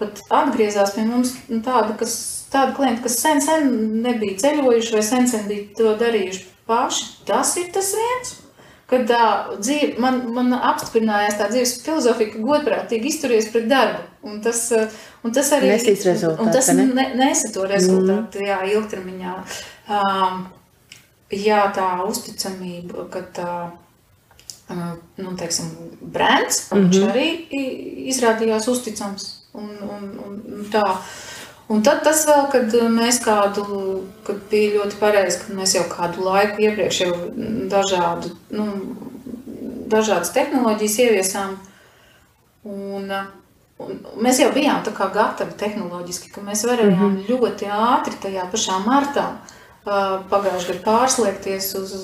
pat 0.00 0.20
atgriezās 0.30 0.94
pie 0.96 1.04
mums 1.04 1.36
nu, 1.48 1.60
tādi, 1.64 1.96
kas 2.00 2.16
tādi 2.52 2.76
klienti, 2.76 3.02
kas 3.02 3.20
sen, 3.20 3.40
sen 3.44 3.70
nebija 4.02 4.38
ceļojuši 4.40 4.96
vai 4.96 5.02
sen, 5.02 5.28
sen 5.28 5.46
bija 5.48 5.68
to 5.76 5.94
darījuši 6.00 6.44
paši. 6.66 7.06
Tas 7.28 7.56
ir 7.60 7.72
tas 7.72 7.92
viens. 7.96 8.45
Kad 8.86 9.08
tā 9.10 9.22
dzīve, 9.58 9.96
man, 9.98 10.20
man 10.30 10.52
apstiprinājās 10.54 11.38
tā 11.40 11.48
dzīves 11.50 11.72
filozofija, 11.82 12.30
ka 12.36 12.42
godprātīgi 12.46 13.10
izturies 13.10 13.48
pret 13.50 13.66
darbu. 13.70 14.04
Un 14.26 14.38
tas, 14.44 14.60
un 15.26 15.34
tas 15.34 15.50
arī 15.56 15.72
nesīs 15.72 16.04
rezultātu. 16.06 16.44
Un 16.44 16.52
tas 16.54 16.70
ne? 16.74 16.84
Ne, 16.94 17.08
nesa 17.18 17.50
to 17.54 17.66
rezultātu, 17.66 18.38
mm. 18.38 18.46
jā, 18.46 18.60
ilgtermiņā. 18.76 19.34
Um, 19.96 20.44
jā, 21.34 21.64
tā 21.74 21.88
uzticamība, 22.06 23.08
ka 23.10 23.24
tā, 23.34 23.52
um, 24.70 24.84
nu, 25.18 25.34
teiksim, 25.38 25.72
brands, 26.00 26.68
mm 26.70 26.78
-hmm. 26.78 26.86
viņš 26.86 27.10
arī 27.10 27.28
izrādījās 28.14 28.70
uzticams. 28.70 29.32
Un, 29.56 29.70
un, 29.82 30.08
un 30.22 30.66
tā, 30.70 30.84
uh, 30.84 31.35
Un 31.66 31.82
tad 31.82 32.04
tas 32.06 32.20
vēl, 32.28 32.44
kad 32.52 32.74
mēs 32.94 33.18
kādu, 33.24 33.64
kad 34.26 34.38
bija 34.50 34.76
ļoti 34.76 34.98
pareizi, 35.00 35.40
kad 35.42 35.56
mēs 35.58 35.74
jau 35.74 35.82
kādu 35.90 36.22
laiku 36.22 36.62
iepriekš 36.62 37.00
jau 37.02 37.14
dažādu, 37.72 38.30
nu, 38.54 38.66
dažādas 39.90 40.30
tehnoloģijas 40.36 40.98
ieviesām. 41.02 41.56
Un, 42.66 43.10
un 43.82 43.98
mēs 44.22 44.38
jau 44.42 44.52
bijām 44.54 44.84
tā 44.86 44.94
kā 44.94 45.08
gatavi 45.14 45.58
tehnoloģiski, 45.58 46.30
ka 46.34 46.44
mēs 46.46 46.62
varējām 46.68 46.94
mm 46.94 47.16
-hmm. 47.16 47.26
ļoti 47.30 47.70
ātri 47.70 48.14
tajā 48.22 48.46
pašā 48.52 48.78
martā 48.86 49.26
pagājušajā 49.86 50.70
gadā 50.70 50.84
pārslēgties 50.86 51.74
uz 51.78 51.96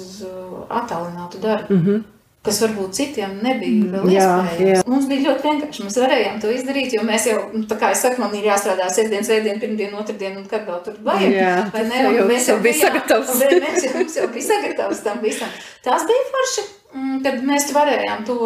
attālinātu 0.70 1.38
darbu. 1.42 1.74
Mm 1.74 1.86
-hmm 1.86 2.02
kas 2.42 2.58
varbūt 2.62 2.96
citiem 2.96 3.36
nebija 3.42 3.88
vēl 3.92 4.08
jā, 4.10 4.26
iespējams. 4.42 4.86
Mums 4.90 5.06
bija 5.10 5.24
ļoti 5.28 5.46
vienkārši. 5.46 5.84
Mēs 5.86 5.98
varējām 6.02 6.40
to 6.42 6.50
izdarīt, 6.50 6.96
jo 6.96 7.04
mēs 7.06 7.26
jau, 7.30 7.38
nu, 7.54 7.62
tā 7.70 7.78
kā 7.78 7.92
es 7.94 8.02
saku, 8.02 8.18
man 8.22 8.34
ir 8.34 8.48
jāstrādā 8.48 8.88
sestdien, 8.90 9.22
svētdien, 9.26 9.60
pirmdien, 9.62 9.94
otrdien 9.98 10.34
un 10.40 10.48
kad 10.50 10.66
vēl 10.66 10.80
tur 10.86 10.96
vajag. 11.06 11.36
Jā, 11.38 11.52
vai 11.74 11.84
ne? 11.86 12.00
Jau, 12.18 12.26
mēs 12.30 12.48
jau 12.50 12.58
bijām 12.64 12.80
sagatavs. 12.88 13.34
Mēs 13.38 13.86
jau, 13.86 14.04
jau 14.18 14.28
bija 14.34 14.48
sagatavs 14.48 15.04
tam 15.06 15.22
visam. 15.22 15.54
Tas 15.86 16.06
bija 16.08 16.28
forši, 16.32 16.66
mm, 16.96 17.20
kad 17.28 17.38
mēs 17.46 17.68
varējām 17.76 18.26
to, 18.26 18.38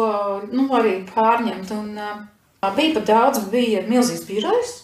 nu, 0.53 0.67
arī 0.77 0.99
pārņemt. 1.09 1.73
Un 1.79 1.97
bija 2.77 2.99
pat 2.99 3.09
daudz, 3.09 3.41
bija 3.53 3.81
milzīgs 3.89 4.27
birojs. 4.29 4.77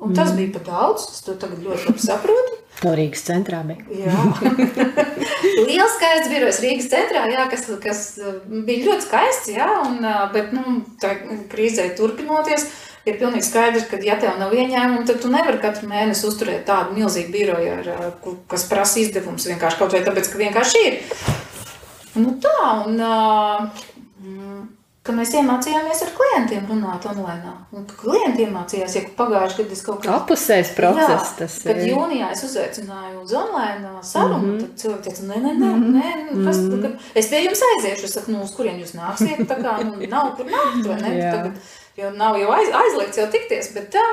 Un 0.00 0.16
tas 0.16 0.32
mm. 0.32 0.40
bija 0.40 0.56
pat 0.56 0.72
daudz, 0.72 1.10
es 1.12 1.20
to 1.28 1.36
tagad 1.36 1.60
ļoti 1.60 1.90
labi 1.90 2.08
saprotu. 2.08 2.59
No 2.80 2.92
Rīgas 2.96 3.24
centrā 3.26 3.60
bija. 3.68 4.12
Liels 5.68 5.96
skaists 5.98 6.30
birojs 6.32 6.60
Rīgas 6.64 6.88
centrā, 6.92 7.26
jā, 7.28 7.44
kas, 7.52 7.66
kas 7.82 8.04
uh, 8.22 8.38
bija 8.48 8.86
ļoti 8.86 9.04
skaists, 9.04 9.50
jā, 9.52 9.68
un, 9.84 9.98
uh, 10.00 10.22
bet, 10.32 10.54
nu, 10.56 10.78
tā 11.02 11.12
krīzē 11.52 11.90
turpinoties, 11.98 12.64
ir 13.04 13.18
pilnīgi 13.20 13.44
skaidrs, 13.44 13.84
ka, 13.90 14.00
ja 14.04 14.16
tev 14.20 14.40
nav 14.40 14.54
ieņēmumi, 14.56 15.04
tad 15.08 15.20
tu 15.20 15.32
nevari 15.32 15.60
katru 15.60 15.90
mēnesi 15.92 16.24
uzturēt 16.30 16.64
tādu 16.70 16.96
milzīgu 16.96 17.34
biroju, 17.36 17.76
ar, 17.82 17.92
uh, 18.08 18.34
kas 18.48 18.64
prasa 18.70 19.02
izdevums 19.04 19.48
vienkārši 19.50 19.80
kaut 19.82 19.96
vai 19.96 20.04
tāpēc, 20.06 20.32
ka 20.32 20.40
vienkārši 20.40 20.84
ir. 20.88 21.00
Nu 22.16 22.32
tā, 22.42 22.56
un 22.88 22.96
mm, 22.96 23.89
ka 25.00 25.14
mēs 25.16 25.30
iemācījāmies 25.32 26.02
ar 26.04 26.10
klientiem 26.12 26.66
runāt 26.68 27.06
online. 27.08 27.54
Un 27.72 27.86
klienti 27.88 28.44
iemācījās, 28.44 28.96
ja 28.98 29.02
pagājušajā 29.16 29.64
gadā 29.64 29.76
es 29.76 29.84
kaut 29.86 30.02
kādā 30.02 30.16
apusējis 30.18 30.72
process. 30.76 31.30
Jā, 31.40 31.48
kad 31.70 31.80
ir. 31.80 31.92
jūnijā 31.94 32.28
es 32.34 32.44
uzaicināju 32.44 33.22
uz 33.22 33.32
online 33.40 33.94
sarunu, 34.04 34.38
mm 34.42 34.50
-hmm. 34.50 34.60
tad 34.66 34.82
cilvēki 34.82 35.06
teica, 35.08 35.28
nē, 35.30 35.40
nē, 35.46 35.54
nē, 35.62 35.70
nē 35.78 36.10
mm 36.18 36.44
-hmm. 36.44 36.70
tagad, 36.74 37.08
es 37.14 37.30
pie 37.32 37.44
jums 37.46 37.64
aiziešu. 37.70 38.04
Es 38.04 38.14
saku, 38.18 38.32
nu, 38.32 38.42
uz 38.44 38.52
kurien 38.56 38.80
jūs 38.82 38.92
nāksiet? 38.98 39.46
Tā 39.48 39.56
kā 39.64 39.78
nu, 39.84 39.96
nav 40.16 40.36
kur 40.36 40.46
nākt, 40.46 40.86
vai 40.88 41.00
ne? 41.00 41.16
Tagad, 41.36 41.52
jo 41.96 42.10
nav 42.10 42.36
jau 42.36 42.52
aiz, 42.52 42.68
aizliegts 42.84 43.18
jau 43.18 43.28
tikties, 43.32 43.72
bet 43.74 43.90
tā, 43.96 44.06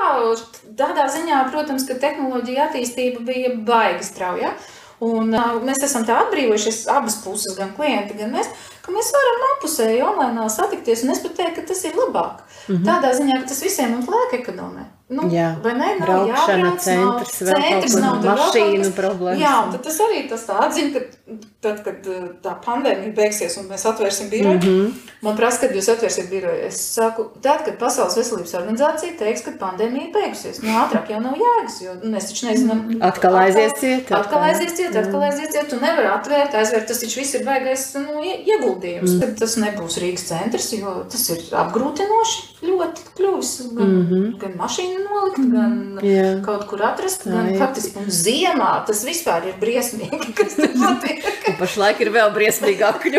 tādā 0.76 1.08
ziņā, 1.12 1.50
protams, 1.50 1.86
ka 1.88 1.94
tehnoloģija 1.94 2.68
attīstība 2.68 3.20
bija 3.20 3.56
baigi 3.56 4.04
strauja. 4.04 4.42
Ja? 4.42 4.54
Un, 4.98 5.30
uh, 5.30 5.60
mēs 5.62 5.78
esam 5.86 6.02
tā 6.06 6.16
atbrīvojušies, 6.24 6.80
abas 6.90 7.20
puses, 7.22 7.54
gan 7.58 7.70
klienti, 7.76 8.16
gan 8.18 8.32
mēs, 8.34 8.48
ka 8.88 8.94
mēs 8.96 9.10
varam 9.12 9.42
apusēji 9.52 10.04
online 10.04 10.46
satikties. 10.52 11.04
Un 11.04 11.12
es 11.12 11.20
pat 11.24 11.34
teiktu, 11.36 11.60
ka 11.60 11.66
tas 11.72 11.84
ir 11.84 11.98
labāk. 11.98 12.40
Mm 12.68 12.76
-hmm. 12.76 12.86
Tādā 12.88 13.12
ziņā, 13.18 13.42
ka 13.42 13.48
tas 13.52 13.62
visiem 13.62 13.92
mums 13.92 14.08
laika 14.08 14.40
ekonomē. 14.42 14.84
Nu, 15.08 15.24
jā, 15.32 15.54
vai 15.64 15.72
ne? 15.72 15.86
Nav 15.96 16.04
Braukšana, 16.04 16.56
jābrauc, 16.58 16.82
centrs, 16.84 17.38
nav, 17.46 17.62
centrs 17.64 17.94
nav 17.96 18.18
mašīnu 18.26 18.90
problēmas. 18.92 19.40
Jā, 19.40 19.54
tad 19.72 19.86
tas 19.86 20.00
arī 20.04 20.18
tas 20.28 20.42
tā 20.44 20.58
atziņa, 20.66 20.90
ka 20.92 21.36
tad, 21.64 21.78
kad 21.86 22.08
tā 22.44 22.52
pandēmija 22.64 23.14
beigsies 23.16 23.56
un 23.56 23.70
mēs 23.70 23.86
atvērsim 23.88 24.28
biroju, 24.28 24.58
mm 24.58 24.66
-hmm. 24.66 25.14
man 25.24 25.38
prasa, 25.38 25.62
kad 25.62 25.72
jūs 25.76 25.88
atvērsiet 25.94 26.28
biroju. 26.28 26.60
Es 26.66 26.80
saku, 26.94 27.24
tad, 27.42 27.64
kad 27.64 27.78
Pasaules 27.80 28.18
veselības 28.20 28.52
organizācija 28.60 29.16
teiks, 29.18 29.46
ka 29.46 29.54
pandēmija 29.62 30.06
ir 30.06 30.12
beigusies, 30.12 30.60
nu 30.62 30.76
ātrāk 30.82 31.08
jau 31.14 31.22
nav 31.24 31.40
jēgas, 31.40 31.80
jo 31.86 31.96
mēs 32.04 32.28
taču 32.28 32.50
nezinām. 32.50 32.84
Atkal 33.08 33.40
aizies 33.46 33.72
ciet. 33.80 34.12
Atkal 34.12 34.44
aizies 34.50 34.76
ciet, 34.76 34.96
atkal 34.96 35.24
aizies 35.30 35.50
ciet. 35.56 35.68
Tu 35.72 35.80
nevari 35.80 36.12
atvērt, 36.12 36.54
aizvērt, 36.54 36.86
tas 36.92 37.00
taču 37.00 37.20
viss 37.20 37.34
ir 37.34 37.48
baigais 37.48 37.88
nu, 37.94 38.20
ieguldījums. 38.22 39.16
Mm. 39.16 39.34
Tas 39.40 39.56
nebūs 39.56 39.98
Rīgas 40.04 40.28
centrs, 40.28 40.70
jo 40.72 40.94
tas 41.08 41.28
ir 41.32 41.42
apgrūtinoši 41.64 42.68
ļoti 42.68 43.10
kļuvis. 43.16 43.56
Gan, 43.72 43.88
mm 43.88 44.06
-hmm. 44.06 44.38
gan 44.38 44.56
mašīnu 44.98 45.06
nolikt, 45.06 45.52
gan 45.52 45.98
Jā. 46.02 46.42
kaut 46.44 46.66
kur 46.68 46.82
atrast. 46.82 47.26
Gan, 47.28 47.50
faktiski, 47.58 47.98
un 47.98 48.10
ziemā 48.10 48.84
tas 48.86 49.04
vispār 49.06 49.48
ir 49.48 49.54
briesmīgi, 49.60 50.32
kas 50.38 50.56
tur 50.58 50.74
notiek. 50.74 51.22
Pašlaik 51.58 52.00
ir 52.00 52.10
vēl 52.14 52.32
briesmīgāk. 52.34 53.06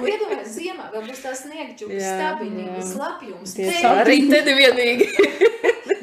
Un 0.00 0.06
iedomājieties, 0.08 0.54
ziemā 0.54 0.88
vēl 0.92 1.04
būs 1.08 1.20
tā 1.20 1.34
sniegķuka 1.36 1.98
stabiņa, 2.00 2.82
slapjums. 2.84 3.52
Tieši 3.56 3.82
tā, 3.84 3.92
riteni 4.06 4.54
vienīgi. 4.60 5.08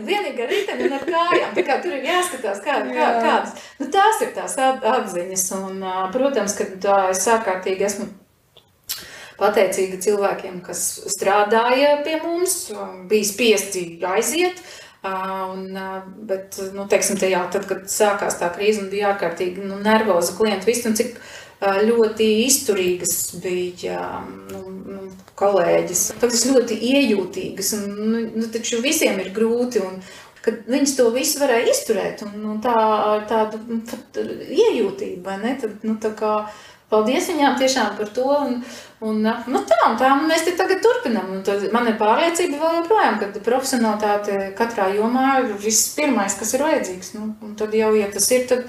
Ar 0.08 0.52
riteni 0.52 0.86
un 0.86 0.94
ar 0.96 1.04
kājām. 1.08 1.50
Tā 1.58 1.64
kā 1.66 1.80
tur 1.82 1.96
ir 1.98 2.06
jāskatās, 2.06 2.62
kā, 2.64 2.78
kā, 2.86 3.08
kādas. 3.18 3.66
Nu, 3.82 3.90
tās 3.94 4.22
ir 4.24 4.32
tās 4.38 4.56
atziņas. 4.62 5.48
Un, 5.58 5.82
protams, 6.14 6.56
ka 6.58 6.70
tā 6.84 7.00
es 7.12 7.26
sākārtīgi 7.26 7.90
esmu 7.90 8.08
pateicīga 9.38 10.02
cilvēkiem, 10.04 10.60
kas 10.66 10.84
strādāja 11.14 11.98
pie 12.06 12.20
mums, 12.24 12.60
bija 13.10 13.30
spiesti 13.30 13.88
aiziet. 14.16 14.62
Un, 15.08 15.78
bet, 16.28 16.58
nu, 16.74 16.88
teiksim, 16.90 17.20
tajā, 17.22 17.46
tad, 17.54 17.68
kad 17.70 17.86
sākās 17.92 18.40
tā 18.42 18.50
krīze 18.56 18.82
un 18.82 18.90
bija 18.92 19.14
ārkārtīgi 19.14 19.64
nu, 19.64 19.78
nervoza 19.80 20.34
klienta 20.36 20.68
viss, 20.68 20.88
un 20.90 20.98
cik 20.98 21.16
ļoti 21.62 22.28
izturīgas 22.46 23.14
bija 23.42 24.02
nu, 24.52 24.64
nu, 24.86 25.08
kolēģis. 25.38 26.04
Tas 26.22 26.46
ļoti 26.50 26.80
iejūtīgas, 26.92 27.74
un 27.78 27.86
nu, 27.98 28.24
nu, 28.36 28.48
taču 28.54 28.82
visiem 28.84 29.22
ir 29.24 29.32
grūti, 29.36 29.82
un 29.86 30.02
kad 30.46 30.64
viņas 30.70 30.96
to 30.96 31.10
visu 31.16 31.42
varēja 31.42 31.72
izturēt, 31.74 32.24
un, 32.28 32.46
un 32.54 32.60
tā, 32.64 32.76
tādu 33.30 33.60
nu, 33.68 33.82
iejūtību, 34.48 35.22
vai 35.26 35.38
ne, 35.44 35.56
tad, 35.62 35.82
nu, 35.88 35.98
tā 36.02 36.14
kā 36.18 36.34
paldies 36.92 37.30
viņām 37.32 37.58
tiešām 37.60 37.96
par 38.00 38.12
to. 38.16 38.28
Un, 38.28 38.60
un, 39.06 39.22
nu 39.24 39.64
tā, 39.70 39.80
un 39.90 39.98
tā 40.00 40.12
mēs 40.24 40.46
te 40.48 40.56
tagad 40.60 40.84
turpinam. 40.84 41.32
Un 41.36 41.42
tad 41.48 41.66
man 41.74 41.90
ir 41.90 41.98
pārliecība 42.02 42.62
vēl 42.62 42.78
joprojām, 42.82 43.20
ka 43.22 43.32
profesionalitāte 43.46 44.52
katrā 44.58 44.90
jomā 44.96 45.40
ir 45.44 45.56
viss 45.62 45.94
pirmais, 45.98 46.38
kas 46.40 46.56
ir 46.56 46.66
vajadzīgs. 46.68 47.16
Nu, 47.18 47.32
un 47.46 47.58
tad 47.60 47.76
jau, 47.78 47.92
ja 47.98 48.12
tas 48.14 48.30
ir, 48.36 48.48
tad 48.50 48.68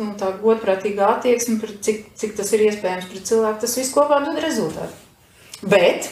nu, 0.00 0.12
tā 0.18 0.32
godprātīga 0.42 1.12
attieksme, 1.16 1.58
cik, 1.84 2.08
cik 2.18 2.38
tas 2.38 2.54
ir 2.54 2.68
iespējams 2.68 3.10
pret 3.10 3.28
cilvēku, 3.28 3.62
tas 3.64 3.78
viss 3.80 3.94
kopā 3.94 4.22
dod 4.24 4.40
rezultātu. 4.44 5.06
Bet 5.68 6.10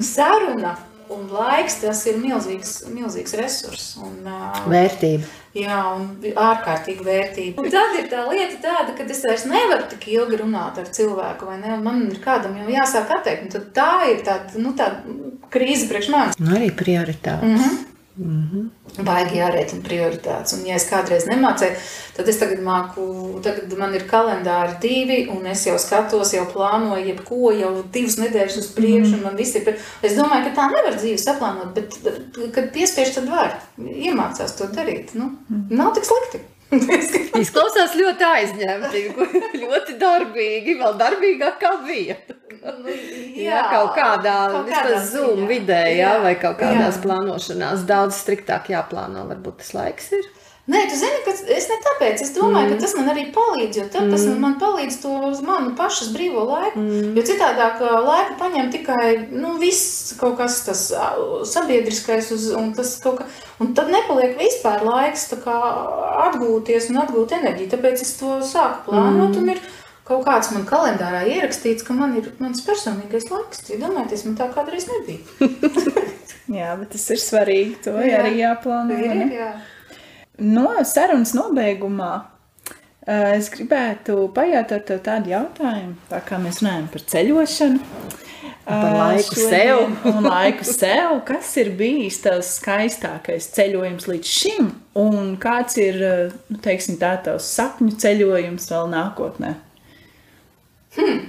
saruna 0.00 0.76
un 1.12 1.28
laiks 1.30 1.80
tas 1.82 2.02
ir 2.10 2.18
milzīgs, 2.20 2.78
milzīgs 2.90 3.36
resurss. 3.38 3.96
Un, 4.02 4.22
uh, 4.26 4.62
Vērtība. 4.70 5.28
Jā, 5.56 5.78
un 5.96 6.08
ārkārtīgi 6.20 7.04
vērtība. 7.06 7.62
Un 7.62 7.72
tad 7.72 7.94
ir 7.96 8.08
tā 8.12 8.26
lieta 8.28 8.58
tāda, 8.60 8.94
ka 8.96 9.06
es 9.08 9.22
vairs 9.24 9.46
nevaru 9.48 9.88
tik 9.92 10.08
ilgi 10.12 10.40
runāt 10.42 10.80
ar 10.82 10.90
cilvēku, 10.98 11.48
vai 11.48 11.56
ne? 11.62 11.78
Man 11.80 12.02
ir 12.10 12.20
kādam 12.24 12.58
jau 12.60 12.68
jāsāk 12.72 13.14
atteikt. 13.16 13.56
Tā 13.76 13.90
ir 14.12 14.20
tāda, 14.26 14.60
nu, 14.60 14.74
tāda 14.76 15.00
krīze 15.52 15.88
priekš 15.90 16.10
manis. 16.12 16.40
Nu, 16.42 16.52
arī 16.58 16.72
prioritāte. 16.76 17.44
Mm 17.46 17.56
-hmm. 17.56 17.95
Mm 18.18 18.44
-hmm. 18.50 19.04
Baigi 19.04 19.36
jārēķina 19.36 19.82
prioritātes. 19.84 20.54
Un, 20.56 20.66
ja 20.66 20.74
es 20.74 20.86
kādreiz 20.90 21.26
nemācēju, 21.28 21.76
tad 22.16 22.28
es 22.28 22.38
tagad 22.40 22.62
māku, 22.64 23.04
tagad 23.44 23.76
man 23.78 23.94
ir 23.94 24.06
kalendāri 24.08 24.78
divi, 24.80 25.18
un 25.36 25.46
es 25.46 25.66
jau 25.66 25.78
skatos, 25.78 26.32
jau 26.32 26.46
plānoju, 26.54 27.06
jebko 27.06 27.52
jau 27.52 27.84
divas 27.92 28.16
nedēļas 28.16 28.58
uz 28.58 28.66
priekšu, 28.66 29.10
mm 29.10 29.14
-hmm. 29.14 29.18
un 29.18 29.22
man 29.22 29.36
viss 29.36 29.54
ir. 29.54 29.76
Es 30.02 30.16
domāju, 30.16 30.44
ka 30.44 30.60
tā 30.60 30.70
nevar 30.72 30.96
dzīvi 30.96 31.18
saplānot, 31.18 31.74
bet, 31.74 31.98
kad 32.54 32.72
piespiež, 32.72 33.14
tad 33.14 33.28
var. 33.28 33.60
Iemācās 33.78 34.56
to 34.56 34.64
darīt. 34.64 35.14
Nu, 35.14 35.30
nav 35.70 35.94
tik 35.94 36.04
slikti. 36.04 36.55
Izklausās 37.42 37.94
ļoti 37.98 38.26
aizņemti, 38.26 39.02
ļoti 39.62 39.96
darbīgi, 40.00 40.74
vēl 40.80 40.96
darbīgāk 40.98 41.60
kā 41.62 41.72
bija. 41.86 42.16
Nu, 42.66 42.90
jā, 43.36 43.52
jā, 43.52 43.60
kaut 43.70 43.92
kādā, 43.98 44.36
kaut 44.54 44.70
kādā 44.70 45.02
Zoom 45.06 45.42
ziņā. 45.42 45.50
vidē, 45.50 45.82
jā, 45.92 46.00
jā, 46.00 46.14
vai 46.24 46.34
kaut 46.40 46.58
kādās 46.62 46.98
jā. 46.98 47.04
plānošanās 47.04 47.86
daudz 47.88 48.18
striktāk 48.18 48.72
jāplāno, 48.72 49.26
varbūt 49.30 49.62
tas 49.62 49.72
laiks 49.76 50.10
ir. 50.18 50.28
Nē, 50.66 50.80
tu 50.90 50.96
zini, 50.98 51.20
ka 51.22 51.30
es 51.54 51.68
ne 51.70 51.76
tāpēc, 51.78 52.22
es 52.24 52.32
domāju, 52.34 52.66
mm. 52.66 52.72
ka 52.72 52.82
tas 52.82 52.94
man 52.98 53.10
arī 53.12 53.28
palīdz, 53.34 53.76
jo 53.78 53.84
tad, 53.86 54.08
tas 54.10 54.24
mm. 54.26 54.40
man 54.42 54.56
palīdz 54.58 54.96
to 54.98 55.12
uz 55.28 55.38
manu 55.46 55.76
pašas 55.78 56.08
brīvo 56.10 56.42
laiku, 56.48 56.82
mm. 56.82 57.12
jo 57.14 57.22
citādāk 57.28 57.84
laiku 58.02 58.34
paņem 58.40 58.72
tikai, 58.74 59.04
nu, 59.30 59.52
viss 59.62 60.16
kaut 60.18 60.34
kas 60.40 60.58
tas 60.66 60.82
sabiedriskais, 61.52 62.32
uz, 62.34 62.48
un 62.58 62.72
tas 62.74 62.96
kaut 63.04 63.20
kā, 63.20 63.28
un 63.62 63.70
tad 63.78 63.92
nepaliek 63.94 64.34
vispār 64.40 64.82
laiks 64.88 65.28
kā 65.44 65.56
atgūties 66.26 66.90
un 66.90 66.98
atgūt 67.04 67.36
enerģiju, 67.38 67.70
tāpēc 67.76 68.02
es 68.02 68.16
to 68.18 68.40
sāku 68.42 68.88
plānot 68.90 69.36
mm. 69.36 69.44
un 69.44 69.54
ir, 69.54 69.62
kaut 70.06 70.26
kāds 70.26 70.50
man 70.54 70.66
kalendārā 70.66 71.22
ierakstīts, 71.30 71.86
ka 71.86 71.94
man 71.94 72.18
ir 72.18 72.32
mans 72.42 72.62
personīgais 72.66 73.30
laiks. 73.30 73.64
Iedomājieties, 73.70 74.26
man 74.28 74.36
tā 74.38 74.50
kādreiz 74.54 74.86
nebija. 74.90 75.48
jā, 76.58 76.74
bet 76.78 76.92
tas 76.94 77.08
ir 77.14 77.22
svarīgi. 77.22 77.80
To 77.86 77.96
jā. 78.06 78.20
arī 78.20 78.36
jāplāno. 78.40 78.98
Ir, 79.02 79.24
jā. 79.34 79.50
No 80.36 80.68
sarunas 80.84 81.32
nobeigumā 81.36 82.12
eh, 83.06 83.36
es 83.38 83.48
gribētu 83.52 84.26
pajautāt 84.36 84.84
tev 84.90 85.00
tādu 85.06 85.32
jautājumu, 85.32 85.96
tā 86.10 86.20
kā 86.26 86.40
mēs 86.42 86.60
runājam 86.60 86.88
par 86.92 87.04
ceļošanu. 87.14 87.80
Par 88.66 88.84
eh, 88.84 88.96
laiku 88.98 89.38
sev. 89.40 89.80
un 90.10 90.26
laiku 90.26 90.66
sev. 90.68 91.14
Kas 91.28 91.52
ir 91.62 91.70
bijis 91.78 92.18
tas 92.24 92.56
skaistākais 92.58 93.48
ceļojums 93.56 94.08
līdz 94.10 94.34
šim? 94.40 94.72
Un 95.00 95.36
kāds 95.40 95.78
ir, 95.80 96.02
eh, 96.02 96.34
nu, 96.50 96.60
teiksim, 96.62 96.98
tā 97.00 97.14
tavs 97.24 97.48
sapņu 97.56 97.96
ceļojums 98.02 98.68
vēl 98.72 98.92
nākotnē? 98.92 99.54
Hmm. 100.96 101.24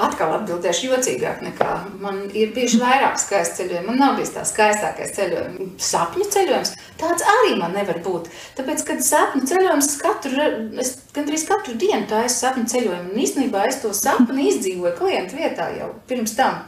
Atkal 0.00 0.32
atbildēšu 0.38 0.88
jocīgāk 0.88 1.42
nekā 1.44 1.70
man 2.00 2.22
ir 2.32 2.54
bijuši 2.56 2.80
vairāk 2.80 3.18
skaisti 3.20 3.60
ceļojumi. 3.60 3.86
Man 3.90 4.00
nav 4.00 4.16
bijis 4.16 4.32
tā 4.32 4.44
skaistākais 4.48 5.12
ceļojums. 5.18 5.74
Sapņu 5.90 6.28
ceļojums 6.32 6.72
tāds 7.00 7.26
arī 7.34 7.56
man 7.60 7.76
nevar 7.76 8.00
būt. 8.04 8.30
Tāpēc, 8.56 8.84
kad 8.88 9.04
sapņu 9.04 9.44
ceļojums 9.50 9.90
katru, 10.00 10.48
es 10.80 10.94
gandrīz 11.16 11.44
katru 11.48 11.76
dienu 11.80 12.08
taisu 12.08 12.38
sapņu 12.38 12.70
ceļojumu, 12.72 13.12
un 13.12 13.24
īstenībā 13.26 13.66
es 13.68 13.80
to 13.84 13.92
sapni 13.96 14.48
izdzīvoju 14.54 14.96
klientu 14.98 15.40
vietā 15.40 15.68
jau 15.76 15.92
pirms 16.08 16.36
tam. 16.38 16.62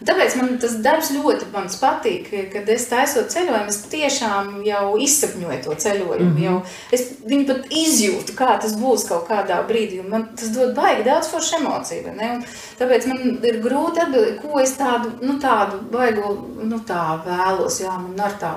Tāpēc 0.00 0.36
man 0.38 0.54
tas 0.62 0.78
darbs 0.80 1.10
ļoti 1.12 1.48
patīk, 1.52 2.30
kad 2.52 2.68
es 2.72 2.86
taisot 2.88 3.28
ceļojumu, 3.32 3.68
es 3.68 3.80
tiešām 3.92 4.62
jau 4.64 4.96
izsapņoju 4.96 5.58
to 5.66 5.76
ceļojumu. 5.84 6.30
Mm 6.30 6.36
-hmm. 6.36 6.44
jau, 6.44 6.62
es 6.92 7.06
viņu 7.26 7.46
pat 7.50 7.74
izjūtu, 7.82 8.36
kā 8.38 8.56
tas 8.62 8.76
būs 8.80 9.06
kaut 9.08 9.28
kādā 9.28 9.60
brīdī. 9.68 10.00
Man 10.08 10.28
tas 10.36 10.48
dod 10.54 10.74
baigi 10.74 11.04
daudz 11.04 11.28
foršu 11.28 11.60
emociju. 11.60 12.14
Tāpēc 12.78 13.06
man 13.06 13.38
ir 13.44 13.60
grūti 13.60 14.00
atbildēt, 14.00 14.40
ko 14.42 14.60
es 14.60 14.76
tādu, 14.78 15.12
nu, 15.20 15.38
tādu 15.38 15.82
baigu 15.92 16.36
nu, 16.64 16.80
tā 16.86 17.20
vēlos. 17.26 17.80
Jā, 17.80 17.98
man 17.98 18.20
ar 18.20 18.36
tā. 18.40 18.54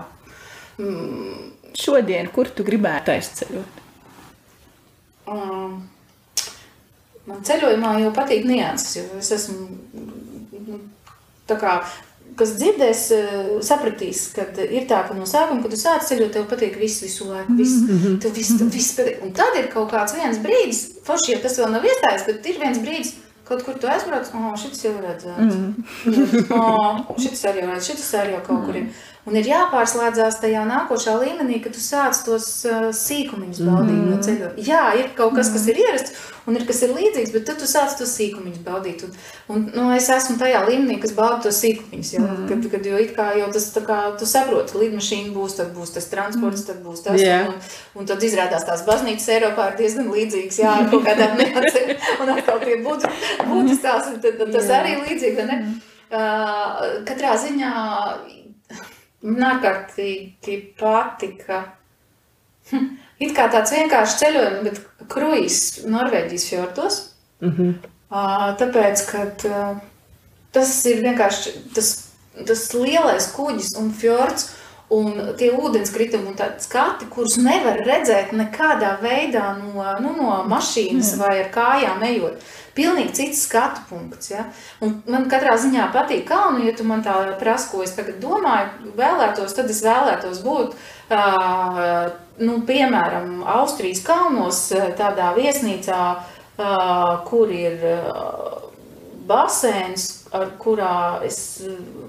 Mm. 0.78 1.51
Šodien, 1.74 2.30
kur 2.34 2.49
tu 2.54 2.64
gribētu 2.64 3.12
aizceļot? 3.14 3.82
Um, 5.34 5.78
man 7.30 7.43
ceļojumā 7.47 7.95
jau 8.04 8.12
patīk 8.16 8.45
nianses, 8.45 8.97
jo 8.99 9.20
es 9.20 9.32
esmu 9.32 9.68
tā 11.50 11.58
kā, 11.60 11.78
kas 12.39 12.56
dzirdēs, 12.58 13.02
eh, 13.16 13.50
sapratīs, 13.66 14.24
ka 14.36 14.46
ir 14.64 14.88
tā, 14.89 15.04
ka 15.08 15.18
no 15.18 15.28
sākuma, 15.30 15.62
kad 15.64 15.74
tu 15.74 15.80
sāc 15.80 16.08
ceļot, 16.08 16.32
tev 16.34 16.48
patīk 16.50 16.80
viss 16.82 17.04
visu 17.04 17.30
laiku. 17.30 17.58
Viss, 17.58 17.82
mm 17.82 18.00
-hmm. 18.00 18.22
Tev 18.22 18.34
viss, 18.34 18.58
tev 18.60 18.72
viss 18.74 18.96
patīk. 18.98 19.22
Un 19.24 19.34
tad 19.34 19.56
ir 19.60 19.68
kaut 19.74 19.91
kāds 19.91 20.16
viens 20.16 20.38
brīdis, 20.38 20.82
forši, 21.06 21.32
ja 21.32 21.39
tas 21.39 21.60
vēl 21.60 21.72
nav 21.72 21.84
iestājies, 21.84 22.26
bet 22.26 22.46
ir 22.46 22.60
viens 22.60 22.80
brīdis, 22.80 23.14
kaut 23.48 23.64
kur 23.64 23.74
tu 23.80 23.88
aizbrauc, 23.88 24.30
oh, 24.34 24.54
šis 24.58 24.84
jau 24.86 24.94
redzēts. 25.04 25.56
Mm 25.56 25.74
oh, 26.60 27.16
šis 27.20 27.46
arī 27.46 27.62
redzēts, 27.62 27.91
šis 27.91 28.14
arī 28.14 28.32
jau 28.32 28.44
kaut 28.48 28.66
kur 28.66 28.76
ir. 28.76 28.88
Un 29.24 29.38
ir 29.39 29.47
jāpārslēdzās 29.47 30.41
tajā 30.41 30.65
nākošā 30.67 31.13
līmenī, 31.21 31.61
kad 31.63 31.71
tu 31.71 31.80
sāc 31.80 32.17
tos 32.26 32.47
uh, 32.67 32.89
sīkumiņus 32.91 33.61
baudīt 33.63 33.95
mm 33.95 34.09
no 34.11 34.17
ceļojuma. 34.19 34.63
Jā, 34.67 34.82
ir 34.99 35.13
kaut 35.15 35.38
kas, 35.38 35.47
kas 35.53 35.63
ir 35.71 35.80
ierasts, 35.80 36.17
un 36.43 36.57
ir 36.59 36.65
kas 36.67 36.82
ir 36.84 36.91
līdzīgs, 36.91 37.32
bet 37.32 37.45
tad 37.47 37.61
tu 37.61 37.69
sāc 37.69 37.95
tos 37.95 38.11
sīkumiņus 38.17 38.65
baudīt. 38.65 39.05
Un, 39.07 39.13
un, 39.55 39.63
nu, 39.71 39.86
es 39.95 40.09
esmu 40.11 40.36
tajā 40.41 40.65
līmenī, 40.67 40.97
kas 40.99 41.15
bauda 41.15 41.39
tos 41.45 41.61
sīkumiņus. 41.63 42.11
Jau, 42.17 42.26
mm. 42.26 42.49
kad, 42.51 42.67
kad 42.74 42.89
jau 42.91 42.99
kā 43.15 43.30
jau 43.39 43.47
tas, 43.55 43.69
kā, 43.88 44.01
tu 44.19 44.28
saproti, 44.28 44.76
lidmašīna 44.82 45.32
būs, 45.38 45.55
tad 45.61 45.71
būs 45.78 45.95
tas 45.95 46.11
transports, 46.11 46.67
tad 46.67 46.84
būs 46.84 47.07
tas. 47.07 47.24
Yeah. 47.24 47.47
Un, 47.47 48.03
un 48.03 48.11
tad 48.11 48.28
izrādās 48.28 48.67
tās 48.67 48.84
baznīcas 48.89 49.32
Eiropā 49.38 49.71
ir 49.71 49.80
diezgan 49.80 50.11
līdzīgas, 50.11 50.59
jā, 50.65 50.76
kaut 50.91 51.07
kādām 51.07 51.39
niansēm. 51.39 51.95
Un 52.24 52.36
atkal 52.36 52.59
tie 52.59 52.76
būtu, 52.84 53.15
būtu 53.47 53.80
tās, 53.80 54.11
un 54.11 54.19
tad, 54.19 54.36
tad 54.36 54.51
tas 54.51 54.67
yeah. 54.67 54.84
arī 54.84 54.99
līdzīgi, 54.99 55.47
ne? 55.47 55.59
Uh, 56.13 57.03
katrā 57.07 57.34
ziņā 57.41 57.71
man 59.24 59.47
ārkārtīgi 59.53 60.59
patika. 60.80 61.63
Hm 62.71 62.99
It 63.24 63.34
kā 63.38 63.47
tāds 63.51 63.74
vienkāršs 63.74 64.17
ceļojums, 64.19 64.63
bet 64.65 65.07
kruīzs 65.11 65.84
Norvēģijas 65.89 66.47
fjordos. 66.49 66.97
Mm 67.43 67.53
-hmm. 67.57 67.74
Tāpēc, 68.59 69.03
ka 69.09 69.21
tas 70.53 70.74
ir 70.89 71.03
vienkārši 71.05 71.53
tas, 71.76 71.91
tas 72.47 72.65
lielais 72.74 73.30
kuģis 73.36 73.74
un 73.80 73.91
fjords, 73.93 74.49
un 74.94 75.36
tie 75.39 75.52
ūdenskritumi 75.54 76.32
un 76.32 76.36
tādi 76.38 76.64
skati, 76.64 77.08
kurus 77.12 77.38
nevar 77.41 77.80
redzēt 77.86 78.34
nekādā 78.36 78.96
veidā 79.02 79.54
no, 79.60 79.86
nu, 80.04 80.14
no 80.18 80.41
mašīnas 80.50 81.16
mm. 81.16 81.24
vai 81.24 81.34
ar 81.41 81.50
kājām 81.54 82.06
ejot. 82.10 82.44
Pilnīgi 82.74 83.14
cits 83.20 83.44
skatu 83.46 83.84
punkts. 83.89 84.32
Ja? 84.32 84.48
Un 84.82 84.96
man 85.10 85.28
katrā 85.30 85.54
ziņā 85.62 85.91
patīk 85.94 86.26
kalnu, 86.30 86.64
ja 86.66 86.74
tu 86.78 86.86
man 86.89 87.04
tā 87.06 87.16
prasa, 87.41 87.70
ko 87.70 87.84
es 87.86 87.94
tagad 87.94 88.18
domāju, 88.24 88.94
vēlētos, 88.98 89.54
tad 89.54 89.70
es 89.70 89.84
vēlētos 89.86 90.41
būt 90.46 90.74
uh, 90.74 92.10
nu, 92.41 92.60
piemēram, 92.66 93.44
Austrijas 93.60 94.02
kalnos, 94.08 94.66
tādā 94.98 95.34
viesnīcā, 95.38 96.02
uh, 96.18 97.22
kur 97.30 97.54
ir 97.54 97.86
uh, 97.91 98.62
basēns, 99.28 100.07
ar 100.34 100.53
kurā 100.61 101.21
es, 101.28 101.38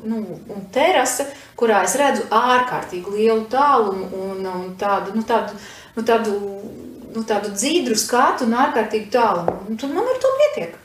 nu, 0.05 0.23
un 0.55 0.65
terase, 0.75 1.27
kurā 1.59 1.83
es 1.87 1.97
redzu 2.01 2.25
ārkārtīgi 2.35 3.13
lielu 3.19 3.45
tālumu 3.53 4.09
un, 4.25 4.47
un 4.49 4.73
tādu, 4.81 5.15
nu, 5.17 5.25
tādu, 5.29 5.59
nu, 5.97 6.07
tādu, 6.09 6.39
nu, 7.15 7.25
tādu 7.29 7.53
dzīdru 7.55 7.99
skatu 8.01 8.49
un 8.49 8.57
ārkārtīgi 8.65 9.13
tālumu. 9.15 9.61
Un 9.69 9.81
tad 9.81 9.95
man 9.95 10.11
ar 10.11 10.21
to 10.23 10.35
pietiek. 10.41 10.77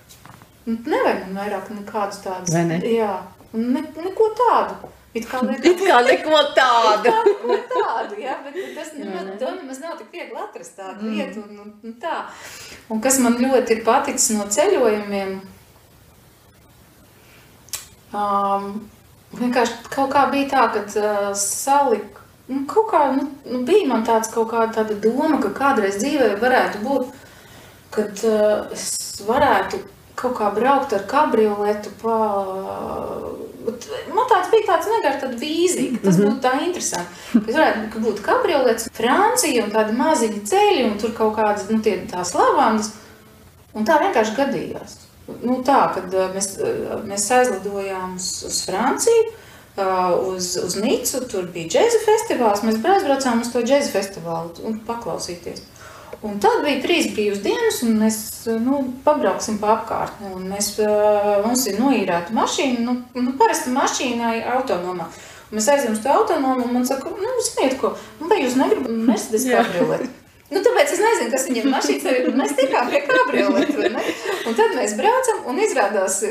Nevajag 0.70 1.26
man 1.26 1.42
vairāk 1.42 1.74
nekādus 1.74 2.24
tādus. 2.24 2.54
Vai 2.54 2.66
ne? 2.70 2.80
Jā, 2.86 3.14
ne, 3.56 3.84
neko 4.06 4.32
tādu. 4.38 4.94
It 5.18 5.26
kā, 5.26 5.40
It 5.42 5.80
kā 5.82 6.02
neko 6.06 6.42
tādu. 6.60 7.14
Neko 7.50 7.56
tādu, 7.72 8.20
jā, 8.22 8.36
bet 8.46 8.60
tas 8.76 8.92
nemaz, 8.94 9.32
to 9.42 9.54
nemaz 9.56 9.80
nav 9.82 9.96
tik 9.98 10.12
viegli 10.14 10.38
atrast 10.38 10.76
tādu 10.78 11.08
mm. 11.08 11.16
vietu 11.16 11.42
un, 11.42 11.64
un, 11.64 11.72
un 11.82 11.96
tā. 12.02 12.20
Un 12.94 13.02
kas 13.02 13.18
man 13.24 13.40
ļoti 13.42 13.80
ir 13.80 13.82
paticis 13.88 14.30
no 14.38 14.46
ceļojumiem, 14.54 15.40
um, 18.14 18.90
vienkārši 19.40 19.92
kaut 19.94 20.14
kā 20.14 20.28
bija 20.32 20.50
tā, 20.54 20.68
kad 20.74 21.00
uh, 21.00 21.32
salik, 21.38 22.20
nu, 22.48 22.66
kaut 22.70 22.92
kā, 22.92 23.06
nu, 23.16 23.30
nu, 23.46 23.64
bija 23.68 23.88
man 23.88 24.06
tāds 24.08 24.32
kaut 24.34 24.52
kāda 24.54 24.82
tāda 24.82 25.00
doma, 25.04 25.42
ka 25.44 25.54
kādreiz 25.58 26.00
dzīvē 26.02 26.36
varētu 26.42 26.84
būt 26.86 27.26
kad 27.94 28.24
uh, 28.28 28.70
es 28.74 28.90
varētu 29.26 29.82
kaut 30.20 30.36
kā 30.38 30.50
braukt 30.56 30.94
ar 30.96 31.06
kabrioletu 31.10 31.94
pa... 32.02 32.16
Man 34.10 34.26
tāds 34.32 34.50
bija 34.52 34.66
tāds 34.72 34.88
negar 34.90 35.20
tāda 35.22 35.38
vīzija, 35.40 35.98
ka 35.98 36.08
tas 36.08 36.18
mm 36.18 36.24
-hmm. 36.24 36.30
būtu 36.30 36.42
tā 36.46 36.54
interesanti. 36.66 37.12
Ka 37.34 37.52
varētu 37.58 37.90
ka 37.94 38.00
būt 38.06 38.22
kabriolets, 38.26 38.90
Francija 38.94 39.66
un 39.66 39.72
tādi 39.72 39.98
maziņi 39.98 40.42
ceļi 40.52 40.86
un 40.92 40.98
tur 40.98 41.14
kaut 41.18 41.36
kādas, 41.36 41.70
nu, 41.70 41.82
tie 41.82 41.98
tās 42.12 42.34
lavandas. 42.34 42.92
Un 43.74 43.86
tā 43.86 44.00
vienkārši 44.02 44.36
gadījās. 44.36 44.98
Nu, 45.44 45.60
tā, 45.66 45.82
kad 45.96 46.14
mēs, 46.36 46.54
mēs 47.08 47.28
aizlidojām 47.36 48.16
uz, 48.20 48.30
uz 48.50 48.62
Franciju, 48.68 49.28
uz, 50.30 50.54
uz 50.66 50.76
Nicu, 50.80 51.22
tur 51.32 51.50
bija 51.54 51.76
džēza 51.76 52.04
festivāls, 52.06 52.64
mēs 52.68 52.80
aizbraucām 52.84 53.44
uz 53.44 53.52
to 53.54 53.64
džēza 53.64 53.94
festivālu 53.94 54.68
un 54.68 54.80
paklausīties. 54.88 55.64
Un 56.26 56.40
tad 56.44 56.66
bija 56.66 56.82
trīs 56.84 57.14
brīvas 57.14 57.40
dienas, 57.46 57.80
un 57.86 57.96
mēs 58.02 58.18
nu, 58.60 58.82
pabrauksim 59.06 59.60
pa 59.62 59.78
apkārtni. 59.78 60.34
Mēs, 60.50 60.74
mums 61.46 61.64
ir 61.72 61.80
noīrēta 61.80 62.36
mašīna, 62.36 62.84
nu, 62.84 62.98
nu 63.16 63.36
parasta 63.40 63.72
mašīna 63.72 64.34
autonomā. 64.58 65.08
Mēs 65.54 65.70
aizjām 65.72 65.96
uz 65.96 66.04
to 66.04 66.12
autonomu, 66.14 66.68
un 66.68 66.76
man 66.76 66.84
saka, 66.86 67.14
nu, 67.16 67.38
ziniet 67.46 67.80
ko, 67.80 67.96
nu, 68.20 68.28
vai 68.30 68.44
jūs 68.44 68.60
negribat 68.60 68.92
Mercedes 68.92 69.48
kabrioleti? 69.48 70.12
Nu, 70.50 70.62
tāpēc 70.66 70.94
es 70.96 71.02
nezinu, 71.04 71.32
kas 71.34 71.48
viņam 71.50 71.74
mašīnas 71.76 72.06
ir, 72.10 72.22
bet 72.28 72.38
mēs 72.40 72.54
tikām 72.58 72.90
pie 72.90 73.04
ne? 73.94 74.06
Un 74.50 74.58
tad 74.58 74.78
mēs 74.78 74.96
braucam, 74.98 75.44
un 75.52 75.60
izrādās, 75.62 76.22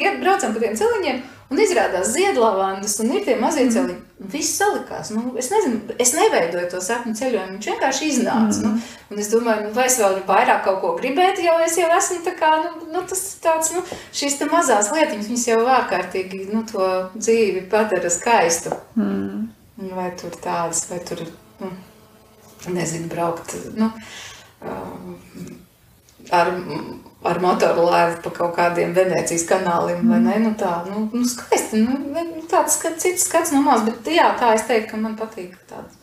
ja 0.00 0.14
braucam 0.20 0.54
pa 0.54 0.62
tiem 0.62 0.78
celiņiem, 0.80 1.24
Un 1.46 1.60
izrādās 1.62 2.08
ziedlavandas 2.10 2.96
un 3.04 3.12
ir 3.14 3.22
tie 3.22 3.36
mazie 3.38 3.68
celiņi. 3.70 4.00
Mm. 4.18 4.30
Viss 4.32 4.56
salikās. 4.58 5.12
Nu, 5.14 5.30
es 5.38 5.52
nezinu, 5.52 5.94
es 6.02 6.10
neveidoju 6.16 6.66
to 6.72 6.80
sapņu 6.82 7.14
ceļojumu. 7.20 7.54
Viņš 7.54 7.68
vienkārši 7.70 8.08
iznāca. 8.10 8.64
Mm. 8.64 8.80
Nu, 8.80 9.12
un 9.14 9.22
es 9.22 9.30
domāju, 9.30 9.68
nu, 9.68 9.70
vai 9.76 9.84
es 9.86 10.00
vēl 10.00 10.18
vairāk 10.26 10.64
kaut 10.66 10.80
ko 10.82 10.92
gribētu, 10.98 11.44
jo 11.46 11.54
es 11.62 11.78
jau 11.78 11.86
esmu 12.00 12.18
tā 12.26 12.34
kā, 12.40 12.50
nu, 12.64 12.88
nu 12.96 13.04
tas 13.06 13.22
tāds, 13.44 13.70
nu, 13.76 13.84
šīs 14.16 14.40
te 14.40 14.50
mazās 14.50 14.90
lietiņas, 14.96 15.30
viņas 15.30 15.48
jau 15.52 15.62
ārkārtīgi, 15.76 16.42
nu, 16.50 16.64
to 16.66 16.90
dzīvi 17.14 17.66
padara 17.70 18.10
skaistu. 18.10 18.74
Mm. 18.98 19.46
Vai 19.94 20.10
tur 20.18 20.34
tādas, 20.42 20.82
vai 20.90 20.98
tur, 21.06 21.22
nu, 21.22 21.45
nezinu, 22.74 23.10
braukt, 23.12 23.54
nu, 23.76 23.90
ar 26.30 26.52
ar 27.26 27.40
motoru 27.40 27.86
laivu 27.90 28.20
pa 28.22 28.30
kaut 28.30 28.54
kādiem 28.56 28.92
Venecijas 28.94 29.46
kanāliem, 29.48 30.04
vai 30.10 30.20
ne? 30.22 30.36
Nu 30.44 30.52
tā, 30.58 30.72
nu, 30.86 31.06
nu 31.12 31.26
skaisti, 31.26 31.80
nu, 31.82 31.98
nu 32.14 32.44
tāds 32.50 32.78
skats, 32.78 33.02
cits 33.02 33.26
skats 33.26 33.54
no 33.54 33.62
maz, 33.66 33.82
bet 33.88 34.10
jā, 34.14 34.28
tā 34.38 34.52
es 34.54 34.66
teiktu, 34.68 34.92
ka 34.92 35.02
man 35.02 35.16
patīk 35.18 35.56
tāds 35.70 35.98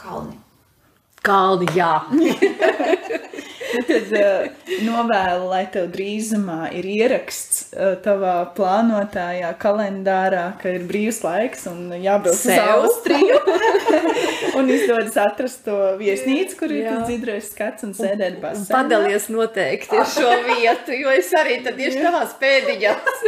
kalni. 0.00 0.38
Kalni, 1.26 1.68
jā. 1.76 1.94
Nu, 3.70 3.82
tad 3.86 4.12
uh, 4.16 4.70
novēlu, 4.86 5.48
lai 5.50 5.62
tev 5.72 5.90
drīzumā 5.94 6.70
ir 6.76 6.88
ieraksts 6.90 7.70
uh, 7.70 7.94
tavā 8.02 8.36
plānotājā 8.56 9.52
kalendārā, 9.60 10.46
ka 10.60 10.72
ir 10.74 10.86
brīvs 10.88 11.22
laiks 11.26 11.66
un 11.70 11.92
jābrauc 12.00 12.34
uz 12.34 12.58
Austriju. 12.60 13.38
un 14.58 14.70
izdodas 14.70 15.16
atrast 15.20 15.64
to 15.66 15.76
viesnīcu, 16.00 16.56
kur 16.60 16.74
ir 16.74 16.88
dzidrais 17.04 17.50
skats 17.52 17.86
un 17.86 17.94
sēdēt 17.96 18.40
basēnā. 18.42 18.70
Padalies 18.72 19.28
noteikti 19.32 20.00
ar 20.00 20.08
šo 20.08 20.32
vietu, 20.48 20.96
jo 20.96 21.14
es 21.14 21.30
arī 21.38 21.60
tad 21.66 21.78
tieši 21.80 22.02
tavās 22.04 22.34
pēdiņās. 22.40 23.22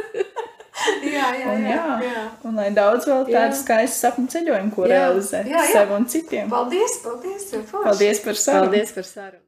jā, 1.15 1.29
jā, 1.39 1.53
un, 1.53 1.69
jā, 1.69 1.87
jā. 2.09 2.27
Un 2.49 2.61
lai 2.61 2.69
daudz 2.75 3.09
vēl 3.11 3.31
tādu 3.31 3.61
skaistu 3.61 4.07
sapņu 4.07 4.35
ceļojumu, 4.35 4.75
ko 4.75 4.91
realizē 4.91 5.45
sev 5.71 5.95
un 5.97 6.09
citiem. 6.11 6.51
Paldies, 6.53 6.99
paldies, 7.05 7.49
paldies 7.73 8.23
par 8.27 8.45
sarunu. 8.45 8.71
Paldies 8.73 8.95
par 8.99 9.11
sarunu. 9.13 9.47